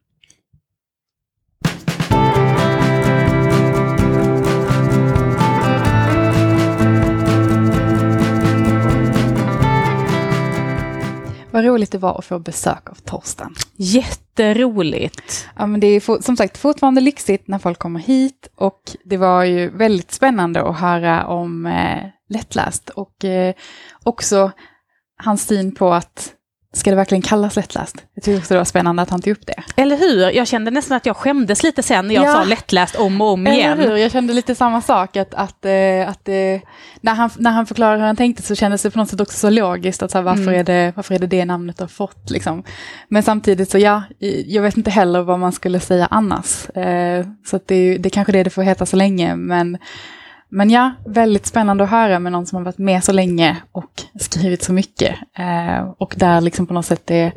Vad 11.52 11.66
roligt 11.66 11.92
det 11.92 11.98
var 11.98 12.18
att 12.18 12.26
få 12.26 12.40
besök 12.40 12.90
av 12.90 12.96
Torsten. 12.96 13.56
Jätteroligt. 13.76 15.48
Ja, 15.58 15.66
men 15.66 15.80
det 15.80 15.88
är 15.88 16.22
som 16.22 16.38
sagt 16.38 16.58
fortfarande 16.58 17.02
lyxigt 17.02 17.48
när 17.48 17.60
folk 17.60 17.80
kommer 17.80 18.00
hit 18.00 18.48
och 18.56 18.82
det 19.06 19.18
var 19.18 19.44
ju 19.44 19.70
väldigt 19.70 20.12
spännande 20.12 20.62
att 20.62 20.80
höra 20.80 21.28
om 21.28 21.66
eh, 21.66 22.04
lättläst 22.30 22.90
och 22.90 23.26
eh, 23.26 23.56
också 24.04 24.52
hans 25.24 25.48
syn 25.48 25.76
på 25.76 25.94
att 25.94 26.34
Ska 26.74 26.90
det 26.90 26.96
verkligen 26.96 27.22
kallas 27.22 27.56
lättläst? 27.56 27.96
Jag 28.14 28.24
tycker 28.24 28.40
också 28.40 28.54
det 28.54 28.58
var 28.58 28.66
spännande 28.66 29.02
att 29.02 29.10
han 29.10 29.22
tog 29.22 29.32
upp 29.32 29.46
det. 29.46 29.64
Eller 29.76 29.98
hur? 29.98 30.30
Jag 30.30 30.48
kände 30.48 30.72
nästan 30.72 30.98
att 30.98 31.06
jag 31.06 31.16
skämdes 31.18 31.64
lite 31.64 31.84
sen 31.84 32.08
när 32.08 32.16
jag 32.16 32.26
ja. 32.26 32.34
sa 32.34 32.44
lättläst 32.44 32.96
om 32.96 33.22
och 33.22 33.28
om 33.28 33.48
igen. 33.48 33.80
Eller 33.80 33.90
hur? 33.90 33.98
Jag 33.98 34.12
kände 34.12 34.34
lite 34.34 34.56
samma 34.56 34.82
sak. 34.82 35.16
Att, 35.16 35.34
att, 35.34 35.66
eh, 35.66 36.10
att, 36.10 36.28
eh, 36.28 36.62
när, 37.02 37.14
han, 37.14 37.30
när 37.38 37.52
han 37.52 37.66
förklarade 37.66 37.98
hur 37.98 38.06
han 38.06 38.16
tänkte 38.16 38.44
så 38.44 38.56
kändes 38.56 38.82
det 38.82 38.92
på 38.92 39.00
något 39.00 39.10
sätt 39.10 39.22
också 39.22 39.38
så 39.38 39.50
logiskt. 39.50 40.04
Att 40.04 40.12
så 40.12 40.18
här, 40.18 40.24
varför, 40.24 40.42
mm. 40.42 40.60
är 40.60 40.64
det, 40.64 40.94
varför 40.96 41.16
är 41.16 41.20
det 41.20 41.28
det 41.28 41.46
namnet 41.46 41.80
har 41.80 41.88
fått? 41.88 42.30
Liksom. 42.30 42.64
Men 43.08 43.24
samtidigt 43.24 43.72
så 43.72 43.78
ja, 43.78 44.04
jag 44.46 44.64
vet 44.64 44.78
inte 44.78 44.92
heller 44.92 45.22
vad 45.22 45.40
man 45.40 45.52
skulle 45.52 45.80
säga 45.80 46.08
annars. 46.12 46.70
Eh, 46.70 47.26
så 47.46 47.60
det, 47.66 47.98
det 47.98 48.08
är 48.08 48.12
kanske 48.12 48.32
det 48.32 48.44
det 48.44 48.50
får 48.50 48.62
heta 48.62 48.86
så 48.86 48.96
länge. 48.96 49.36
Men 49.36 49.78
men 50.52 50.70
ja, 50.70 50.92
väldigt 51.06 51.46
spännande 51.46 51.84
att 51.84 51.90
höra 51.90 52.20
med 52.20 52.32
någon 52.32 52.46
som 52.46 52.56
har 52.56 52.64
varit 52.64 52.78
med 52.78 53.04
så 53.04 53.12
länge 53.12 53.58
och 53.72 54.04
skrivit 54.20 54.64
så 54.64 54.74
mycket. 54.74 55.16
Eh, 55.38 55.94
och 55.98 56.14
där 56.18 56.42
liksom 56.42 56.68
på 56.68 56.74
något 56.74 56.86
sätt 56.86 57.02
det, 57.06 57.32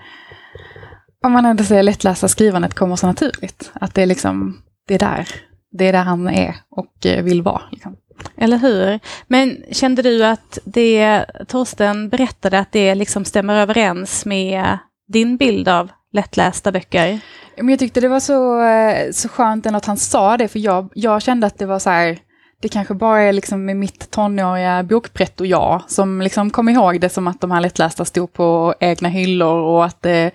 om 1.22 1.32
man 1.32 1.46
ändå 1.46 1.64
säger 1.64 1.82
lättläsa 1.82 2.28
skrivandet 2.28 2.74
kommer 2.74 2.96
så 2.96 3.06
naturligt. 3.06 3.70
Att 3.72 3.94
det 3.94 4.02
är 4.02 4.06
liksom, 4.06 4.62
det 4.88 4.94
är 4.94 4.98
där, 4.98 5.28
det 5.70 5.88
är 5.88 5.92
där 5.92 6.02
han 6.02 6.28
är 6.28 6.56
och 6.70 7.06
eh, 7.06 7.24
vill 7.24 7.42
vara. 7.42 7.62
Liksom. 7.70 7.96
Eller 8.36 8.56
hur? 8.56 9.00
Men 9.26 9.62
kände 9.70 10.02
du 10.02 10.24
att 10.24 10.58
det 10.64 11.24
Torsten 11.48 12.08
berättade, 12.08 12.58
att 12.58 12.72
det 12.72 12.94
liksom 12.94 13.24
stämmer 13.24 13.54
överens 13.54 14.26
med 14.26 14.78
din 15.08 15.36
bild 15.36 15.68
av 15.68 15.90
lättlästa 16.12 16.72
böcker? 16.72 17.20
Men 17.56 17.68
jag 17.68 17.78
tyckte 17.78 18.00
det 18.00 18.08
var 18.08 18.20
så, 18.20 18.62
eh, 18.62 19.10
så 19.12 19.28
skönt 19.28 19.66
att 19.66 19.86
han 19.86 19.96
sa 19.96 20.36
det, 20.36 20.48
för 20.48 20.58
jag, 20.58 20.92
jag 20.94 21.22
kände 21.22 21.46
att 21.46 21.58
det 21.58 21.66
var 21.66 21.78
så 21.78 21.90
här, 21.90 22.18
det 22.64 22.68
kanske 22.68 22.94
bara 22.94 23.22
är 23.22 23.32
liksom 23.32 23.64
med 23.64 23.76
mitt 23.76 24.10
tonåriga 24.10 24.82
bokpretto 24.82 25.44
jag 25.44 25.82
som 25.88 26.22
liksom 26.22 26.50
kom 26.50 26.68
ihåg 26.68 27.00
det 27.00 27.08
som 27.08 27.26
att 27.26 27.40
de 27.40 27.50
här 27.50 27.60
lättlästa 27.60 28.04
stod 28.04 28.32
på 28.32 28.74
egna 28.80 29.08
hyllor 29.08 29.60
och 29.60 29.84
att 29.84 30.02
det, 30.02 30.30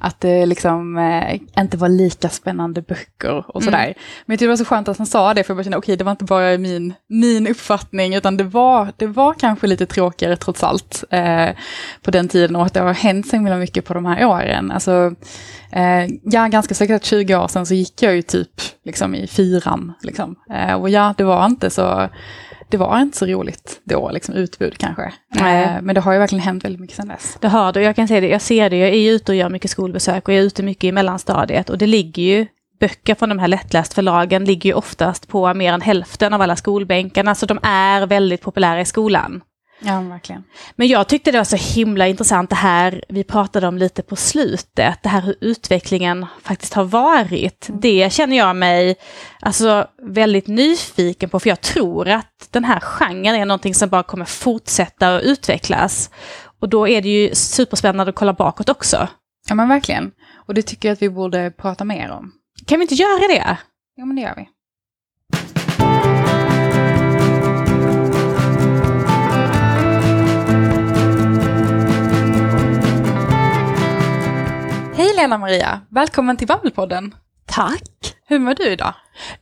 att 0.00 0.20
det 0.20 0.46
liksom 0.46 0.98
eh, 0.98 1.40
inte 1.62 1.76
var 1.76 1.88
lika 1.88 2.28
spännande 2.28 2.82
böcker 2.82 3.56
och 3.56 3.62
sådär. 3.62 3.84
Mm. 3.84 3.94
Men 4.26 4.32
jag 4.32 4.38
tyckte 4.38 4.44
det 4.44 4.48
var 4.48 4.56
så 4.56 4.64
skönt 4.64 4.88
att 4.88 4.98
han 4.98 5.06
sa 5.06 5.34
det 5.34 5.44
för 5.44 5.50
jag 5.50 5.56
bara 5.56 5.64
kände 5.64 5.78
okej 5.78 5.84
okay, 5.84 5.96
det 5.96 6.04
var 6.04 6.10
inte 6.10 6.24
bara 6.24 6.58
min, 6.58 6.94
min 7.08 7.46
uppfattning 7.46 8.14
utan 8.14 8.36
det 8.36 8.44
var, 8.44 8.92
det 8.96 9.06
var 9.06 9.34
kanske 9.34 9.66
lite 9.66 9.86
tråkigare 9.86 10.36
trots 10.36 10.64
allt 10.64 11.04
eh, 11.10 11.48
på 12.02 12.10
den 12.10 12.28
tiden 12.28 12.56
och 12.56 12.66
att 12.66 12.74
det 12.74 12.80
har 12.80 12.94
hänt 12.94 13.26
så 13.26 13.36
himla 13.36 13.56
mycket 13.56 13.84
på 13.84 13.94
de 13.94 14.04
här 14.04 14.24
åren. 14.24 14.70
Alltså, 14.70 15.14
Eh, 15.72 16.08
ja, 16.22 16.46
ganska 16.46 16.74
säkert 16.74 17.04
20 17.04 17.34
år 17.36 17.48
sedan 17.48 17.66
så 17.66 17.74
gick 17.74 18.02
jag 18.02 18.14
ju 18.14 18.22
typ 18.22 18.50
liksom, 18.84 19.14
i 19.14 19.26
fyran. 19.26 19.92
Liksom. 20.02 20.36
Eh, 20.50 20.74
och 20.74 20.90
ja, 20.90 21.14
det 21.16 21.24
var 21.24 21.46
inte 21.46 21.69
så 21.70 22.08
det 22.68 22.76
var 22.76 23.00
inte 23.00 23.18
så 23.18 23.26
roligt 23.26 23.80
då, 23.84 24.10
liksom 24.10 24.34
utbud 24.34 24.78
kanske. 24.78 25.12
Eh, 25.36 25.82
men 25.82 25.94
det 25.94 26.00
har 26.00 26.12
ju 26.12 26.18
verkligen 26.18 26.44
hänt 26.44 26.64
väldigt 26.64 26.80
mycket 26.80 26.96
sedan 26.96 27.08
dess. 27.08 27.36
Det 27.40 27.48
har 27.48 27.72
det, 27.72 27.82
jag 27.82 27.96
kan 27.96 28.08
säga 28.08 28.20
det, 28.20 28.28
jag 28.28 28.42
ser 28.42 28.70
det, 28.70 28.76
jag 28.76 28.88
är 28.88 29.12
ute 29.12 29.32
och 29.32 29.36
gör 29.36 29.48
mycket 29.48 29.70
skolbesök 29.70 30.28
och 30.28 30.34
jag 30.34 30.40
är 30.40 30.44
ute 30.44 30.62
mycket 30.62 30.84
i 30.84 30.92
mellanstadiet 30.92 31.70
och 31.70 31.78
det 31.78 31.86
ligger 31.86 32.22
ju 32.22 32.46
böcker 32.80 33.14
från 33.14 33.28
de 33.28 33.38
här 33.38 33.48
lättlästförlagen 33.48 34.44
ligger 34.44 34.70
ju 34.70 34.74
oftast 34.74 35.28
på 35.28 35.54
mer 35.54 35.72
än 35.72 35.80
hälften 35.80 36.34
av 36.34 36.42
alla 36.42 36.56
skolbänkarna, 36.56 37.34
så 37.34 37.46
de 37.46 37.58
är 37.62 38.06
väldigt 38.06 38.40
populära 38.40 38.80
i 38.80 38.84
skolan. 38.84 39.42
Ja, 39.80 40.00
verkligen. 40.00 40.44
Men 40.76 40.88
jag 40.88 41.08
tyckte 41.08 41.30
det 41.30 41.38
var 41.38 41.44
så 41.44 41.56
himla 41.56 42.08
intressant 42.08 42.50
det 42.50 42.56
här 42.56 43.04
vi 43.08 43.24
pratade 43.24 43.68
om 43.68 43.78
lite 43.78 44.02
på 44.02 44.16
slutet, 44.16 45.02
det 45.02 45.08
här 45.08 45.20
hur 45.20 45.34
utvecklingen 45.40 46.26
faktiskt 46.42 46.74
har 46.74 46.84
varit. 46.84 47.68
Mm. 47.68 47.80
Det 47.80 48.12
känner 48.12 48.36
jag 48.36 48.56
mig 48.56 48.96
alltså 49.40 49.86
väldigt 50.02 50.46
nyfiken 50.46 51.30
på, 51.30 51.40
för 51.40 51.48
jag 51.48 51.60
tror 51.60 52.08
att 52.08 52.48
den 52.50 52.64
här 52.64 52.80
genren 52.80 53.34
är 53.34 53.44
någonting 53.44 53.74
som 53.74 53.88
bara 53.88 54.02
kommer 54.02 54.24
fortsätta 54.24 55.16
att 55.16 55.22
utvecklas. 55.22 56.10
Och 56.60 56.68
då 56.68 56.88
är 56.88 57.02
det 57.02 57.08
ju 57.08 57.34
superspännande 57.34 58.10
att 58.10 58.16
kolla 58.16 58.32
bakåt 58.32 58.68
också. 58.68 59.08
Ja, 59.48 59.54
men 59.54 59.68
verkligen. 59.68 60.12
Och 60.46 60.54
det 60.54 60.62
tycker 60.62 60.88
jag 60.88 60.92
att 60.92 61.02
vi 61.02 61.10
borde 61.10 61.50
prata 61.50 61.84
mer 61.84 62.10
om. 62.10 62.32
Kan 62.66 62.78
vi 62.78 62.82
inte 62.82 62.94
göra 62.94 63.28
det? 63.28 63.58
Ja, 63.96 64.04
men 64.04 64.16
det 64.16 64.22
gör 64.22 64.34
vi. 64.36 64.48
Hej 75.00 75.14
Lena 75.16 75.38
Maria! 75.38 75.80
Välkommen 75.90 76.36
till 76.36 76.46
Babbelpodden! 76.46 77.14
Tack! 77.46 78.16
Hur 78.26 78.38
mår 78.38 78.54
du 78.54 78.70
idag? 78.70 78.94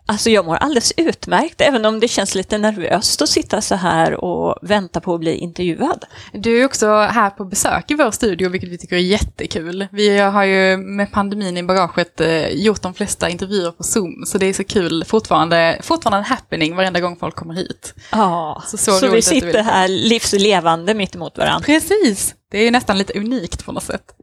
Alltså 0.06 0.30
jag 0.30 0.44
mår 0.46 0.56
alldeles 0.56 0.92
utmärkt, 0.96 1.60
även 1.60 1.84
om 1.84 2.00
det 2.00 2.08
känns 2.08 2.34
lite 2.34 2.58
nervöst 2.58 3.22
att 3.22 3.28
sitta 3.28 3.60
så 3.60 3.74
här 3.74 4.24
och 4.24 4.58
vänta 4.62 5.00
på 5.00 5.14
att 5.14 5.20
bli 5.20 5.34
intervjuad. 5.34 6.04
Du 6.32 6.60
är 6.60 6.64
också 6.64 6.86
här 6.86 7.30
på 7.30 7.44
besök 7.44 7.90
i 7.90 7.94
vår 7.94 8.10
studio, 8.10 8.48
vilket 8.48 8.70
vi 8.70 8.78
tycker 8.78 8.96
är 8.96 9.00
jättekul. 9.00 9.86
Vi 9.92 10.18
har 10.18 10.44
ju 10.44 10.76
med 10.76 11.12
pandemin 11.12 11.56
i 11.56 11.62
bagaget 11.62 12.20
eh, 12.20 12.48
gjort 12.48 12.82
de 12.82 12.94
flesta 12.94 13.28
intervjuer 13.28 13.70
på 13.70 13.82
Zoom, 13.82 14.26
så 14.26 14.38
det 14.38 14.46
är 14.46 14.52
så 14.52 14.64
kul, 14.64 15.04
fortfarande, 15.04 15.78
fortfarande 15.82 16.18
en 16.18 16.24
happening 16.24 16.76
varenda 16.76 17.00
gång 17.00 17.16
folk 17.16 17.36
kommer 17.36 17.54
hit. 17.54 17.94
Ja, 18.12 18.62
så, 18.66 18.76
så, 18.76 18.92
så 18.92 19.10
vi 19.10 19.22
sitter 19.22 19.62
här 19.62 19.88
livslevande 19.88 20.94
mitt 20.94 21.14
emot 21.14 21.38
varandra. 21.38 21.66
Precis, 21.66 22.34
det 22.50 22.58
är 22.58 22.70
nästan 22.70 22.98
lite 22.98 23.18
unikt 23.18 23.64
på 23.64 23.72
något 23.72 23.84
sätt. 23.84 24.14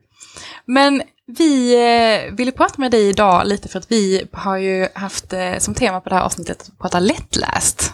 Men 0.66 1.02
vi 1.28 1.74
eh, 1.74 2.34
ville 2.36 2.52
prata 2.52 2.74
med 2.78 2.92
dig 2.92 3.10
idag 3.10 3.48
lite 3.48 3.68
för 3.68 3.80
att 3.80 3.92
vi 3.92 4.28
har 4.32 4.58
ju 4.58 4.88
haft 4.96 5.34
eh, 5.34 5.58
som 5.58 5.74
tema 5.74 6.02
på 6.02 6.10
det 6.10 6.16
här 6.16 6.22
avsnittet 6.22 6.62
att 6.62 6.80
prata 6.80 7.00
lättläst. 7.00 7.94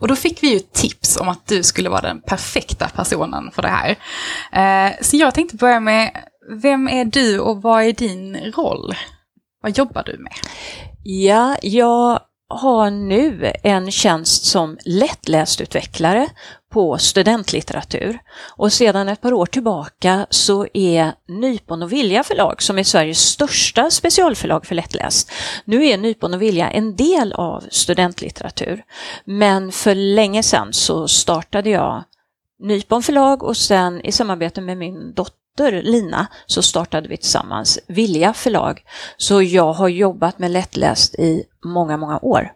Och 0.00 0.08
då 0.08 0.16
fick 0.16 0.42
vi 0.42 0.52
ju 0.52 0.58
tips 0.58 1.16
om 1.16 1.28
att 1.28 1.46
du 1.46 1.62
skulle 1.62 1.88
vara 1.88 2.00
den 2.00 2.20
perfekta 2.20 2.88
personen 2.88 3.50
för 3.52 3.62
det 3.62 3.68
här. 3.68 3.96
Eh, 4.52 4.92
så 5.00 5.16
jag 5.16 5.34
tänkte 5.34 5.56
börja 5.56 5.80
med, 5.80 6.10
vem 6.62 6.88
är 6.88 7.04
du 7.04 7.38
och 7.38 7.62
vad 7.62 7.82
är 7.82 7.92
din 7.92 8.36
roll? 8.36 8.94
Vad 9.62 9.78
jobbar 9.78 10.02
du 10.02 10.18
med? 10.18 10.32
Ja, 11.02 11.56
jag 11.62 12.20
har 12.50 12.90
nu 12.90 13.52
en 13.62 13.90
tjänst 13.90 14.44
som 14.44 14.78
lättlästutvecklare 14.84 16.28
på 16.72 16.98
studentlitteratur. 16.98 18.18
Och 18.56 18.72
sedan 18.72 19.08
ett 19.08 19.20
par 19.20 19.32
år 19.32 19.46
tillbaka 19.46 20.26
så 20.30 20.66
är 20.74 21.12
Nypon 21.28 21.82
och 21.82 21.92
Vilja 21.92 22.22
förlag, 22.22 22.62
som 22.62 22.78
är 22.78 22.82
Sveriges 22.82 23.20
största 23.20 23.90
specialförlag 23.90 24.66
för 24.66 24.74
lättläst, 24.74 25.30
nu 25.64 25.86
är 25.86 25.98
Nypon 25.98 26.34
och 26.34 26.42
Vilja 26.42 26.70
en 26.70 26.96
del 26.96 27.32
av 27.32 27.64
studentlitteratur. 27.70 28.82
Men 29.24 29.72
för 29.72 29.94
länge 29.94 30.42
sedan 30.42 30.72
så 30.72 31.08
startade 31.08 31.70
jag 31.70 32.04
Nypon 32.62 33.02
förlag 33.02 33.42
och 33.42 33.56
sen 33.56 34.00
i 34.00 34.12
samarbete 34.12 34.60
med 34.60 34.78
min 34.78 35.14
dotter 35.14 35.39
dotter 35.56 35.82
Lina 35.82 36.26
så 36.46 36.62
startade 36.62 37.08
vi 37.08 37.16
tillsammans 37.16 37.78
Vilja 37.86 38.32
förlag. 38.32 38.82
Så 39.16 39.42
jag 39.42 39.72
har 39.72 39.88
jobbat 39.88 40.38
med 40.38 40.50
lättläst 40.50 41.14
i 41.14 41.44
många, 41.64 41.96
många 41.96 42.18
år. 42.22 42.52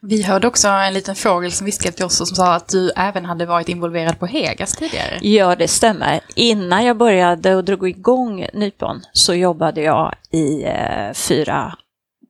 Vi 0.00 0.22
hörde 0.22 0.46
också 0.46 0.68
en 0.68 0.94
liten 0.94 1.14
fågel 1.14 1.52
som 1.52 1.64
viskade 1.64 1.96
till 1.96 2.04
oss 2.04 2.20
och 2.20 2.28
som 2.28 2.36
sa 2.36 2.54
att 2.54 2.68
du 2.68 2.90
även 2.96 3.24
hade 3.24 3.46
varit 3.46 3.68
involverad 3.68 4.18
på 4.18 4.26
Hegas 4.26 4.76
tidigare. 4.76 5.18
Ja, 5.22 5.56
det 5.56 5.68
stämmer. 5.68 6.20
Innan 6.34 6.84
jag 6.84 6.96
började 6.96 7.54
och 7.54 7.64
drog 7.64 7.88
igång 7.88 8.46
Nypon 8.52 9.02
så 9.12 9.34
jobbade 9.34 9.80
jag 9.80 10.14
i 10.30 10.64
eh, 10.64 11.12
fyra, 11.14 11.74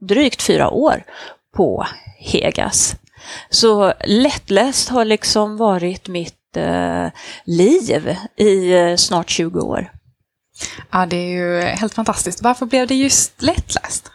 drygt 0.00 0.42
fyra 0.42 0.70
år 0.70 1.04
på 1.56 1.86
Hegas. 2.18 2.96
Så 3.50 3.92
lättläst 4.04 4.88
har 4.88 5.04
liksom 5.04 5.56
varit 5.56 6.08
mitt 6.08 6.56
eh, 6.56 7.06
liv 7.44 8.16
i 8.36 8.72
eh, 8.72 8.96
snart 8.96 9.30
20 9.30 9.60
år. 9.60 9.95
Ja, 10.90 11.06
det 11.06 11.16
är 11.16 11.28
ju 11.28 11.60
helt 11.60 11.94
fantastiskt. 11.94 12.42
Varför 12.42 12.66
blev 12.66 12.86
det 12.86 12.94
just 12.94 13.42
lättläst? 13.42 14.10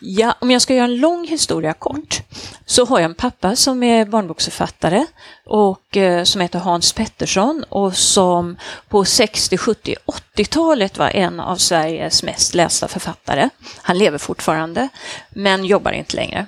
Ja, 0.00 0.34
om 0.40 0.50
jag 0.50 0.62
ska 0.62 0.74
göra 0.74 0.84
en 0.84 1.00
lång 1.00 1.26
historia 1.26 1.72
kort 1.72 2.22
så 2.66 2.84
har 2.84 2.98
jag 2.98 3.04
en 3.04 3.14
pappa 3.14 3.56
som 3.56 3.82
är 3.82 4.04
barnboksförfattare 4.04 5.06
och 5.46 5.96
eh, 5.96 6.24
som 6.24 6.40
heter 6.40 6.58
Hans 6.58 6.92
Pettersson 6.92 7.64
och 7.68 7.96
som 7.96 8.56
på 8.88 9.04
60, 9.04 9.56
70, 9.56 9.94
80-talet 10.36 10.98
var 10.98 11.08
en 11.08 11.40
av 11.40 11.56
Sveriges 11.56 12.22
mest 12.22 12.54
lästa 12.54 12.88
författare. 12.88 13.48
Han 13.82 13.98
lever 13.98 14.18
fortfarande 14.18 14.88
men 15.30 15.64
jobbar 15.64 15.92
inte 15.92 16.16
längre. 16.16 16.46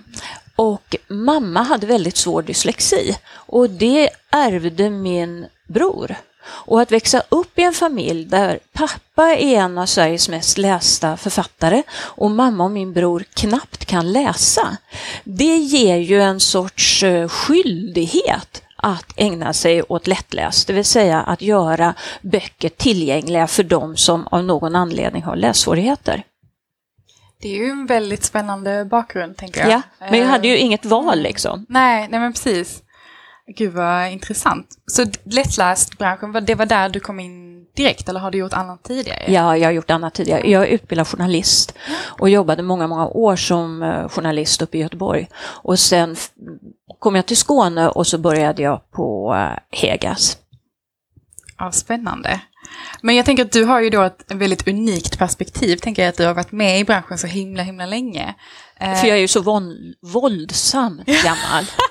Och 0.57 0.97
mamma 1.09 1.63
hade 1.63 1.87
väldigt 1.87 2.17
svår 2.17 2.43
dyslexi 2.43 3.17
och 3.31 3.71
det 3.71 4.11
ärvde 4.31 4.91
min 4.91 5.47
bror. 5.69 6.17
Och 6.51 6.81
att 6.81 6.93
växa 6.93 7.23
upp 7.29 7.59
i 7.59 7.63
en 7.63 7.73
familj 7.73 8.25
där 8.25 8.59
pappa 8.73 9.27
är 9.27 9.57
en 9.57 9.79
av 9.79 9.87
Sveriges 9.87 10.29
mest 10.29 10.59
lästa 10.59 11.17
författare 11.17 11.83
och 12.01 12.31
mamma 12.31 12.65
och 12.65 12.71
min 12.71 12.93
bror 12.93 13.25
knappt 13.35 13.85
kan 13.85 14.13
läsa, 14.13 14.77
det 15.25 15.57
ger 15.57 15.97
ju 15.97 16.23
en 16.23 16.41
sorts 16.41 17.03
eh, 17.03 17.29
skyldighet 17.29 18.63
att 18.77 19.13
ägna 19.17 19.53
sig 19.53 19.83
åt 19.83 20.07
lättläst, 20.07 20.67
det 20.67 20.73
vill 20.73 20.85
säga 20.85 21.21
att 21.21 21.43
göra 21.43 21.95
böcker 22.23 22.69
tillgängliga 22.69 23.47
för 23.47 23.63
dem 23.63 23.97
som 23.97 24.27
av 24.27 24.45
någon 24.45 24.77
anledning 24.77 25.23
har 25.23 25.37
lässvårigheter. 25.37 26.25
Det 27.41 27.49
är 27.49 27.57
ju 27.57 27.71
en 27.71 27.87
väldigt 27.87 28.25
spännande 28.25 28.85
bakgrund, 28.85 29.37
tänker 29.37 29.61
jag. 29.61 29.71
Ja, 29.71 29.83
men 29.99 30.21
jag 30.21 30.27
hade 30.27 30.49
ju 30.49 30.55
Eh, 30.55 30.65
inget 30.65 30.85
val 30.85 31.19
liksom. 31.19 31.67
Nej, 31.69 32.09
nej 32.11 32.21
men 32.21 32.33
precis. 32.33 32.83
Gud 33.57 33.73
vad 33.73 34.11
intressant. 34.13 34.67
Så 34.87 35.05
lättläst-branschen, 35.25 36.45
det 36.47 36.55
var 36.55 36.67
där 36.67 36.89
du 36.89 37.01
kom 37.01 37.21
in 37.21 37.65
direkt 37.77 38.09
eller 38.09 38.21
har 38.21 38.31
du 38.31 38.39
gjort 38.39 38.53
annat 38.53 38.83
tidigare? 38.83 39.25
Ja, 39.33 39.57
jag 39.57 39.67
har 39.69 39.73
gjort 39.73 39.91
annat 39.91 40.15
tidigare. 40.15 40.51
Jag 40.51 40.63
är 40.63 40.67
utbildad 40.67 41.09
journalist 41.09 41.75
och 41.99 42.29
jobbade 42.29 42.63
många, 42.63 42.87
många 42.87 43.07
år 43.07 43.37
som 43.37 43.83
eh, 43.83 44.09
journalist 44.09 44.63
uppe 44.63 44.79
i 44.79 44.81
Göteborg. 44.81 45.29
Och 45.45 45.79
sen 45.79 46.17
kom 46.99 47.17
jag 47.17 47.27
till 47.27 47.37
Skåne 47.37 47.89
och 47.89 48.07
så 48.07 48.19
började 48.19 48.63
jag 48.63 48.91
på 48.91 49.35
eh, 49.35 49.79
Hegas. 49.81 50.37
Ja, 51.59 51.73
spännande. 51.73 52.41
Men 53.03 53.17
jag 53.17 53.25
tänker 53.27 53.45
att 53.45 53.53
du 53.53 53.65
har 53.65 53.81
ju 53.81 53.91
då 53.91 54.03
ett 54.03 54.25
väldigt 54.29 54.69
unikt 54.69 55.19
perspektiv, 55.19 55.77
tänker 55.77 56.03
jag 56.03 56.09
att 56.11 56.17
du 56.17 56.27
har 56.27 56.35
varit 56.35 56.53
med 56.53 56.81
i 56.81 56.85
branschen 56.85 57.19
så 57.19 57.27
himla, 57.27 57.63
himla 57.63 57.87
länge. 57.87 58.35
Eh, 58.81 58.95
För 58.95 59.07
jag 59.07 59.17
är 59.17 59.21
ju 59.21 59.29
så 59.29 59.43
våld, 59.43 59.95
våldsamt 60.03 61.07
gammal. 61.07 61.65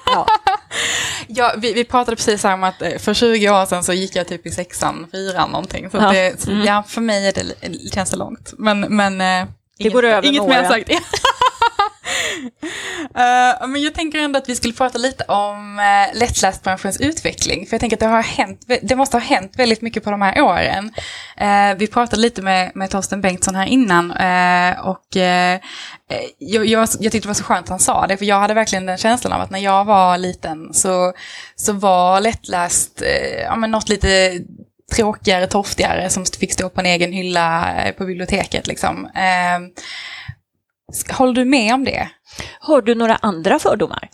Ja. 1.28 1.54
Vi, 1.58 1.74
vi 1.74 1.84
pratade 1.84 2.16
precis 2.18 2.44
här 2.44 2.54
om 2.54 2.64
att 2.64 2.82
eh, 2.82 2.98
för 2.98 3.14
20 3.14 3.50
år 3.50 3.66
sedan 3.66 3.84
så 3.84 3.94
gick 3.94 4.16
jag 4.16 4.28
typ 4.28 4.46
i 4.46 4.52
sexan, 4.52 5.08
fyran 5.12 5.50
någonting. 5.50 5.90
Så, 5.90 5.98
Ja. 5.98 6.12
det, 6.12 6.42
så 6.42 6.52
Mm. 6.52 6.66
ja, 6.66 6.84
för 6.88 7.02
mig 7.02 7.28
är 7.28 7.34
det, 7.34 7.44
det 7.62 7.94
känns 7.94 8.10
det 8.10 8.18
långt. 8.18 8.54
Men, 8.58 8.80
men 8.80 9.22
eh, 9.22 9.48
inget, 9.78 9.94
går 9.94 10.06
över 10.06 10.28
inget 10.28 10.48
mer 10.48 10.64
sagt. 10.64 10.90
uh, 12.38 13.68
men 13.68 13.82
jag 13.82 13.94
tänker 13.94 14.20
ändå 14.20 14.38
att 14.38 14.50
vi 14.50 14.56
skulle 14.56 14.74
prata 14.74 14.98
lite 14.98 15.24
om 15.24 15.80
uh, 15.80 16.20
lättlästbranschens 16.20 17.02
utveckling. 17.02 17.68
För 17.68 17.74
jag 17.74 17.80
tänker 17.80 17.96
att 17.96 18.00
det, 18.00 18.06
har 18.06 18.22
hänt, 18.22 18.62
det 18.82 18.96
måste 18.96 19.18
ha 19.18 19.22
hänt 19.22 19.54
väldigt 19.56 19.82
mycket 19.82 20.04
på 20.04 20.12
de 20.12 20.22
här 20.22 20.42
åren. 20.42 20.86
Uh, 21.42 21.78
vi 21.78 21.88
pratade 21.88 22.22
lite 22.22 22.42
med, 22.42 22.72
med 22.76 22.90
Torsten 22.90 23.22
Bengtsson 23.22 23.56
här 23.56 23.66
innan. 23.66 24.12
och 24.82 25.08
jag, 26.38 26.66
jag, 26.66 26.90
jag 27.00 27.12
tyckte 27.12 27.20
det 27.20 27.28
var 27.28 27.34
så 27.34 27.44
skönt 27.44 27.66
att 27.66 27.70
han 27.70 27.80
sa 27.80 28.08
det. 28.08 28.18
För 28.18 28.26
jag 28.26 28.40
hade 28.40 28.54
verkligen 28.54 28.86
den 28.86 28.98
känslan 28.98 29.34
av 29.34 29.42
att 29.42 29.50
när 29.50 29.60
jag 29.60 29.86
var 29.86 30.18
liten 30.18 30.74
så, 30.74 31.14
så 31.56 31.74
var 31.74 32.22
lättläst 32.22 33.04
ja, 33.44 33.56
men 33.56 33.72
något 33.72 33.90
lite 33.90 34.40
tråkigare, 34.96 35.48
torftigare 35.48 36.10
som 36.10 36.26
fick 36.26 36.54
stå 36.54 36.70
på 36.70 36.80
en 36.80 36.86
egen 36.86 37.12
hylla 37.12 37.76
på 37.98 38.06
biblioteket. 38.06 38.68
Liksom. 38.68 39.10
Håller 41.18 41.34
du 41.34 41.46
med 41.46 41.74
om 41.74 41.84
det? 41.84 42.10
Har 42.60 42.82
du 42.82 42.96
några 42.96 43.16
andra 43.16 43.60
fördomar? 43.60 44.10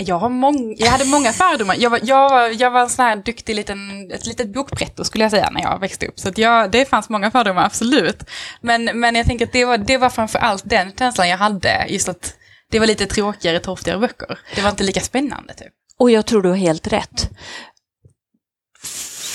Jag, 0.00 0.18
har 0.18 0.28
mång- 0.28 0.74
jag 0.78 0.90
hade 0.90 1.04
många 1.04 1.32
fördomar. 1.32 1.76
Jag 1.78 1.90
var, 1.90 2.00
jag, 2.02 2.30
var, 2.30 2.48
jag 2.62 2.70
var 2.70 2.80
en 2.80 2.88
sån 2.88 3.04
här 3.04 3.16
duktig 3.16 3.54
liten, 3.54 4.10
ett 4.12 4.26
litet 4.26 4.52
bokpretto 4.52 5.04
skulle 5.04 5.24
jag 5.24 5.30
säga 5.30 5.50
när 5.50 5.62
jag 5.62 5.80
växte 5.80 6.06
upp. 6.06 6.18
Så 6.20 6.30
jag, 6.36 6.70
det 6.70 6.88
fanns 6.88 7.08
många 7.08 7.30
fördomar, 7.30 7.64
absolut. 7.64 8.22
Men, 8.60 8.84
men 8.84 9.14
jag 9.14 9.26
tänker 9.26 9.46
att 9.46 9.52
det 9.52 9.64
var, 9.64 9.78
det 9.78 9.96
var 9.98 10.10
framför 10.10 10.38
allt 10.38 10.62
den 10.66 10.92
känslan 10.98 11.28
jag 11.28 11.38
hade. 11.38 11.86
Just 11.88 12.08
att 12.08 12.34
det 12.70 12.78
var 12.78 12.86
lite 12.86 13.06
tråkigare, 13.06 13.58
torftigare 13.60 13.98
böcker. 13.98 14.38
Det 14.54 14.60
var 14.62 14.70
inte 14.70 14.84
lika 14.84 15.00
spännande 15.00 15.54
typ. 15.54 15.72
Och 15.98 16.10
jag 16.10 16.26
tror 16.26 16.42
du 16.42 16.48
har 16.48 16.56
helt 16.56 16.86
rätt. 16.92 17.30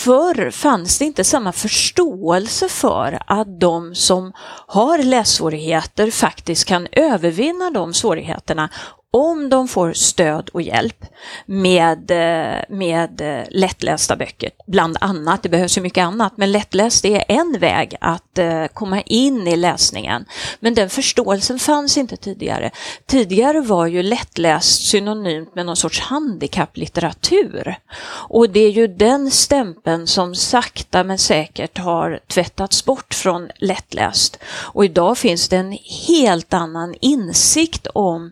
Förr 0.04 0.52
fanns 0.52 1.00
det 1.00 1.06
inte 1.06 1.24
samma 1.24 1.52
förståelse 1.52 2.70
för 2.70 3.20
att 3.28 3.60
de 3.60 3.96
som 3.96 4.34
har 4.68 4.98
lässvårigheter 4.98 6.12
faktiskt 6.12 6.66
kan 6.66 6.88
övervinna 6.92 7.72
de 7.72 7.94
svårigheterna 7.94 8.70
om 9.14 9.50
de 9.50 9.68
får 9.68 9.94
stöd 9.94 10.50
och 10.54 10.62
hjälp 10.62 11.06
med, 11.46 12.12
eh, 12.12 12.62
med 12.70 13.22
eh, 13.22 13.46
lättlästa 13.50 14.16
böcker, 14.16 14.50
bland 14.68 14.98
annat. 15.02 15.44
Det 15.44 15.50
behövs 15.50 15.78
ju 15.78 15.82
mycket 15.82 16.04
annat, 16.04 16.34
men 16.38 16.52
lättläst 16.52 17.06
är 17.06 17.24
en 17.28 17.60
väg 17.60 17.96
att 18.02 18.38
eh, 18.38 18.66
komma 18.66 19.02
in 19.02 19.48
i 19.48 19.56
läsningen. 19.56 20.26
Men 20.60 20.74
den 20.74 20.90
förståelsen 20.90 21.60
fanns 21.60 21.98
inte 21.98 22.18
tidigare. 22.18 22.72
Tidigare 23.06 23.62
var 23.62 23.86
ju 23.86 24.04
lättläst 24.04 24.88
synonymt 24.88 25.56
med 25.56 25.66
någon 25.66 25.76
sorts 25.76 26.00
handikapplitteratur. 26.00 27.76
Och 28.30 28.50
det 28.50 28.60
är 28.60 28.72
ju 28.72 28.88
den 28.88 29.32
stämpeln 29.32 30.08
som 30.08 30.36
sakta 30.36 31.04
men 31.04 31.18
säkert 31.18 31.78
har 31.78 32.20
tvättats 32.28 32.86
bort 32.86 33.14
från 33.14 33.50
lättläst. 33.60 34.40
Och 34.46 34.86
idag 34.86 35.18
finns 35.18 35.50
det 35.50 35.58
en 35.58 35.78
helt 36.08 36.54
annan 36.54 36.96
insikt 37.02 37.88
om 37.94 38.32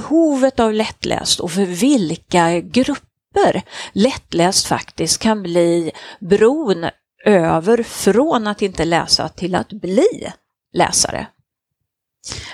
behovet 0.00 0.60
av 0.60 0.72
lättläst 0.72 1.40
och 1.40 1.50
för 1.50 1.66
vilka 1.66 2.60
grupper 2.60 3.62
lättläst 3.92 4.66
faktiskt 4.66 5.22
kan 5.22 5.42
bli 5.42 5.92
bron 6.20 6.90
över 7.24 7.82
från 7.82 8.46
att 8.46 8.62
inte 8.62 8.84
läsa 8.84 9.28
till 9.28 9.54
att 9.54 9.68
bli 9.68 10.32
läsare. 10.72 11.26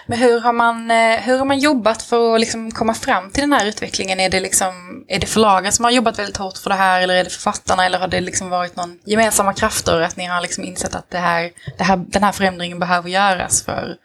Men 0.06 0.18
hur 0.18 0.40
har 0.40 0.52
man, 0.52 0.90
eh, 0.90 1.20
hur 1.20 1.38
har 1.38 1.44
man 1.44 1.58
jobbat 1.58 2.02
för 2.02 2.34
att 2.34 2.40
liksom 2.40 2.70
komma 2.70 2.94
fram 2.94 3.30
till 3.30 3.40
den 3.40 3.52
här 3.52 3.66
utvecklingen? 3.66 4.20
Är 4.20 4.30
det, 4.30 4.40
liksom, 4.40 5.04
är 5.08 5.18
det 5.18 5.26
förlagen 5.26 5.72
som 5.72 5.84
har 5.84 5.92
jobbat 5.92 6.18
väldigt 6.18 6.36
hårt 6.36 6.58
för 6.58 6.70
det 6.70 6.76
här 6.76 7.00
eller 7.00 7.14
är 7.14 7.24
det 7.24 7.30
författarna 7.30 7.86
eller 7.86 7.98
har 7.98 8.08
det 8.08 8.20
liksom 8.20 8.50
varit 8.50 8.76
någon 8.76 8.98
gemensamma 9.04 9.52
krafter 9.52 10.00
att 10.00 10.16
ni 10.16 10.26
har 10.26 10.40
liksom 10.40 10.64
insett 10.64 10.94
att 10.94 11.10
det 11.10 11.18
här, 11.18 11.50
det 11.78 11.84
här, 11.84 11.96
den 11.96 12.22
här 12.22 12.32
förändringen 12.32 12.78
behöver 12.78 13.08
göras 13.08 13.64
för 13.64 13.96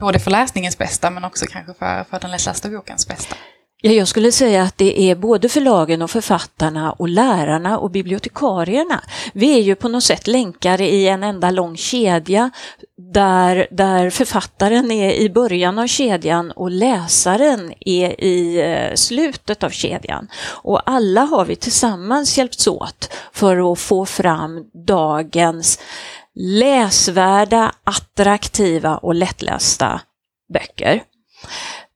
både 0.00 0.18
för 0.18 0.30
läsningens 0.30 0.78
bästa 0.78 1.10
men 1.10 1.24
också 1.24 1.46
kanske 1.46 1.74
för, 1.74 2.04
för 2.04 2.20
den 2.20 2.30
lättlästa 2.30 2.68
bokens 2.68 3.08
bästa? 3.08 3.36
Ja, 3.82 3.92
jag 3.92 4.08
skulle 4.08 4.32
säga 4.32 4.62
att 4.62 4.78
det 4.78 5.00
är 5.00 5.14
både 5.14 5.48
förlagen 5.48 6.02
och 6.02 6.10
författarna 6.10 6.92
och 6.92 7.08
lärarna 7.08 7.78
och 7.78 7.90
bibliotekarierna. 7.90 9.02
Vi 9.32 9.58
är 9.58 9.62
ju 9.62 9.74
på 9.74 9.88
något 9.88 10.04
sätt 10.04 10.26
länkare 10.26 10.88
i 10.88 11.08
en 11.08 11.22
enda 11.22 11.50
lång 11.50 11.76
kedja 11.76 12.50
där, 13.12 13.66
där 13.70 14.10
författaren 14.10 14.90
är 14.90 15.12
i 15.12 15.30
början 15.30 15.78
av 15.78 15.86
kedjan 15.86 16.50
och 16.50 16.70
läsaren 16.70 17.72
är 17.80 18.24
i 18.24 18.60
eh, 18.60 18.94
slutet 18.94 19.62
av 19.62 19.70
kedjan. 19.70 20.28
Och 20.46 20.90
alla 20.90 21.20
har 21.20 21.44
vi 21.44 21.56
tillsammans 21.56 22.38
hjälpts 22.38 22.66
åt 22.66 23.12
för 23.32 23.72
att 23.72 23.78
få 23.78 24.06
fram 24.06 24.64
dagens 24.86 25.80
läsvärda, 26.40 27.74
attraktiva 27.84 28.96
och 28.96 29.14
lättlästa 29.14 30.00
böcker. 30.52 31.02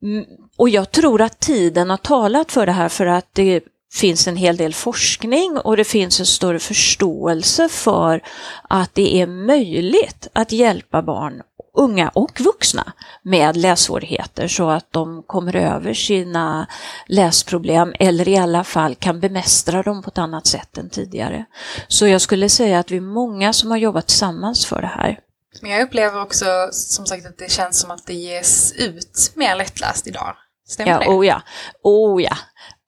Mm, 0.02 0.24
och 0.56 0.68
jag 0.68 0.90
tror 0.90 1.22
att 1.22 1.40
tiden 1.40 1.90
har 1.90 1.96
talat 1.96 2.52
för 2.52 2.66
det 2.66 2.72
här 2.72 2.88
för 2.88 3.06
att 3.06 3.28
det 3.32 3.60
finns 3.94 4.28
en 4.28 4.36
hel 4.36 4.56
del 4.56 4.74
forskning 4.74 5.58
och 5.58 5.76
det 5.76 5.84
finns 5.84 6.20
en 6.20 6.26
större 6.26 6.58
förståelse 6.58 7.68
för 7.68 8.20
att 8.62 8.94
det 8.94 9.20
är 9.20 9.26
möjligt 9.26 10.28
att 10.32 10.52
hjälpa 10.52 11.02
barn, 11.02 11.42
unga 11.74 12.08
och 12.08 12.40
vuxna 12.40 12.92
med 13.22 13.56
lässvårigheter 13.56 14.48
så 14.48 14.70
att 14.70 14.92
de 14.92 15.22
kommer 15.22 15.56
över 15.56 15.94
sina 15.94 16.66
läsproblem 17.06 17.94
eller 18.00 18.28
i 18.28 18.36
alla 18.36 18.64
fall 18.64 18.94
kan 18.94 19.20
bemästra 19.20 19.82
dem 19.82 20.02
på 20.02 20.08
ett 20.08 20.18
annat 20.18 20.46
sätt 20.46 20.78
än 20.78 20.90
tidigare. 20.90 21.44
Så 21.88 22.06
jag 22.06 22.20
skulle 22.20 22.48
säga 22.48 22.78
att 22.78 22.90
vi 22.90 22.96
är 22.96 23.00
många 23.00 23.52
som 23.52 23.70
har 23.70 23.78
jobbat 23.78 24.06
tillsammans 24.06 24.66
för 24.66 24.80
det 24.80 24.92
här. 24.96 25.18
Men 25.62 25.70
jag 25.70 25.82
upplever 25.82 26.22
också 26.22 26.68
som 26.72 27.06
sagt 27.06 27.26
att 27.26 27.38
det 27.38 27.50
känns 27.50 27.80
som 27.80 27.90
att 27.90 28.06
det 28.06 28.14
ges 28.14 28.72
ut 28.72 29.32
mer 29.34 29.56
lättläst 29.56 30.06
idag. 30.06 30.36
Stämmer 30.68 30.90
ja, 30.92 30.98
det? 30.98 31.08
Oh 31.08 31.26
ja, 31.26 31.42
oh 31.82 32.22
ja, 32.22 32.36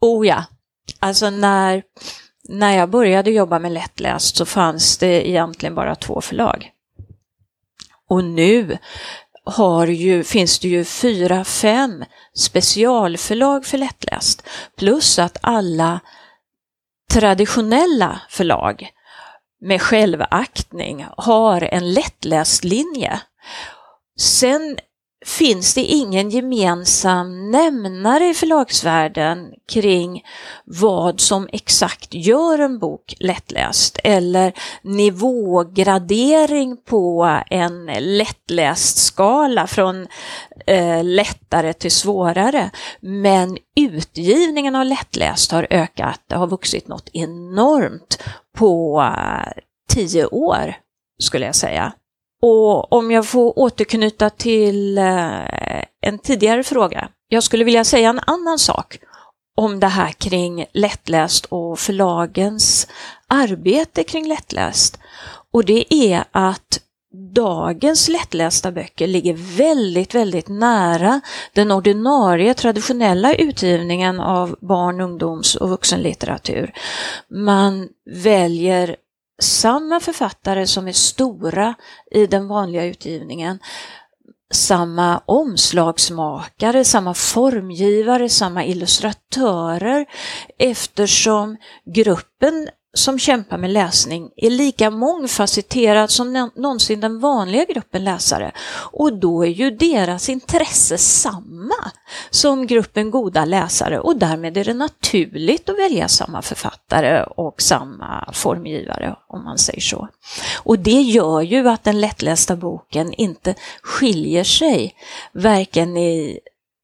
oh 0.01 0.27
ja. 0.27 0.45
Alltså 1.01 1.31
när, 1.31 1.83
när 2.49 2.77
jag 2.77 2.91
började 2.91 3.31
jobba 3.31 3.59
med 3.59 3.73
lättläst 3.73 4.37
så 4.37 4.47
fanns 4.47 4.99
det 4.99 5.29
egentligen 5.29 5.75
bara 5.75 5.95
två 5.95 6.21
förlag. 6.21 6.73
Och 8.09 8.25
nu 8.25 8.79
har 9.45 9.87
ju, 9.87 10.25
finns 10.25 10.59
det 10.59 10.69
ju 10.69 10.85
fyra, 10.85 11.45
fem 11.45 12.05
specialförlag 12.35 13.65
för 13.67 13.79
lättläst. 13.79 14.43
Plus 14.77 15.19
att 15.19 15.39
alla 15.41 16.01
traditionella 17.11 18.21
förlag 18.29 18.91
med 19.61 19.83
självaktning 19.83 21.07
har 21.17 21.63
en 21.63 21.93
lättläst 21.93 22.65
linje. 22.65 23.21
Sen 24.19 24.79
finns 25.27 25.75
det 25.75 25.81
ingen 25.81 26.31
gemensam 26.31 27.51
nämnare 27.51 28.29
i 28.29 28.35
förlagsvärlden 28.35 29.49
kring 29.69 30.23
vad 30.65 31.21
som 31.21 31.49
exakt 31.53 32.15
gör 32.15 32.59
en 32.59 32.79
bok 32.79 33.15
lättläst 33.21 33.99
eller 34.05 34.53
nivågradering 34.83 36.77
på 36.77 37.39
en 37.51 37.87
lättläst 38.01 38.99
skala 38.99 39.67
från 39.67 40.07
eh, 40.67 41.05
lättare 41.05 41.73
till 41.73 41.93
svårare. 41.93 42.71
Men 43.01 43.59
utgivningen 43.77 44.77
av 44.77 44.85
lättläst 44.85 45.53
har 45.53 45.67
ökat, 45.71 46.21
det 46.27 46.37
har 46.37 46.47
vuxit 46.47 46.89
något 46.89 47.11
enormt 47.13 48.23
på 48.59 49.01
eh, 49.01 49.63
tio 49.89 50.27
år 50.27 50.75
skulle 51.19 51.47
jag 51.47 51.55
säga. 51.55 51.93
Och 52.43 52.93
om 52.93 53.11
jag 53.11 53.27
får 53.27 53.59
återknyta 53.59 54.31
till 54.31 54.99
eh, 54.99 55.83
en 56.01 56.19
tidigare 56.23 56.63
fråga. 56.63 57.09
Jag 57.29 57.43
skulle 57.43 57.65
vilja 57.65 57.85
säga 57.85 58.09
en 58.09 58.21
annan 58.27 58.59
sak 58.59 58.99
om 59.57 59.81
det 59.81 59.87
här 59.87 60.13
kring 60.13 60.67
lättläst 60.73 61.45
och 61.45 61.79
förlagens 61.79 62.89
arbete 63.29 64.05
kring 64.05 64.29
lättläst. 64.29 64.99
Och 65.53 65.65
det 65.65 65.95
är 65.95 66.25
att 66.33 66.81
dagens 67.35 68.09
lättlästa 68.09 68.73
böcker 68.73 69.07
ligger 69.07 69.57
väldigt, 69.57 70.15
väldigt 70.15 70.49
nära 70.49 71.21
den 71.53 71.71
ordinarie 71.71 72.55
traditionella 72.55 73.35
utgivningen 73.35 74.21
av 74.21 74.57
barn, 74.61 75.01
ungdoms 75.01 75.55
och 75.55 75.71
vuxenlitteratur. 75.71 76.73
Man 77.31 77.89
väljer 78.11 78.97
samma 79.43 80.01
författare 80.01 80.67
som 80.67 80.89
är 80.89 80.93
stora 80.93 81.75
i 82.11 82.27
den 82.27 82.49
vanliga 82.49 82.85
utgivningen, 82.85 83.59
samma 84.51 85.23
omslagsmakare, 85.27 86.85
samma 86.85 87.15
formgivare, 87.15 88.29
samma 88.29 88.65
illustratörer 88.65 90.07
eftersom 90.59 91.57
gruppen 91.95 92.69
som 92.97 93.19
kämpar 93.19 93.59
med 93.59 93.71
läsning 93.71 94.31
är 94.37 94.51
lika 94.51 94.91
mångfacetterad 94.91 96.11
som 96.11 96.51
någonsin 96.55 97.01
den 97.01 97.21
vanliga 97.21 97.65
gruppen 97.65 98.05
läsare. 98.05 98.53
Och 98.93 99.13
då 99.13 99.45
är 99.45 99.49
ju 99.49 99.71
deras 99.71 100.29
intresse 100.29 100.99
samma 100.99 101.91
som 102.31 102.67
gruppen 102.67 103.11
goda 103.11 103.45
läsare 103.45 104.01
och 104.01 104.17
därmed 104.17 104.57
är 104.57 104.65
det 104.65 104.75
naturligt 104.75 105.69
att 105.69 105.79
välja 105.79 106.09
samma 106.09 106.43
författare 106.43 107.23
och 107.23 107.63
samma 107.63 108.33
formgivare 108.33 109.17
om 109.29 109.45
man 109.45 109.59
säger 109.59 109.81
så. 109.81 110.09
Och 110.63 110.79
det 110.79 111.01
gör 111.01 111.41
ju 111.41 111.69
att 111.69 111.85
den 111.85 112.01
lättlästa 112.01 112.57
boken 112.57 113.13
inte 113.13 113.55
skiljer 113.83 114.45
sig 114.45 114.95
varken 115.33 115.97
i 115.97 116.41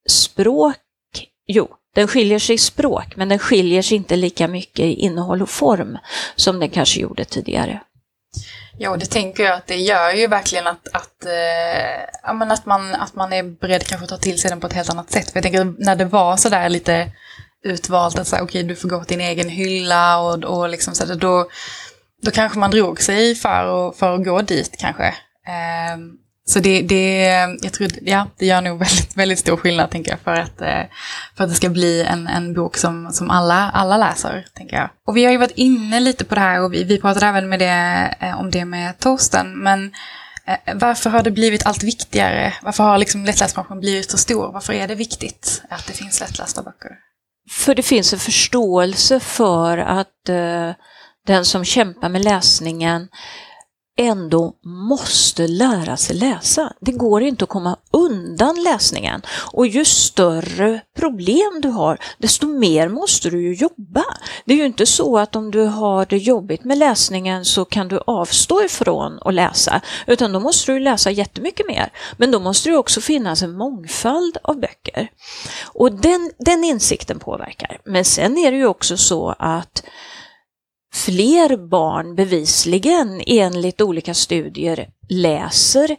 språk, 0.08 0.76
jo, 1.46 1.68
den 1.95 2.09
skiljer 2.09 2.38
sig 2.38 2.55
i 2.55 2.59
språk, 2.59 3.16
men 3.16 3.28
den 3.28 3.38
skiljer 3.38 3.82
sig 3.82 3.97
inte 3.97 4.16
lika 4.16 4.49
mycket 4.49 4.84
i 4.84 4.93
innehåll 4.93 5.43
och 5.43 5.51
form 5.51 5.99
som 6.36 6.61
den 6.61 6.70
kanske 6.70 7.01
gjorde 7.01 7.24
tidigare. 7.24 7.80
Ja, 8.78 8.97
det 8.97 9.07
tänker 9.07 9.43
jag 9.43 9.53
att 9.55 9.66
det 9.66 9.76
gör 9.76 10.12
ju 10.12 10.26
verkligen 10.26 10.66
att, 10.66 10.88
att, 10.93 11.24
eh, 11.24 12.03
ja, 12.22 12.32
men 12.32 12.51
att, 12.51 12.66
man, 12.66 12.95
att 12.95 13.14
man 13.14 13.32
är 13.32 13.43
beredd 13.43 13.86
kanske 13.86 14.05
att 14.05 14.11
ta 14.11 14.16
till 14.16 14.40
sig 14.40 14.51
den 14.51 14.61
på 14.61 14.66
ett 14.66 14.72
helt 14.72 14.90
annat 14.90 15.11
sätt. 15.11 15.30
För 15.30 15.36
jag 15.36 15.43
tänker 15.43 15.74
när 15.78 15.97
det 15.97 16.05
var 16.05 16.36
sådär 16.36 16.68
lite 16.68 17.12
utvalt 17.64 18.18
att 18.18 18.26
säga 18.26 18.43
okej 18.43 18.61
okay, 18.61 18.68
du 18.68 18.76
får 18.76 18.88
gå 18.88 19.05
till 19.05 19.18
din 19.18 19.26
egen 19.26 19.49
hylla 19.49 20.20
och, 20.20 20.45
och 20.45 20.68
liksom 20.68 20.95
så 20.95 21.14
då, 21.14 21.49
då 22.22 22.30
kanske 22.30 22.59
man 22.59 22.70
drog 22.70 23.03
sig 23.03 23.34
för, 23.34 23.88
att, 23.88 23.97
för 23.97 24.14
att 24.14 24.24
gå 24.24 24.43
dit 24.43 24.76
kanske. 24.78 25.07
Eh, 25.47 25.97
så 26.45 26.61
det, 26.61 26.82
det, 26.82 27.24
jag 27.62 27.72
tror, 27.72 27.90
ja, 28.03 28.26
det 28.38 28.47
gör 28.47 28.61
nog 28.61 28.78
väldigt, 28.78 29.16
väldigt 29.16 29.38
stor 29.38 29.57
skillnad 29.57 29.90
tänker 29.90 30.11
jag 30.11 30.20
för 30.20 30.34
att, 30.34 30.61
eh, 30.61 30.82
för 31.36 31.45
att 31.45 31.51
det 31.51 31.57
ska 31.57 31.68
bli 31.68 32.03
en, 32.03 32.26
en 32.26 32.55
bok 32.55 32.76
som, 32.76 33.12
som 33.12 33.30
alla, 33.30 33.70
alla 33.70 33.97
läser. 33.97 34.47
tänker 34.55 34.76
jag. 34.76 34.90
Och 35.07 35.16
vi 35.16 35.24
har 35.24 35.32
ju 35.32 35.38
varit 35.38 35.57
inne 35.57 36.01
lite 36.01 36.24
på 36.24 36.34
det 36.34 36.40
här 36.40 36.62
och 36.62 36.72
vi, 36.72 36.84
vi 36.84 37.01
pratade 37.01 37.26
även 37.26 37.49
med 37.49 37.59
det, 37.59 38.14
eh, 38.20 38.40
om 38.40 38.51
det 38.51 38.64
med 38.64 38.99
Torsten. 38.99 39.62
Men 39.62 39.93
eh, 40.47 40.74
varför 40.74 41.11
har 41.11 41.22
det 41.22 41.30
blivit 41.30 41.66
allt 41.66 41.82
viktigare? 41.82 42.55
Varför 42.62 42.84
har 42.84 42.99
liksom 42.99 43.24
lättlästbranschen 43.24 43.80
blivit 43.80 44.11
så 44.11 44.18
stor? 44.18 44.53
Varför 44.53 44.72
är 44.72 44.88
det 44.88 44.95
viktigt 44.95 45.62
att 45.70 45.86
det 45.86 45.93
finns 45.93 46.20
lättlästa 46.20 46.62
böcker? 46.62 46.90
För 47.51 47.74
det 47.74 47.82
finns 47.82 48.12
en 48.12 48.18
förståelse 48.18 49.20
för 49.20 49.78
att 49.78 50.28
uh, 50.28 50.72
den 51.26 51.45
som 51.45 51.64
kämpar 51.64 52.09
med 52.09 52.24
läsningen 52.24 53.09
ändå 53.97 54.55
måste 54.64 55.47
lära 55.47 55.97
sig 55.97 56.16
läsa. 56.16 56.72
Det 56.80 56.93
går 56.93 57.22
inte 57.22 57.45
att 57.45 57.51
komma 57.51 57.76
undan 57.90 58.62
läsningen. 58.62 59.22
Och 59.53 59.66
ju 59.66 59.84
större 59.84 60.80
problem 60.97 61.61
du 61.62 61.68
har, 61.68 61.99
desto 62.18 62.47
mer 62.47 62.88
måste 62.88 63.30
du 63.30 63.43
ju 63.43 63.55
jobba. 63.55 64.05
Det 64.45 64.53
är 64.53 64.59
ju 64.59 64.66
inte 64.66 64.86
så 64.86 65.18
att 65.18 65.36
om 65.36 65.51
du 65.51 65.64
har 65.64 66.07
det 66.07 66.16
jobbigt 66.16 66.64
med 66.64 66.78
läsningen 66.78 67.45
så 67.45 67.64
kan 67.64 67.88
du 67.88 68.01
avstå 68.07 68.64
ifrån 68.64 69.18
att 69.24 69.34
läsa, 69.34 69.80
utan 70.07 70.32
då 70.32 70.40
måste 70.40 70.72
du 70.72 70.80
läsa 70.80 71.11
jättemycket 71.11 71.66
mer. 71.66 71.93
Men 72.16 72.30
då 72.30 72.40
måste 72.40 72.68
det 72.68 72.76
också 72.76 73.01
finnas 73.01 73.43
en 73.43 73.53
mångfald 73.53 74.38
av 74.43 74.61
böcker. 74.61 75.09
Och 75.64 75.93
den, 75.93 76.30
den 76.38 76.64
insikten 76.64 77.18
påverkar. 77.18 77.80
Men 77.84 78.05
sen 78.05 78.38
är 78.38 78.51
det 78.51 78.57
ju 78.57 78.66
också 78.66 78.97
så 78.97 79.34
att 79.38 79.82
fler 80.95 81.57
barn 81.57 82.14
bevisligen 82.14 83.22
enligt 83.26 83.80
olika 83.80 84.14
studier 84.14 84.88
läser 85.09 85.97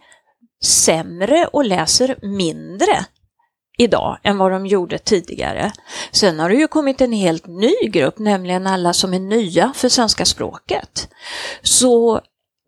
sämre 0.63 1.45
och 1.45 1.65
läser 1.65 2.15
mindre 2.21 3.05
idag 3.77 4.17
än 4.23 4.37
vad 4.37 4.51
de 4.51 4.65
gjorde 4.65 4.97
tidigare. 4.97 5.71
Sen 6.11 6.39
har 6.39 6.49
det 6.49 6.55
ju 6.55 6.67
kommit 6.67 7.01
en 7.01 7.11
helt 7.11 7.47
ny 7.47 7.73
grupp, 7.89 8.19
nämligen 8.19 8.67
alla 8.67 8.93
som 8.93 9.13
är 9.13 9.19
nya 9.19 9.73
för 9.75 9.89
svenska 9.89 10.25
språket. 10.25 11.09
Så 11.61 12.21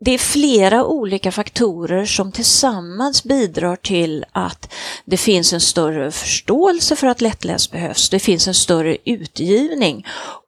det 0.04 0.10
är 0.10 0.18
flera 0.18 0.84
olika 0.84 1.32
faktorer 1.32 2.04
som 2.04 2.32
tillsammans 2.32 3.24
bidrar 3.24 3.76
till 3.76 4.24
att 4.32 4.72
det 5.04 5.16
finns 5.16 5.52
en 5.52 5.60
större 5.60 6.10
förståelse 6.10 6.96
för 6.96 7.06
att 7.06 7.20
lättläst 7.20 7.72
behövs. 7.72 8.10
Det 8.10 8.18
finns 8.18 8.48
en 8.48 8.54
större 8.54 8.96
utgivning 9.04 10.06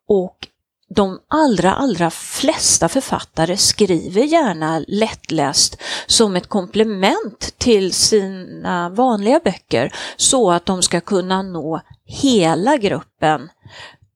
och 0.08 0.47
de 0.94 1.20
allra, 1.28 1.74
allra 1.74 2.10
flesta 2.10 2.88
författare 2.88 3.56
skriver 3.56 4.22
gärna 4.22 4.84
lättläst 4.88 5.82
som 6.06 6.36
ett 6.36 6.46
komplement 6.46 7.54
till 7.58 7.92
sina 7.92 8.88
vanliga 8.88 9.40
böcker 9.44 9.94
så 10.16 10.50
att 10.50 10.66
de 10.66 10.82
ska 10.82 11.00
kunna 11.00 11.42
nå 11.42 11.80
hela 12.04 12.76
gruppen 12.76 13.50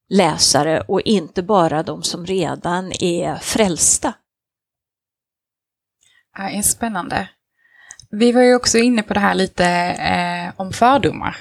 läsare 0.08 0.80
och 0.80 1.00
inte 1.00 1.42
bara 1.42 1.82
de 1.82 2.02
som 2.02 2.26
redan 2.26 2.92
är 2.92 3.36
frälsta. 3.36 4.14
Ja, 6.38 6.50
är 6.50 6.62
spännande. 6.62 7.28
Vi 8.10 8.32
var 8.32 8.42
ju 8.42 8.54
också 8.54 8.78
inne 8.78 9.02
på 9.02 9.14
det 9.14 9.20
här 9.20 9.34
lite 9.34 9.66
eh, 9.98 10.60
om 10.60 10.72
fördomar. 10.72 11.36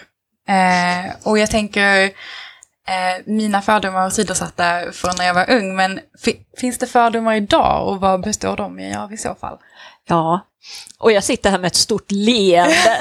Eh, 0.47 1.13
och 1.23 1.39
jag 1.39 1.51
tänker, 1.51 2.11
Eh, 2.91 3.21
mina 3.25 3.61
fördomar 3.61 4.01
var 4.01 4.09
sidosatta 4.09 4.91
från 4.91 5.11
när 5.17 5.25
jag 5.25 5.33
var 5.33 5.49
ung, 5.49 5.75
men 5.75 5.99
finns 6.57 6.77
det 6.77 6.87
fördomar 6.87 7.35
idag 7.35 7.87
och 7.87 7.99
vad 8.01 8.21
består 8.21 8.57
de 8.57 8.79
i 8.79 8.95
av 8.95 9.13
i 9.13 9.17
så 9.17 9.35
fall? 9.35 9.57
Ja, 10.07 10.39
och 10.99 11.11
jag 11.11 11.23
sitter 11.23 11.49
här 11.51 11.59
med 11.59 11.67
ett 11.67 11.75
stort 11.75 12.11
leende. 12.11 12.97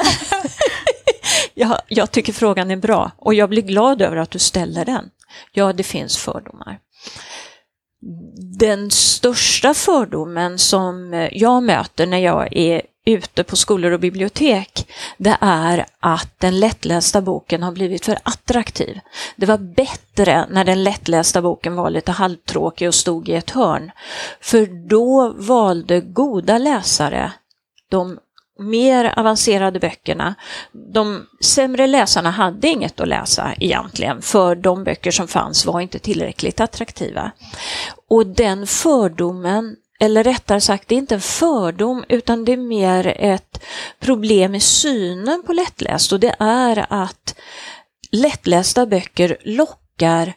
jag, 1.54 1.78
jag 1.88 2.10
tycker 2.10 2.32
frågan 2.32 2.70
är 2.70 2.76
bra 2.76 3.10
och 3.16 3.34
jag 3.34 3.48
blir 3.48 3.62
glad 3.62 4.02
över 4.02 4.16
att 4.16 4.30
du 4.30 4.38
ställer 4.38 4.84
den. 4.84 5.10
Ja, 5.52 5.72
det 5.72 5.82
finns 5.82 6.18
fördomar. 6.18 6.78
Den 8.58 8.90
största 8.90 9.74
fördomen 9.74 10.58
som 10.58 11.28
jag 11.32 11.62
möter 11.62 12.06
när 12.06 12.18
jag 12.18 12.56
är 12.56 12.82
ute 13.06 13.44
på 13.44 13.56
skolor 13.56 13.92
och 13.92 14.00
bibliotek, 14.00 14.92
det 15.18 15.36
är 15.40 15.86
att 16.00 16.34
den 16.38 16.60
lättlästa 16.60 17.20
boken 17.20 17.62
har 17.62 17.72
blivit 17.72 18.04
för 18.04 18.18
attraktiv. 18.22 19.00
Det 19.36 19.46
var 19.46 19.58
bättre 19.58 20.46
när 20.50 20.64
den 20.64 20.84
lättlästa 20.84 21.42
boken 21.42 21.74
var 21.74 21.90
lite 21.90 22.12
halvtråkig 22.12 22.88
och 22.88 22.94
stod 22.94 23.28
i 23.28 23.34
ett 23.34 23.50
hörn. 23.50 23.90
För 24.40 24.88
då 24.88 25.32
valde 25.36 26.00
goda 26.00 26.58
läsare 26.58 27.32
de 27.90 28.18
mer 28.58 29.18
avancerade 29.18 29.80
böckerna. 29.80 30.34
De 30.72 31.26
sämre 31.40 31.86
läsarna 31.86 32.30
hade 32.30 32.68
inget 32.68 33.00
att 33.00 33.08
läsa 33.08 33.54
egentligen, 33.60 34.22
för 34.22 34.54
de 34.54 34.84
böcker 34.84 35.10
som 35.10 35.28
fanns 35.28 35.66
var 35.66 35.80
inte 35.80 35.98
tillräckligt 35.98 36.60
attraktiva. 36.60 37.30
Och 38.08 38.26
den 38.26 38.66
fördomen 38.66 39.76
eller 40.00 40.24
rättare 40.24 40.60
sagt, 40.60 40.88
det 40.88 40.94
är 40.94 40.98
inte 40.98 41.14
en 41.14 41.20
fördom 41.20 42.04
utan 42.08 42.44
det 42.44 42.52
är 42.52 42.56
mer 42.56 43.06
ett 43.06 43.62
problem 43.98 44.54
i 44.54 44.60
synen 44.60 45.42
på 45.46 45.52
lättläst. 45.52 46.12
Och 46.12 46.20
det 46.20 46.36
är 46.38 46.86
att 46.88 47.34
lättlästa 48.12 48.86
böcker 48.86 49.36
lockar 49.44 50.32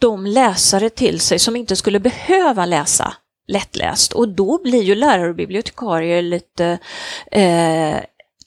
de 0.00 0.26
läsare 0.26 0.90
till 0.90 1.20
sig 1.20 1.38
som 1.38 1.56
inte 1.56 1.76
skulle 1.76 2.00
behöva 2.00 2.66
läsa 2.66 3.14
lättläst. 3.46 4.12
Och 4.12 4.28
då 4.28 4.62
blir 4.62 4.82
ju 4.82 4.94
lärare 4.94 5.28
och 5.28 5.34
bibliotekarier 5.34 6.22
lite 6.22 6.78
eh, 7.30 7.96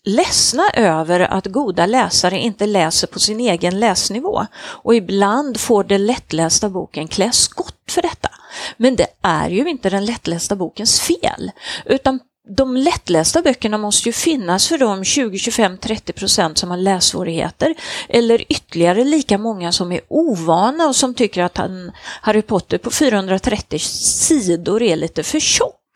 ledsna 0.07 0.69
över 0.73 1.19
att 1.19 1.45
goda 1.45 1.85
läsare 1.85 2.39
inte 2.39 2.65
läser 2.65 3.07
på 3.07 3.19
sin 3.19 3.39
egen 3.39 3.79
läsnivå 3.79 4.45
och 4.57 4.95
ibland 4.95 5.59
får 5.59 5.83
den 5.83 6.05
lättlästa 6.05 6.69
boken 6.69 7.07
klä 7.07 7.31
skott 7.31 7.91
för 7.91 8.01
detta. 8.01 8.29
Men 8.77 8.95
det 8.95 9.07
är 9.21 9.49
ju 9.49 9.69
inte 9.69 9.89
den 9.89 10.05
lättlästa 10.05 10.55
bokens 10.55 10.99
fel, 10.99 11.51
utan 11.85 12.19
de 12.49 12.77
lättlästa 12.77 13.41
böckerna 13.41 13.77
måste 13.77 14.09
ju 14.09 14.13
finnas 14.13 14.67
för 14.67 14.77
de 14.77 15.03
20, 15.03 15.37
25, 15.37 15.77
30 15.77 16.13
procent 16.13 16.57
som 16.57 16.69
har 16.69 16.77
lässvårigheter 16.77 17.75
eller 18.09 18.51
ytterligare 18.51 19.03
lika 19.03 19.37
många 19.37 19.71
som 19.71 19.91
är 19.91 20.01
ovana 20.07 20.87
och 20.87 20.95
som 20.95 21.13
tycker 21.13 21.43
att 21.43 21.57
han, 21.57 21.91
Harry 22.21 22.41
Potter 22.41 22.77
på 22.77 22.91
430 22.91 23.79
sidor 23.79 24.81
är 24.81 24.95
lite 24.95 25.23
för 25.23 25.39
tjock 25.39 25.86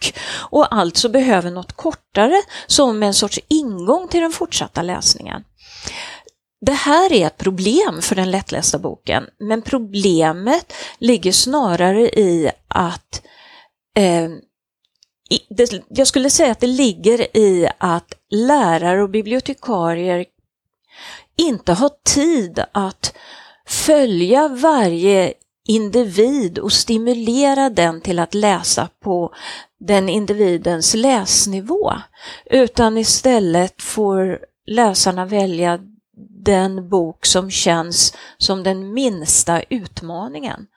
och 0.49 0.75
alltså 0.75 1.09
behöver 1.09 1.51
något 1.51 1.73
kortare 1.73 2.41
som 2.67 3.03
en 3.03 3.13
sorts 3.13 3.39
ingång 3.47 4.07
till 4.07 4.21
den 4.21 4.31
fortsatta 4.31 4.81
läsningen. 4.81 5.43
Det 6.65 6.71
här 6.71 7.13
är 7.13 7.27
ett 7.27 7.37
problem 7.37 8.01
för 8.01 8.15
den 8.15 8.31
lättlästa 8.31 8.79
boken, 8.79 9.23
men 9.39 9.61
problemet 9.61 10.73
ligger 10.99 11.31
snarare 11.31 12.09
i 12.09 12.51
att 12.67 13.21
eh, 13.97 14.29
det, 15.49 15.83
jag 15.89 16.07
skulle 16.07 16.29
säga 16.29 16.51
att 16.51 16.59
det 16.59 16.67
ligger 16.67 17.37
i 17.37 17.69
att 17.77 18.13
lärare 18.29 19.03
och 19.03 19.09
bibliotekarier 19.09 20.25
inte 21.37 21.73
har 21.73 21.91
tid 22.05 22.63
att 22.71 23.13
följa 23.67 24.47
varje 24.47 25.33
individ 25.67 26.59
och 26.59 26.73
stimulera 26.73 27.69
den 27.69 28.01
till 28.01 28.19
att 28.19 28.33
läsa 28.33 28.89
på 28.99 29.33
den 29.79 30.09
individens 30.09 30.93
läsnivå, 30.93 31.93
utan 32.45 32.97
istället 32.97 33.81
får 33.81 34.39
läsarna 34.65 35.25
välja 35.25 35.79
den 36.43 36.89
bok 36.89 37.25
som 37.25 37.51
känns 37.51 38.13
som 38.37 38.63
den 38.63 38.93
minsta 38.93 39.61
utmaningen. 39.61 40.67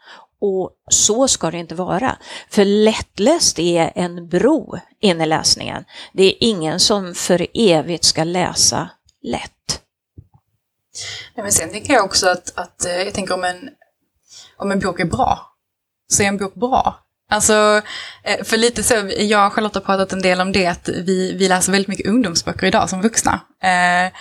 Och 0.40 0.70
så 0.90 1.28
ska 1.28 1.50
det 1.50 1.58
inte 1.58 1.74
vara. 1.74 2.18
För 2.50 2.64
lättläst 2.64 3.58
är 3.58 3.92
en 3.94 4.28
bro 4.28 4.78
in 5.00 5.20
i 5.20 5.26
läsningen. 5.26 5.84
Det 6.12 6.22
är 6.22 6.34
ingen 6.40 6.80
som 6.80 7.14
för 7.14 7.46
evigt 7.54 8.04
ska 8.04 8.24
läsa 8.24 8.90
lätt. 9.22 9.80
Nej, 11.34 11.42
men 11.42 11.52
sen 11.52 11.70
tänker 11.70 11.94
jag 11.94 12.04
också 12.04 12.28
att, 12.28 12.52
att 12.58 12.84
eh, 12.84 12.92
jag 12.92 13.14
tänker 13.14 13.34
om 13.34 13.44
en, 13.44 13.68
om 14.56 14.70
en 14.70 14.80
bok 14.80 15.00
är 15.00 15.04
bra, 15.04 15.38
så 16.12 16.22
är 16.22 16.26
en 16.26 16.36
bok 16.36 16.54
bra. 16.54 17.03
Alltså, 17.30 17.82
eh, 18.22 18.44
för 18.44 18.56
lite 18.56 18.82
så, 18.82 18.94
jag 19.18 19.46
och 19.46 19.52
Charlotte 19.52 19.74
har 19.74 19.80
pratat 19.80 20.12
en 20.12 20.22
del 20.22 20.40
om 20.40 20.52
det, 20.52 20.66
att 20.66 20.88
vi, 20.88 21.36
vi 21.38 21.48
läser 21.48 21.72
väldigt 21.72 21.88
mycket 21.88 22.06
ungdomsböcker 22.06 22.66
idag 22.66 22.90
som 22.90 23.02
vuxna. 23.02 23.40
Eh, 23.62 24.12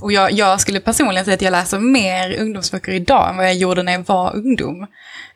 och 0.00 0.12
jag, 0.12 0.32
jag, 0.32 0.60
skulle 0.60 0.80
personligen 0.80 1.24
säga 1.24 1.34
att 1.34 1.42
jag 1.42 1.50
läser 1.50 1.78
mer 1.78 2.40
ungdomsböcker 2.40 2.92
idag 2.92 3.30
än 3.30 3.36
vad 3.36 3.46
jag 3.46 3.54
gjorde 3.54 3.82
när 3.82 3.92
jag 3.92 4.06
var 4.06 4.36
ungdom. 4.36 4.86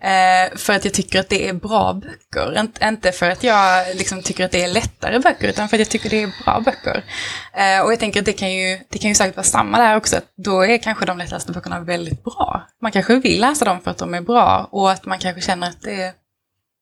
Eh, 0.01 0.57
för 0.57 0.72
att 0.72 0.85
jag 0.85 0.95
tycker 0.95 1.20
att 1.20 1.29
det 1.29 1.49
är 1.49 1.53
bra 1.53 1.93
böcker. 1.93 2.68
Inte 2.83 3.12
för 3.12 3.31
att 3.31 3.45
jag 3.45 3.97
liksom 3.97 4.22
tycker 4.22 4.45
att 4.45 4.51
det 4.51 4.64
är 4.64 4.68
lättare 4.68 5.18
böcker, 5.18 5.49
utan 5.49 5.68
för 5.68 5.77
att 5.77 5.81
jag 5.81 5.89
tycker 5.89 6.11
det 6.11 6.22
är 6.22 6.45
bra 6.45 6.61
böcker. 6.61 7.05
Eh, 7.55 7.85
och 7.85 7.93
jag 7.93 8.01
tänker 8.01 8.20
att 8.20 8.27
det 8.27 8.33
kan, 8.33 8.53
ju, 8.53 8.79
det 8.89 8.99
kan 8.99 9.09
ju 9.09 9.14
säkert 9.14 9.37
vara 9.37 9.45
samma 9.45 9.79
där 9.79 9.97
också, 9.97 10.16
att 10.16 10.33
då 10.37 10.64
är 10.64 10.79
kanske 10.79 11.07
de 11.07 11.18
lättaste 11.18 11.53
böckerna 11.53 11.81
väldigt 11.81 12.24
bra. 12.24 12.66
Man 12.83 12.93
kanske 12.93 13.16
vill 13.16 13.41
läsa 13.41 13.64
dem 13.64 13.81
för 13.81 13.91
att 13.91 13.99
de 13.99 14.14
är 14.14 14.20
bra 14.20 14.68
och 14.72 14.91
att 14.91 15.05
man 15.05 15.18
kanske 15.18 15.41
känner 15.41 15.68
att 15.68 15.83
det 15.83 16.03
är 16.03 16.12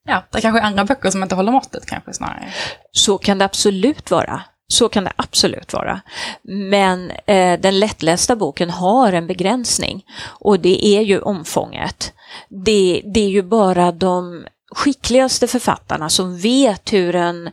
ja, 0.05 0.23
det 0.31 0.41
kanske 0.41 0.61
är 0.61 0.65
andra 0.65 0.85
böcker 0.85 1.11
som 1.11 1.23
inte 1.23 1.35
håller 1.35 1.53
måttet 1.53 1.87
kanske 1.87 2.13
snarare. 2.13 2.53
Så 2.93 3.19
kan 3.19 3.39
det 3.39 3.45
absolut 3.45 4.11
vara. 4.11 4.43
Så 4.69 4.89
kan 4.89 5.05
det 5.05 5.13
absolut 5.17 5.73
vara. 5.73 6.01
Men 6.43 7.11
eh, 7.11 7.61
den 7.61 7.79
lättlästa 7.79 8.37
boken 8.37 8.71
har 8.71 9.13
en 9.13 9.27
begränsning 9.27 10.05
och 10.23 10.61
det 10.61 10.87
är 10.87 11.01
ju 11.01 11.21
omfånget. 11.21 12.13
Det, 12.49 13.03
det 13.05 13.21
är 13.21 13.29
ju 13.29 13.43
bara 13.43 13.93
de 13.93 14.47
skickligaste 14.75 15.47
författarna 15.47 16.09
som 16.09 16.39
vet 16.39 16.93
hur, 16.93 17.15
en, 17.15 17.47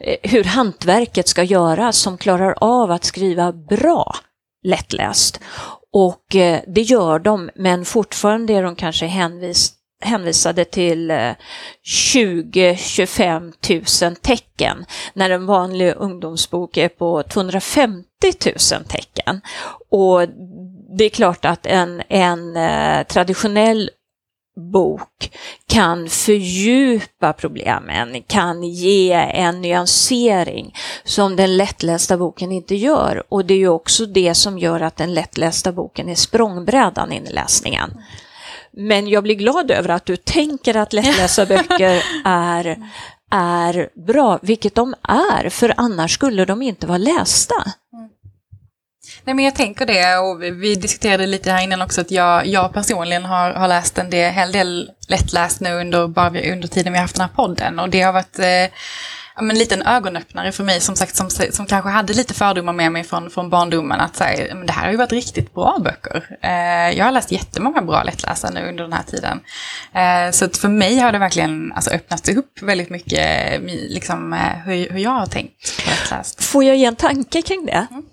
eh, 0.00 0.30
hur 0.30 0.44
hantverket 0.44 1.28
ska 1.28 1.42
göras, 1.42 1.96
som 1.96 2.18
klarar 2.18 2.54
av 2.60 2.90
att 2.90 3.04
skriva 3.04 3.52
bra 3.52 4.16
lättläst. 4.62 5.40
Och 5.92 6.36
eh, 6.36 6.60
det 6.66 6.82
gör 6.82 7.18
de, 7.18 7.50
men 7.54 7.84
fortfarande 7.84 8.52
är 8.52 8.62
de 8.62 8.76
kanske 8.76 9.06
hänvisade 9.06 9.79
hänvisade 10.00 10.64
till 10.64 11.10
eh, 11.10 11.32
20-25 12.14 14.04
000 14.04 14.16
tecken 14.16 14.84
när 15.14 15.30
en 15.30 15.46
vanlig 15.46 15.94
ungdomsbok 15.96 16.76
är 16.76 16.88
på 16.88 17.22
250 17.22 18.06
000 18.46 18.84
tecken. 18.84 19.40
Och 19.90 20.28
det 20.98 21.04
är 21.04 21.08
klart 21.08 21.44
att 21.44 21.66
en, 21.66 22.02
en 22.08 22.56
eh, 22.56 23.02
traditionell 23.06 23.90
bok 24.72 25.30
kan 25.66 26.08
fördjupa 26.08 27.32
problemen, 27.32 28.22
kan 28.26 28.62
ge 28.64 29.12
en 29.12 29.60
nyansering 29.60 30.74
som 31.04 31.36
den 31.36 31.56
lättlästa 31.56 32.16
boken 32.16 32.52
inte 32.52 32.74
gör. 32.74 33.22
Och 33.28 33.44
det 33.44 33.54
är 33.54 33.58
ju 33.58 33.68
också 33.68 34.06
det 34.06 34.34
som 34.34 34.58
gör 34.58 34.80
att 34.80 34.96
den 34.96 35.14
lättlästa 35.14 35.72
boken 35.72 36.08
är 36.08 36.14
språngbrädan 36.14 37.12
in 37.12 37.26
i 37.26 37.32
läsningen. 37.32 37.90
Men 38.72 39.08
jag 39.08 39.22
blir 39.22 39.34
glad 39.34 39.70
över 39.70 39.88
att 39.88 40.06
du 40.06 40.16
tänker 40.16 40.76
att 40.76 40.92
lättlästa 40.92 41.46
böcker 41.46 42.02
är, 42.24 42.78
är 43.30 43.88
bra, 44.06 44.38
vilket 44.42 44.74
de 44.74 44.94
är, 45.02 45.48
för 45.48 45.74
annars 45.76 46.14
skulle 46.14 46.44
de 46.44 46.62
inte 46.62 46.86
vara 46.86 46.98
lästa. 46.98 47.54
Mm. 47.92 48.10
Nej 49.24 49.34
men 49.34 49.44
jag 49.44 49.54
tänker 49.54 49.86
det 49.86 50.16
och 50.18 50.42
vi 50.62 50.74
diskuterade 50.74 51.26
lite 51.26 51.52
här 51.52 51.62
innan 51.62 51.82
också 51.82 52.00
att 52.00 52.10
jag, 52.10 52.46
jag 52.46 52.72
personligen 52.72 53.24
har, 53.24 53.52
har 53.52 53.68
läst 53.68 53.98
en 53.98 54.10
del, 54.10 54.32
hel 54.32 54.52
del 54.52 54.90
lättläst 55.08 55.60
nu 55.60 55.72
under, 55.72 56.08
bara 56.08 56.28
under 56.28 56.68
tiden 56.68 56.92
vi 56.92 56.98
har 56.98 57.04
haft 57.04 57.16
den 57.16 57.28
här 57.28 57.34
podden 57.36 57.78
och 57.78 57.88
det 57.88 58.00
har 58.00 58.12
varit 58.12 58.38
eh, 58.38 58.76
en 59.36 59.48
liten 59.48 59.82
ögonöppnare 59.82 60.52
för 60.52 60.64
mig 60.64 60.80
som 60.80 60.96
sagt 60.96 61.16
som, 61.16 61.30
som 61.30 61.66
kanske 61.66 61.90
hade 61.90 62.12
lite 62.12 62.34
fördomar 62.34 62.72
med 62.72 62.92
mig 62.92 63.04
från, 63.04 63.30
från 63.30 63.50
barndomen 63.50 64.00
att 64.00 64.16
säga, 64.16 64.54
men 64.54 64.66
det 64.66 64.72
här 64.72 64.84
har 64.84 64.90
ju 64.90 64.96
varit 64.96 65.12
riktigt 65.12 65.54
bra 65.54 65.78
böcker. 65.84 66.38
Eh, 66.42 66.98
jag 66.98 67.04
har 67.04 67.12
läst 67.12 67.32
jättemånga 67.32 67.82
bra 67.82 68.02
lättläsare 68.02 68.54
nu 68.54 68.68
under 68.68 68.84
den 68.84 68.92
här 68.92 69.02
tiden. 69.02 69.40
Eh, 69.92 70.32
så 70.32 70.44
att 70.44 70.56
för 70.56 70.68
mig 70.68 70.98
har 70.98 71.12
det 71.12 71.18
verkligen 71.18 71.72
alltså, 71.72 71.90
öppnats 71.90 72.28
upp 72.28 72.62
väldigt 72.62 72.90
mycket 72.90 73.60
liksom, 73.88 74.32
eh, 74.32 74.58
hur, 74.64 74.88
hur 74.88 74.98
jag 74.98 75.10
har 75.10 75.26
tänkt 75.26 75.84
på 75.84 75.90
lättläst. 75.90 76.44
Får 76.44 76.64
jag 76.64 76.76
ge 76.76 76.84
en 76.84 76.96
tanke 76.96 77.42
kring 77.42 77.66
det? 77.66 77.86
Mm. 77.90 78.04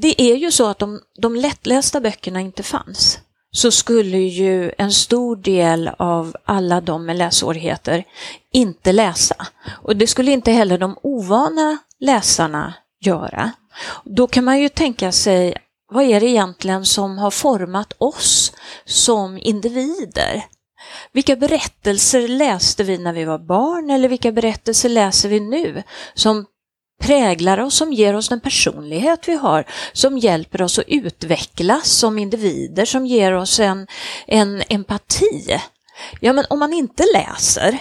Det 0.00 0.22
är 0.22 0.36
ju 0.36 0.50
så 0.50 0.70
att 0.70 0.78
de, 0.78 1.00
de 1.20 1.36
lättlästa 1.36 2.00
böckerna 2.00 2.40
inte 2.40 2.62
fanns 2.62 3.18
så 3.50 3.70
skulle 3.70 4.18
ju 4.18 4.72
en 4.78 4.92
stor 4.92 5.36
del 5.36 5.90
av 5.98 6.36
alla 6.44 6.80
de 6.80 7.06
med 7.06 7.16
lässvårigheter 7.16 8.04
inte 8.52 8.92
läsa. 8.92 9.46
Och 9.82 9.96
det 9.96 10.06
skulle 10.06 10.30
inte 10.30 10.52
heller 10.52 10.78
de 10.78 10.98
ovana 11.02 11.78
läsarna 12.00 12.74
göra. 13.00 13.52
Då 14.04 14.26
kan 14.26 14.44
man 14.44 14.60
ju 14.60 14.68
tänka 14.68 15.12
sig, 15.12 15.54
vad 15.92 16.04
är 16.04 16.20
det 16.20 16.26
egentligen 16.26 16.84
som 16.84 17.18
har 17.18 17.30
format 17.30 17.92
oss 17.98 18.52
som 18.84 19.38
individer? 19.38 20.44
Vilka 21.12 21.36
berättelser 21.36 22.28
läste 22.28 22.84
vi 22.84 22.98
när 22.98 23.12
vi 23.12 23.24
var 23.24 23.38
barn 23.38 23.90
eller 23.90 24.08
vilka 24.08 24.32
berättelser 24.32 24.88
läser 24.88 25.28
vi 25.28 25.40
nu 25.40 25.82
som 26.14 26.46
präglar 26.98 27.58
oss, 27.58 27.74
som 27.74 27.92
ger 27.92 28.16
oss 28.16 28.28
den 28.28 28.40
personlighet 28.40 29.28
vi 29.28 29.34
har, 29.34 29.64
som 29.92 30.18
hjälper 30.18 30.62
oss 30.62 30.78
att 30.78 30.84
utvecklas 30.88 31.88
som 31.88 32.18
individer, 32.18 32.84
som 32.84 33.06
ger 33.06 33.32
oss 33.32 33.60
en, 33.60 33.86
en 34.26 34.62
empati. 34.68 35.58
Ja, 36.20 36.32
men 36.32 36.44
om 36.50 36.58
man 36.58 36.72
inte 36.72 37.04
läser 37.14 37.78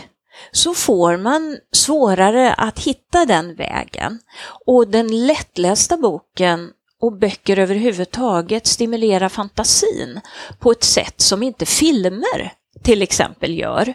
så 0.51 0.73
får 0.73 1.17
man 1.17 1.57
svårare 1.71 2.53
att 2.53 2.79
hitta 2.79 3.25
den 3.25 3.55
vägen. 3.55 4.19
Och 4.65 4.87
den 4.87 5.25
lättlästa 5.27 5.97
boken 5.97 6.71
och 7.01 7.17
böcker 7.17 7.59
överhuvudtaget 7.59 8.67
stimulerar 8.67 9.29
fantasin 9.29 10.19
på 10.59 10.71
ett 10.71 10.83
sätt 10.83 11.21
som 11.21 11.43
inte 11.43 11.65
filmer 11.65 12.53
till 12.83 13.01
exempel 13.01 13.59
gör. 13.59 13.93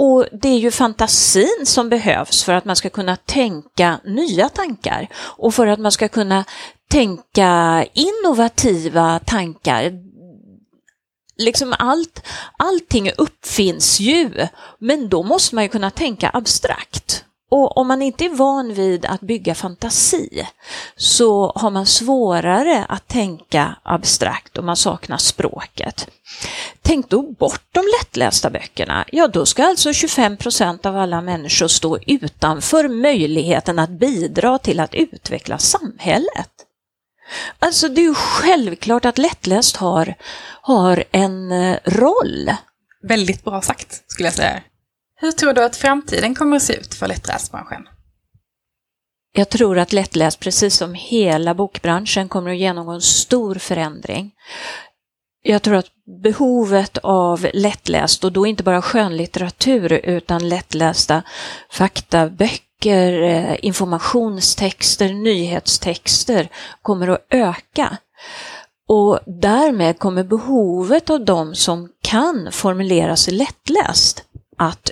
Och 0.00 0.26
det 0.32 0.48
är 0.48 0.58
ju 0.58 0.70
fantasin 0.70 1.64
som 1.66 1.88
behövs 1.88 2.44
för 2.44 2.52
att 2.52 2.64
man 2.64 2.76
ska 2.76 2.90
kunna 2.90 3.16
tänka 3.16 4.00
nya 4.04 4.48
tankar 4.48 5.08
och 5.14 5.54
för 5.54 5.66
att 5.66 5.78
man 5.78 5.92
ska 5.92 6.08
kunna 6.08 6.44
tänka 6.90 7.84
innovativa 7.92 9.18
tankar. 9.18 9.92
Liksom 11.36 11.74
allt, 11.78 12.26
allting 12.58 13.10
uppfinns 13.16 14.00
ju, 14.00 14.46
men 14.78 15.08
då 15.08 15.22
måste 15.22 15.54
man 15.54 15.64
ju 15.64 15.68
kunna 15.68 15.90
tänka 15.90 16.30
abstrakt. 16.34 17.24
Och 17.50 17.76
om 17.76 17.88
man 17.88 18.02
inte 18.02 18.24
är 18.24 18.34
van 18.34 18.74
vid 18.74 19.06
att 19.06 19.20
bygga 19.20 19.54
fantasi 19.54 20.46
så 20.96 21.52
har 21.54 21.70
man 21.70 21.86
svårare 21.86 22.84
att 22.88 23.08
tänka 23.08 23.76
abstrakt 23.82 24.58
och 24.58 24.64
man 24.64 24.76
saknar 24.76 25.16
språket. 25.16 26.08
Tänk 26.82 27.08
då 27.08 27.22
bort 27.22 27.62
de 27.72 27.84
lättlästa 28.00 28.50
böckerna. 28.50 29.04
Ja, 29.12 29.28
då 29.28 29.46
ska 29.46 29.64
alltså 29.64 29.92
25 29.92 30.36
procent 30.36 30.86
av 30.86 30.96
alla 30.96 31.20
människor 31.20 31.68
stå 31.68 31.98
utanför 32.06 32.88
möjligheten 32.88 33.78
att 33.78 33.90
bidra 33.90 34.58
till 34.58 34.80
att 34.80 34.94
utveckla 34.94 35.58
samhället. 35.58 36.50
Alltså 37.58 37.88
det 37.88 38.00
är 38.00 38.04
ju 38.04 38.14
självklart 38.14 39.04
att 39.04 39.18
lättläst 39.18 39.76
har, 39.76 40.14
har 40.62 41.04
en 41.10 41.52
eh, 41.52 41.78
roll. 41.84 42.50
Väldigt 43.02 43.44
bra 43.44 43.62
sagt, 43.62 44.02
skulle 44.06 44.26
jag 44.26 44.34
säga. 44.34 44.62
Hur 45.20 45.32
tror 45.32 45.52
du 45.52 45.64
att 45.64 45.76
framtiden 45.76 46.34
kommer 46.34 46.56
att 46.56 46.62
se 46.62 46.72
ut 46.72 46.94
för 46.94 47.08
lättläsbranschen? 47.08 47.88
Jag 49.32 49.48
tror 49.48 49.78
att 49.78 49.92
lättläs, 49.92 50.36
precis 50.36 50.76
som 50.76 50.94
hela 50.94 51.54
bokbranschen, 51.54 52.28
kommer 52.28 52.50
att 52.50 52.58
genomgå 52.58 52.92
en 52.92 53.00
stor 53.00 53.54
förändring. 53.54 54.30
Jag 55.42 55.62
tror 55.62 55.76
att 55.76 55.90
behovet 56.22 56.98
av 57.02 57.46
lättläst, 57.54 58.24
och 58.24 58.32
då 58.32 58.46
inte 58.46 58.62
bara 58.62 58.82
skönlitteratur 58.82 59.92
utan 59.92 60.48
lättlästa 60.48 61.22
faktaböcker, 61.70 63.22
eh, 63.22 63.56
informationstexter, 63.62 65.12
nyhetstexter 65.14 66.48
kommer 66.82 67.08
att 67.08 67.26
öka. 67.30 67.96
Och 68.88 69.20
därmed 69.26 69.98
kommer 69.98 70.24
behovet 70.24 71.10
av 71.10 71.24
de 71.24 71.54
som 71.54 71.92
kan 72.02 72.48
formulera 72.52 73.16
sig 73.16 73.34
lättläst 73.34 74.24
att 74.58 74.90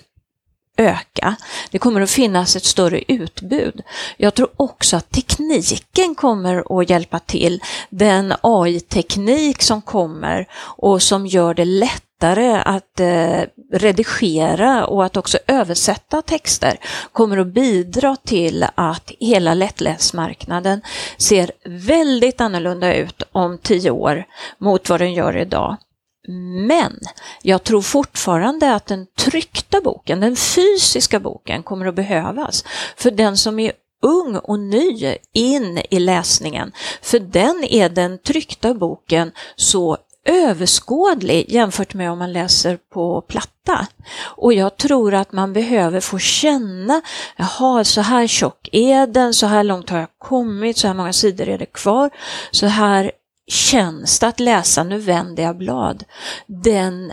öka. 0.77 1.37
Det 1.70 1.79
kommer 1.79 2.01
att 2.01 2.11
finnas 2.11 2.57
ett 2.57 2.64
större 2.64 3.01
utbud. 3.09 3.83
Jag 4.16 4.35
tror 4.35 4.49
också 4.57 4.97
att 4.97 5.11
tekniken 5.11 6.14
kommer 6.14 6.81
att 6.81 6.91
hjälpa 6.91 7.18
till. 7.18 7.62
Den 7.91 8.35
AI-teknik 8.41 9.62
som 9.62 9.83
kommer 9.83 10.47
och 10.57 11.03
som 11.03 11.27
gör 11.27 11.55
det 11.55 11.64
lättare 11.64 12.62
att 12.64 13.01
eh, 13.01 13.43
redigera 13.72 14.87
och 14.87 15.05
att 15.05 15.16
också 15.16 15.39
översätta 15.47 16.22
texter 16.22 16.77
kommer 17.12 17.39
att 17.39 17.47
bidra 17.47 18.16
till 18.16 18.66
att 18.74 19.12
hela 19.20 19.55
lättläsmarknaden 19.55 20.81
ser 21.18 21.51
väldigt 21.64 22.41
annorlunda 22.41 22.95
ut 22.95 23.22
om 23.33 23.59
tio 23.59 23.91
år 23.91 24.24
mot 24.59 24.89
vad 24.89 25.01
den 25.01 25.14
gör 25.14 25.37
idag. 25.37 25.77
Men 26.66 27.01
jag 27.43 27.64
tror 27.64 27.83
fortfarande 27.83 28.74
att 28.74 28.87
den 28.87 29.07
tryckta 29.18 29.81
boken, 29.81 30.20
den 30.20 30.37
fysiska 30.37 31.20
boken, 31.20 31.62
kommer 31.62 31.87
att 31.87 31.95
behövas 31.95 32.64
för 32.97 33.11
den 33.11 33.37
som 33.37 33.59
är 33.59 33.72
ung 34.03 34.37
och 34.37 34.59
ny 34.59 35.16
in 35.33 35.83
i 35.91 35.99
läsningen. 35.99 36.72
För 37.03 37.18
den 37.18 37.64
är 37.64 37.89
den 37.89 38.18
tryckta 38.18 38.74
boken 38.74 39.33
så 39.57 39.99
överskådlig 40.27 41.47
jämfört 41.49 41.95
med 41.95 42.11
om 42.11 42.18
man 42.18 42.33
läser 42.33 42.79
på 42.93 43.20
platta. 43.20 43.87
Och 44.20 44.53
jag 44.53 44.77
tror 44.77 45.14
att 45.14 45.33
man 45.33 45.53
behöver 45.53 46.01
få 46.01 46.18
känna, 46.18 47.03
jaha, 47.37 47.85
så 47.85 48.01
här 48.01 48.27
tjock 48.27 48.68
är 48.72 49.07
den, 49.07 49.35
så 49.35 49.47
här 49.47 49.64
långt 49.64 49.91
har 49.91 49.99
jag 49.99 50.09
kommit, 50.18 50.77
så 50.77 50.87
här 50.87 50.95
många 50.95 51.12
sidor 51.12 51.49
är 51.49 51.59
det 51.59 51.66
kvar, 51.66 52.11
så 52.51 52.66
här 52.66 53.12
känns 53.47 54.18
det 54.18 54.26
att 54.26 54.40
läsa 54.40 54.84
Nu 54.84 54.99
vänder 54.99 55.42
jag 55.42 55.57
blad. 55.57 56.05
Den, 56.47 57.12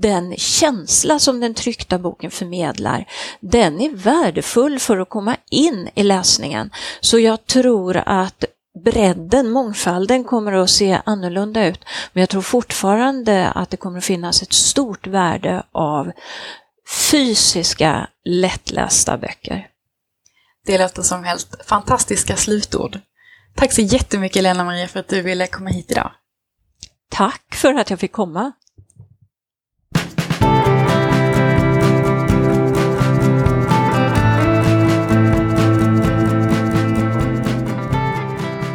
den 0.00 0.36
känsla 0.36 1.18
som 1.18 1.40
den 1.40 1.54
tryckta 1.54 1.98
boken 1.98 2.30
förmedlar, 2.30 3.08
den 3.40 3.80
är 3.80 3.90
värdefull 3.90 4.78
för 4.78 4.98
att 4.98 5.08
komma 5.08 5.36
in 5.50 5.88
i 5.94 6.02
läsningen. 6.02 6.70
Så 7.00 7.18
jag 7.18 7.46
tror 7.46 7.96
att 7.96 8.44
bredden, 8.84 9.50
mångfalden 9.50 10.24
kommer 10.24 10.52
att 10.52 10.70
se 10.70 11.00
annorlunda 11.04 11.66
ut. 11.66 11.84
Men 12.12 12.20
jag 12.20 12.28
tror 12.28 12.42
fortfarande 12.42 13.48
att 13.48 13.70
det 13.70 13.76
kommer 13.76 13.98
att 13.98 14.04
finnas 14.04 14.42
ett 14.42 14.52
stort 14.52 15.06
värde 15.06 15.62
av 15.72 16.12
fysiska 17.10 18.08
lättlästa 18.24 19.18
böcker. 19.18 19.68
Det 20.66 20.78
låter 20.78 21.02
som 21.02 21.24
helt 21.24 21.54
fantastiska 21.66 22.36
slutord. 22.36 23.00
Tack 23.54 23.72
så 23.72 23.80
jättemycket 23.80 24.42
Lena-Maria 24.42 24.88
för 24.88 25.00
att 25.00 25.08
du 25.08 25.22
ville 25.22 25.46
komma 25.46 25.70
hit 25.70 25.90
idag. 25.90 26.12
Tack 27.10 27.54
för 27.54 27.74
att 27.74 27.90
jag 27.90 28.00
fick 28.00 28.12
komma. 28.12 28.52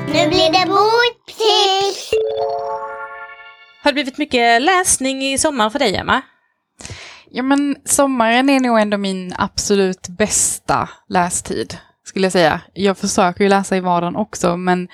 Nu 0.08 0.28
blir 0.28 0.52
det 0.52 0.66
boktips! 0.68 2.12
Har 3.84 3.92
det 3.92 3.94
blivit 3.94 4.18
mycket 4.18 4.62
läsning 4.62 5.24
i 5.24 5.38
sommar 5.38 5.70
för 5.70 5.80
dig, 5.80 5.96
Emma? 5.96 6.22
Ja, 7.32 7.44
men 7.44 7.76
sommaren 7.86 8.50
är 8.50 8.60
nog 8.60 8.80
ändå 8.80 8.98
min 8.98 9.34
absolut 9.38 10.08
bästa 10.08 10.90
lästid 11.10 11.78
skulle 12.10 12.26
jag 12.26 12.32
säga. 12.32 12.62
Jag 12.74 12.98
försöker 12.98 13.44
ju 13.44 13.50
läsa 13.50 13.78
i 13.78 13.80
vardagen 13.80 14.16
också, 14.16 14.58
men 14.58 14.88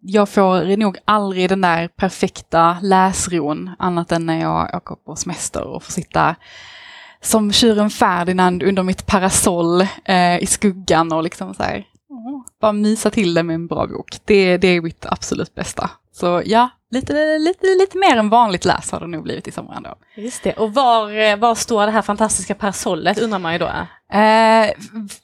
jag 0.00 0.28
får 0.28 0.76
nog 0.76 0.98
aldrig 1.04 1.48
den 1.48 1.60
där 1.60 1.88
perfekta 1.88 2.76
läsron 2.82 3.70
annat 3.78 4.12
än 4.12 4.26
när 4.26 4.40
jag 4.40 4.74
åker 4.74 4.94
på 4.94 5.16
semester 5.16 5.62
och 5.62 5.82
får 5.82 5.92
sitta 5.92 6.34
som 7.20 7.52
tjuren 7.52 7.90
Ferdinand 7.90 8.62
under 8.62 8.82
mitt 8.82 9.06
parasoll 9.06 9.80
eh, 10.04 10.42
i 10.42 10.46
skuggan 10.46 11.12
och 11.12 11.22
liksom 11.22 11.54
så 11.54 11.62
här, 11.62 11.84
bara 12.60 12.72
mysa 12.72 13.10
till 13.10 13.34
det 13.34 13.42
med 13.42 13.54
en 13.54 13.66
bra 13.66 13.86
bok. 13.86 14.18
Det, 14.24 14.56
det 14.56 14.68
är 14.68 14.80
mitt 14.80 15.06
absolut 15.06 15.54
bästa. 15.54 15.90
Så 16.12 16.42
ja, 16.44 16.70
lite, 16.92 17.38
lite, 17.38 17.66
lite 17.66 17.98
mer 17.98 18.16
än 18.16 18.28
vanligt 18.28 18.64
läs 18.64 18.92
har 18.92 19.00
det 19.00 19.06
nog 19.06 19.22
blivit 19.22 19.48
i 19.48 19.52
sommar 19.52 19.76
ändå. 19.76 19.94
Just 20.14 20.42
det, 20.42 20.52
och 20.52 20.74
var, 20.74 21.18
eh, 21.18 21.36
var 21.36 21.54
står 21.54 21.86
det 21.86 21.92
här 21.92 22.02
fantastiska 22.02 22.54
parasollet 22.54 23.18
undrar 23.18 23.38
man 23.38 23.52
ju 23.52 23.58
då? 23.58 23.66
Eh, 24.12 24.70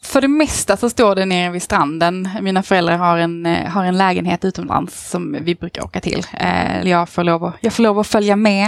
för 0.03 0.21
det 0.21 0.29
mesta 0.29 0.77
så 0.77 0.91
står 0.91 1.15
det 1.15 1.25
nere 1.25 1.53
vid 1.53 1.63
stranden. 1.63 2.29
Mina 2.41 2.63
föräldrar 2.63 2.97
har 2.97 3.19
en, 3.19 3.47
eh, 3.47 3.69
har 3.71 3.85
en 3.85 3.99
lägenhet 3.99 4.45
utomlands 4.45 5.11
som 5.11 5.39
vi 5.41 5.55
brukar 5.55 5.85
åka 5.85 6.01
till. 6.01 6.27
Eh, 6.33 6.89
jag, 6.89 7.09
får 7.09 7.25
lov 7.25 7.45
att, 7.45 7.55
jag 7.61 7.73
får 7.73 7.83
lov 7.83 7.99
att 7.99 8.07
följa 8.07 8.37
med, 8.37 8.67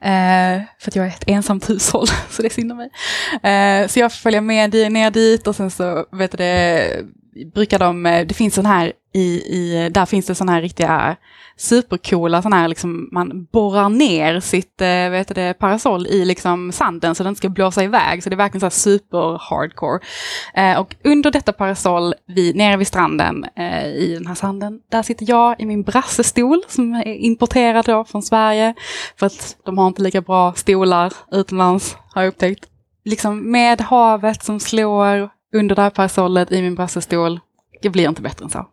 eh, 0.00 0.62
för 0.78 0.90
att 0.90 0.96
jag 0.96 1.06
är 1.06 1.10
ett 1.10 1.24
ensamt 1.26 1.70
hushåll, 1.70 2.06
så 2.30 2.42
det 2.42 2.48
är 2.48 2.54
synd 2.54 2.72
om 2.72 2.78
mig. 2.78 2.90
Eh, 3.52 3.88
så 3.88 4.00
jag 4.00 4.12
får 4.12 4.18
följa 4.18 4.40
med 4.40 4.92
ner 4.92 5.10
dit 5.10 5.46
och 5.46 5.56
sen 5.56 5.70
så 5.70 6.06
vet 6.12 6.38
du 6.38 6.38
brukar 7.54 7.78
de, 7.78 8.06
eh, 8.06 8.26
det 8.26 8.34
finns 8.34 8.54
sån 8.54 8.66
här 8.66 8.92
i, 9.12 9.42
i, 9.56 9.88
där 9.92 10.06
finns 10.06 10.26
det 10.26 10.34
sådana 10.34 10.52
här 10.52 10.62
riktiga 10.62 11.16
supercoola 11.60 12.42
sådana 12.42 12.56
här, 12.56 12.68
liksom, 12.68 13.08
man 13.12 13.44
borrar 13.52 13.88
ner 13.88 14.40
sitt 14.40 14.80
eh, 14.80 14.88
äh, 14.88 15.10
vet 15.10 15.34
det, 15.34 15.54
parasoll 15.58 16.06
i 16.06 16.24
liksom 16.24 16.72
sanden 16.72 17.14
så 17.14 17.24
den 17.24 17.36
ska 17.36 17.48
blåsa 17.48 17.84
iväg. 17.84 18.22
Så 18.22 18.30
det 18.30 18.34
är 18.34 18.36
verkligen 18.36 18.60
så 18.60 18.66
här 18.66 18.70
super 18.70 19.38
hardcore. 19.40 20.00
Eh, 20.54 20.80
och 20.80 20.96
under 21.04 21.30
detta 21.30 21.52
parasoll, 21.52 22.14
vi, 22.26 22.52
nere 22.52 22.76
vid 22.76 22.86
stranden, 22.86 23.46
eh, 23.56 23.86
i 23.86 24.14
den 24.14 24.26
här 24.26 24.34
sanden, 24.34 24.80
där 24.90 25.02
sitter 25.02 25.28
jag 25.28 25.60
i 25.60 25.66
min 25.66 25.82
brassestol 25.82 26.62
som 26.68 26.94
är 26.94 27.14
importerad 27.14 27.84
då 27.84 28.04
från 28.04 28.22
Sverige. 28.22 28.74
För 29.16 29.26
att 29.26 29.56
de 29.64 29.78
har 29.78 29.86
inte 29.86 30.02
lika 30.02 30.20
bra 30.20 30.52
stolar 30.52 31.12
utomlands, 31.32 31.96
har 32.14 32.22
jag 32.22 32.28
upptäckt. 32.28 32.66
Liksom 33.04 33.50
med 33.50 33.80
havet 33.80 34.44
som 34.44 34.60
slår 34.60 35.39
under 35.52 35.76
det 35.76 35.82
här 35.82 35.90
parasollet 35.90 36.52
i 36.52 36.62
min 36.62 36.74
brassestol. 36.74 37.40
Det 37.82 37.90
blir 37.90 38.08
inte 38.08 38.22
bättre 38.22 38.44
än 38.44 38.50
så. 38.50 38.66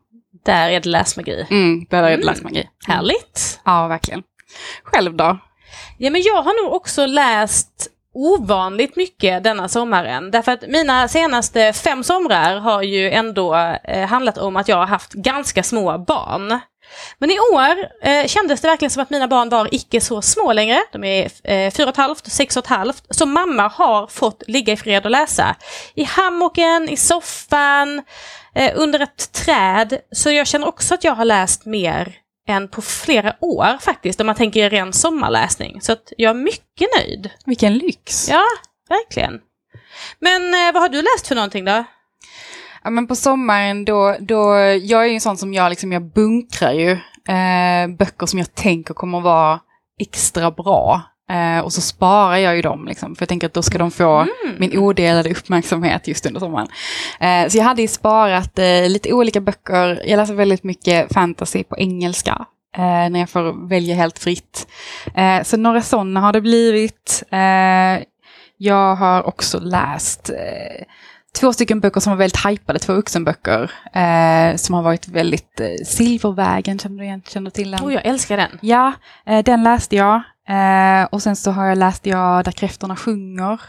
Där 0.46 0.70
är 0.70 0.80
det 0.80 0.90
läsmagi. 0.90 1.48
Mm, 1.50 1.86
där 1.90 2.04
är 2.04 2.08
det 2.08 2.14
mm. 2.14 2.26
läsmagi. 2.26 2.60
Mm. 2.60 2.98
Härligt. 2.98 3.60
Ja, 3.66 3.88
verkligen. 3.88 4.24
Själv 4.84 5.16
då? 5.16 5.38
Ja, 5.98 6.10
men 6.10 6.22
jag 6.22 6.42
har 6.44 6.64
nog 6.64 6.74
också 6.74 7.06
läst 7.06 7.92
ovanligt 8.14 8.96
mycket 8.96 9.44
denna 9.44 9.68
sommaren. 9.68 10.32
Därför 10.32 10.52
att 10.52 10.68
mina 10.68 11.08
senaste 11.08 11.74
fem 11.74 12.04
somrar 12.04 12.60
har 12.60 12.82
ju 12.82 13.12
ändå 13.12 13.56
eh, 13.84 14.08
handlat 14.08 14.38
om 14.38 14.56
att 14.56 14.68
jag 14.68 14.78
har 14.78 14.86
haft 14.86 15.14
ganska 15.14 15.64
små 15.64 15.98
barn. 15.98 16.60
Men 17.18 17.32
i 17.32 17.40
år 17.40 17.88
eh, 18.02 18.28
kändes 18.28 18.62
det 18.62 18.68
verkligen 18.68 18.90
som 18.90 19.04
att 19.04 19.10
mina 19.10 19.28
barn 19.28 19.50
var 19.50 19.70
icke 19.72 20.02
så 20.02 20.22
små 20.22 20.54
längre. 20.54 20.84
De 20.92 21.04
är 21.04 21.32
eh, 21.44 21.72
fyra 21.72 21.86
och 21.86 21.94
ett 21.94 21.98
halvt 21.98 22.26
och 22.26 22.32
sex 22.32 22.58
och 22.58 22.64
ett 22.64 22.70
halvt. 22.70 23.04
Så 23.10 23.26
mamma 23.26 23.68
har 23.68 24.08
fått 24.08 24.44
ligga 24.48 24.74
i 24.74 24.78
fred 24.78 25.06
och 25.06 25.12
läsa. 25.12 25.56
I 25.96 26.04
hammocken, 26.04 26.90
i 26.90 26.98
soffan, 26.98 28.04
eh, 28.56 28.72
under 28.76 29.00
ett 29.00 29.32
träd. 29.32 30.00
Så 30.12 30.32
jag 30.32 30.48
känner 30.48 30.68
också 30.68 30.94
att 30.94 31.04
jag 31.04 31.16
har 31.16 31.26
läst 31.26 31.66
mer 31.66 32.16
än 32.48 32.68
på 32.68 32.82
flera 32.82 33.36
år 33.42 33.78
faktiskt, 33.82 34.22
om 34.22 34.28
man 34.28 34.36
tänker 34.36 34.70
ren 34.70 34.94
sommarläsning. 34.94 35.82
Så 35.82 35.92
att 35.92 36.14
jag 36.18 36.30
är 36.30 36.34
mycket 36.34 36.88
nöjd. 36.98 37.30
Vilken 37.46 37.78
lyx. 37.78 38.30
Ja, 38.30 38.44
verkligen. 38.90 39.40
Men 40.20 40.54
eh, 40.54 40.74
vad 40.74 40.82
har 40.82 40.90
du 40.90 41.02
läst 41.02 41.28
för 41.28 41.36
någonting 41.36 41.66
då? 41.66 41.84
Ja, 42.88 42.92
men 42.92 43.08
på 43.08 43.16
sommaren 43.16 43.86
då, 43.86 44.16
då, 44.20 44.56
jag 44.82 45.04
är 45.04 45.06
ju 45.08 45.14
en 45.14 45.22
sån 45.22 45.38
som 45.38 45.54
jag 45.54 45.70
liksom, 45.70 45.92
jag 45.92 46.02
bunkrar 46.14 46.72
ju 46.72 46.92
eh, 47.28 47.88
böcker 47.98 48.26
som 48.26 48.40
jag 48.40 48.56
tänker 48.56 48.94
kommer 48.94 49.22
vara 49.22 49.60
extra 50.00 50.52
bra. 50.52 51.02
Eh, 51.30 51.60
och 51.60 51.74
så 51.74 51.82
sparar 51.82 52.38
jag 52.38 52.56
ju 52.56 52.62
dem, 52.62 52.88
liksom, 52.88 53.16
för 53.16 53.22
jag 53.22 53.30
tänker 53.30 53.48
att 53.48 53.54
då 53.54 53.62
ska 53.62 53.78
de 53.78 53.92
få 53.92 54.18
Mm. 54.20 54.56
min 54.58 54.78
odelade 54.78 55.32
uppmärksamhet 55.32 56.08
just 56.08 56.26
under 56.26 56.40
sommaren. 56.40 56.68
Eh, 57.20 57.50
så 57.50 57.58
jag 57.58 57.64
hade 57.64 57.82
ju 57.82 57.88
sparat 57.88 58.60
eh, 58.60 58.90
lite 58.90 59.14
olika 59.14 59.42
böcker. 59.42 60.02
Jag 60.06 60.18
läser 60.18 60.34
väldigt 60.34 60.64
mycket 60.64 61.14
fantasy 61.14 61.64
på 61.64 61.78
engelska. 61.78 62.46
Eh, 62.78 63.10
när 63.10 63.20
jag 63.20 63.30
får 63.30 63.70
välja 63.70 63.96
helt 63.96 64.20
fritt. 64.20 64.68
Eh, 65.16 65.44
så 65.44 65.58
några 65.58 65.82
sådana 65.82 66.20
har 66.20 66.34
det 66.34 66.42
blivit. 66.42 67.24
Jag 68.58 68.96
har 68.96 69.28
också 69.28 69.60
läst 69.60 70.30
två 71.40 71.54
stycken 71.54 71.80
böcker 71.80 72.00
som 72.00 72.12
var 72.12 72.18
väldigt 72.18 72.46
hypade, 72.46 72.80
två 72.80 72.94
vuxenböcker. 72.94 73.72
Eh, 73.94 74.56
som 74.56 74.76
har 74.76 74.82
varit 74.82 75.08
väldigt, 75.08 75.60
eh, 75.60 75.68
Silvervägen, 75.86 76.80
känner 76.80 76.98
du 76.98 77.04
igen, 77.04 77.22
känner 77.28 77.46
du 77.46 77.52
till 77.52 77.72
den? 77.72 77.80
Oh, 77.86 77.94
jag 77.94 78.06
älskar 78.06 78.38
den. 78.38 78.58
Ja, 78.62 78.94
eh, 79.26 79.44
den 79.44 79.64
läste 79.64 79.96
jag. 79.96 80.16
Eh, 80.50 81.04
och 81.12 81.24
sen 81.24 81.36
så 81.36 81.52
har 81.52 81.66
jag 81.66 81.78
läst 81.78 82.06
jag 82.06 82.46
Där 82.46 82.52
kräftorna 82.52 82.96
sjunger. 82.96 83.62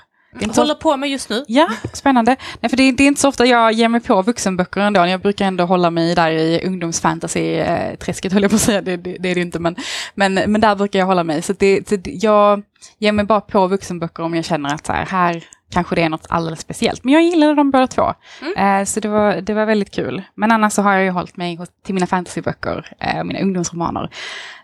Så- 0.52 0.60
Håller 0.60 0.74
på 0.74 0.96
med 0.96 1.10
just 1.10 1.30
nu. 1.30 1.44
Ja, 1.48 1.68
spännande. 1.92 2.36
Nej, 2.60 2.70
för 2.70 2.76
det, 2.76 2.82
är- 2.82 2.92
det 2.92 3.02
är 3.02 3.06
inte 3.08 3.20
så 3.20 3.28
ofta 3.28 3.46
jag 3.46 3.72
ger 3.72 3.88
mig 3.88 4.00
på 4.00 4.22
vuxenböcker 4.22 4.80
ändå. 4.80 5.06
Jag 5.06 5.20
brukar 5.20 5.46
ändå 5.46 5.64
hålla 5.64 5.90
mig 5.90 6.14
där 6.14 6.30
i 6.30 6.60
ungdomsfantasy-träsket, 6.66 8.32
höll 8.32 8.42
jag 8.42 8.50
på 8.50 8.54
att 8.54 8.60
säga. 8.62 8.80
Det, 8.82 8.96
det, 8.96 9.16
det 9.20 9.28
är 9.30 9.34
det 9.34 9.40
inte, 9.40 9.58
men, 9.58 9.76
men, 10.14 10.34
men 10.34 10.60
där 10.60 10.74
brukar 10.74 10.98
jag 10.98 11.06
hålla 11.06 11.24
mig. 11.24 11.42
Så, 11.42 11.52
det, 11.58 11.88
så 11.88 11.96
det- 11.96 12.10
jag 12.10 12.62
ger 12.98 13.12
mig 13.12 13.24
bara 13.24 13.40
på 13.40 13.66
vuxenböcker 13.66 14.22
om 14.22 14.34
jag 14.34 14.44
känner 14.44 14.74
att 14.74 14.86
så 14.86 14.92
här, 14.92 15.06
här 15.06 15.44
kanske 15.72 15.94
det 15.94 16.02
är 16.02 16.08
något 16.08 16.26
alldeles 16.28 16.60
speciellt. 16.60 17.04
Men 17.04 17.14
jag 17.14 17.22
gillade 17.22 17.54
dem 17.54 17.70
båda 17.70 17.86
två. 17.86 18.14
Eh, 18.56 18.84
så 18.84 19.00
det 19.00 19.08
var, 19.08 19.34
det 19.40 19.54
var 19.54 19.66
väldigt 19.66 19.94
kul. 19.94 20.22
Men 20.34 20.52
annars 20.52 20.72
så 20.72 20.82
har 20.82 20.92
jag 20.92 21.04
ju 21.04 21.10
hållit 21.10 21.36
mig 21.36 21.58
till 21.84 21.94
mina 21.94 22.06
fantasyböcker, 22.06 22.92
eh, 23.00 23.24
mina 23.24 23.40
ungdomsromaner. 23.40 24.10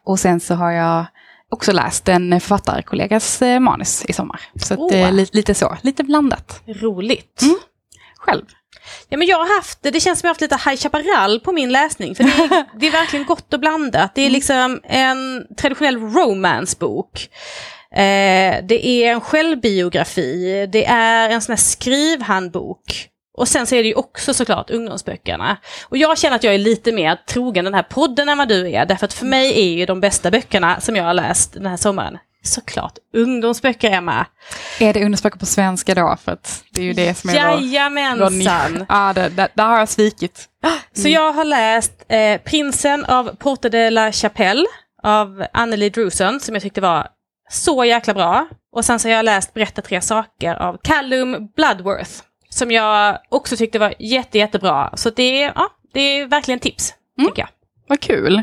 Och 0.04 0.18
sen 0.20 0.40
så 0.40 0.54
har 0.54 0.70
jag 0.70 1.04
också 1.50 1.72
läst 1.72 2.08
en 2.08 2.40
författarkollegas 2.40 3.42
eh, 3.42 3.60
manus 3.60 4.04
i 4.04 4.12
sommar. 4.12 4.40
Så 4.56 4.74
att, 4.74 4.80
Oh. 4.80 4.94
eh, 4.94 5.12
li, 5.12 5.26
lite 5.32 5.54
så, 5.54 5.76
lite 5.82 6.04
blandat. 6.04 6.62
Roligt. 6.66 7.42
Mm. 7.42 7.56
Själv. 8.18 8.44
Ja, 9.08 9.18
men 9.18 9.26
jag 9.28 9.36
har 9.38 9.56
haft, 9.56 9.82
det 9.82 10.00
känns 10.00 10.20
som 10.20 10.26
jag 10.26 10.28
har 10.28 10.34
haft 10.34 10.40
lite 10.40 10.70
High 10.70 10.76
Chaparral 10.76 11.40
på 11.40 11.52
min 11.52 11.72
läsning. 11.72 12.14
För 12.14 12.24
det 12.24 12.30
är, 12.30 12.64
det 12.80 12.86
är 12.86 12.92
verkligen 12.92 13.26
gott 13.26 13.54
och 13.54 13.60
blandat. 13.60 14.14
Det 14.14 14.22
är 14.22 14.30
liksom 14.30 14.80
en 14.84 15.46
traditionell 15.56 15.96
romance-bok. 15.96 17.28
Eh, 17.94 18.64
det 18.64 18.86
är 18.86 19.12
en 19.12 19.20
självbiografi, 19.20 20.66
det 20.72 20.84
är 20.86 21.30
en 21.30 21.40
sån 21.40 21.52
här 21.52 21.56
skrivhandbok. 21.56 23.08
Och 23.36 23.48
sen 23.48 23.66
så 23.66 23.74
är 23.74 23.82
det 23.82 23.88
ju 23.88 23.94
också 23.94 24.34
såklart 24.34 24.70
ungdomsböckerna. 24.70 25.56
Och 25.88 25.96
jag 25.96 26.18
känner 26.18 26.36
att 26.36 26.44
jag 26.44 26.54
är 26.54 26.58
lite 26.58 26.92
mer 26.92 27.20
trogen 27.28 27.64
den 27.64 27.74
här 27.74 27.82
podden 27.82 28.28
än 28.28 28.38
vad 28.38 28.48
du 28.48 28.70
är. 28.70 28.86
Därför 28.86 29.04
att 29.04 29.12
för 29.12 29.26
mig 29.26 29.60
är 29.60 29.78
ju 29.78 29.86
de 29.86 30.00
bästa 30.00 30.30
böckerna 30.30 30.80
som 30.80 30.96
jag 30.96 31.04
har 31.04 31.14
läst 31.14 31.52
den 31.52 31.66
här 31.66 31.76
sommaren 31.76 32.18
såklart 32.46 32.98
ungdomsböcker, 33.14 33.90
Emma. 33.90 34.26
Är 34.80 34.92
det 34.92 35.00
ungdomsböcker 35.00 35.38
på 35.38 35.46
svenska 35.46 35.94
då? 35.94 36.16
För 36.24 36.38
det 36.70 36.80
är 36.80 36.84
ju 36.84 36.92
det 36.92 37.14
som 37.14 37.30
är 37.30 37.48
vår, 37.48 37.56
vår. 37.56 37.66
Jajamensan! 37.66 38.86
Ja, 38.88 39.12
det, 39.12 39.28
det, 39.28 39.48
där 39.54 39.66
har 39.66 39.78
jag 39.78 39.88
svikit. 39.88 40.48
Så 40.92 41.08
jag 41.08 41.32
har 41.32 41.44
läst 41.44 41.92
eh, 42.08 42.40
Prinsen 42.40 43.04
av 43.04 43.36
Porte 43.36 43.68
de 43.68 43.90
la 43.90 44.12
Chapelle 44.12 44.66
av 45.02 45.46
Anneli 45.52 45.90
Drusen 45.90 46.40
som 46.40 46.54
jag 46.54 46.62
tyckte 46.62 46.80
var 46.80 47.08
så 47.50 47.84
jäkla 47.84 48.14
bra. 48.14 48.48
Och 48.72 48.84
sen 48.84 48.98
så 48.98 49.08
har 49.08 49.14
jag 49.14 49.24
läst 49.24 49.54
Berätta 49.54 49.82
tre 49.82 50.00
saker 50.00 50.54
av 50.54 50.78
Callum 50.82 51.48
Bloodworth 51.56 52.10
som 52.54 52.70
jag 52.70 53.18
också 53.28 53.56
tyckte 53.56 53.78
var 53.78 53.94
jätte, 53.98 54.38
jättebra. 54.38 54.90
Så 54.96 55.10
det 55.10 55.42
är, 55.42 55.52
ja, 55.54 55.68
det 55.92 56.00
är 56.00 56.26
verkligen 56.26 56.60
tips, 56.60 56.94
tycker 57.18 57.42
jag. 57.42 57.48
Vad 57.88 58.00
kul. 58.00 58.42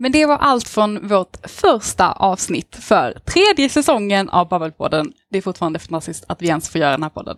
Men 0.00 0.12
det 0.12 0.26
var 0.26 0.36
allt 0.36 0.68
från 0.68 1.08
vårt 1.08 1.36
första 1.44 2.12
avsnitt 2.12 2.76
för 2.80 3.20
tredje 3.24 3.68
säsongen 3.68 4.28
av 4.28 4.48
Babbelpodden. 4.48 5.12
Det 5.30 5.38
är 5.38 5.42
fortfarande 5.42 5.78
fantastiskt 5.78 6.24
att 6.28 6.42
vi 6.42 6.48
ens 6.48 6.68
får 6.68 6.80
göra 6.80 6.90
den 6.90 7.02
här 7.02 7.10
podden. 7.10 7.36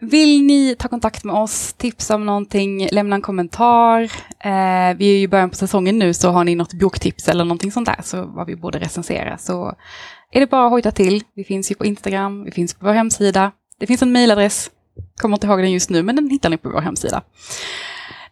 Vill 0.00 0.42
ni 0.42 0.76
ta 0.78 0.88
kontakt 0.88 1.24
med 1.24 1.34
oss, 1.34 1.72
tipsa 1.72 2.14
om 2.14 2.26
någonting, 2.26 2.88
lämna 2.92 3.16
en 3.16 3.22
kommentar. 3.22 4.02
Eh, 4.40 4.96
vi 4.96 5.08
är 5.08 5.16
ju 5.16 5.20
i 5.20 5.28
början 5.28 5.50
på 5.50 5.56
säsongen 5.56 5.98
nu, 5.98 6.14
så 6.14 6.30
har 6.30 6.44
ni 6.44 6.54
något 6.54 6.72
boktips 6.72 7.28
eller 7.28 7.44
någonting 7.44 7.72
sånt 7.72 7.86
där, 7.86 8.00
så 8.02 8.24
vad 8.24 8.46
vi 8.46 8.56
borde 8.56 8.78
recensera, 8.78 9.38
så 9.38 9.74
är 10.32 10.40
det 10.40 10.46
bara 10.46 10.64
att 10.64 10.70
hojta 10.70 10.90
till. 10.90 11.22
Vi 11.34 11.44
finns 11.44 11.70
ju 11.70 11.74
på 11.74 11.84
Instagram, 11.84 12.44
vi 12.44 12.50
finns 12.50 12.74
på 12.74 12.86
vår 12.86 12.92
hemsida. 12.92 13.52
Det 13.78 13.86
finns 13.86 14.02
en 14.02 14.12
mejladress, 14.12 14.70
kommer 15.20 15.36
inte 15.36 15.46
ihåg 15.46 15.58
den 15.58 15.72
just 15.72 15.90
nu, 15.90 16.02
men 16.02 16.16
den 16.16 16.30
hittar 16.30 16.50
ni 16.50 16.56
på 16.56 16.70
vår 16.70 16.80
hemsida. 16.80 17.22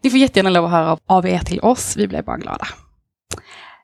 Ni 0.03 0.11
får 0.11 0.19
jättegärna 0.19 0.51
lov 0.51 0.65
att 0.65 0.71
höra 0.71 0.93
av, 0.93 1.01
av 1.07 1.27
er 1.27 1.39
till 1.39 1.61
oss, 1.61 1.97
vi 1.97 2.09
blir 2.09 2.23
bara 2.23 2.37
glada. 2.37 2.67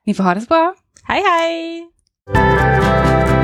Ni 0.06 0.14
får 0.14 0.24
ha 0.24 0.34
det 0.34 0.40
så 0.40 0.46
bra. 0.46 0.74
Hej 1.08 1.22
hej! 1.22 3.41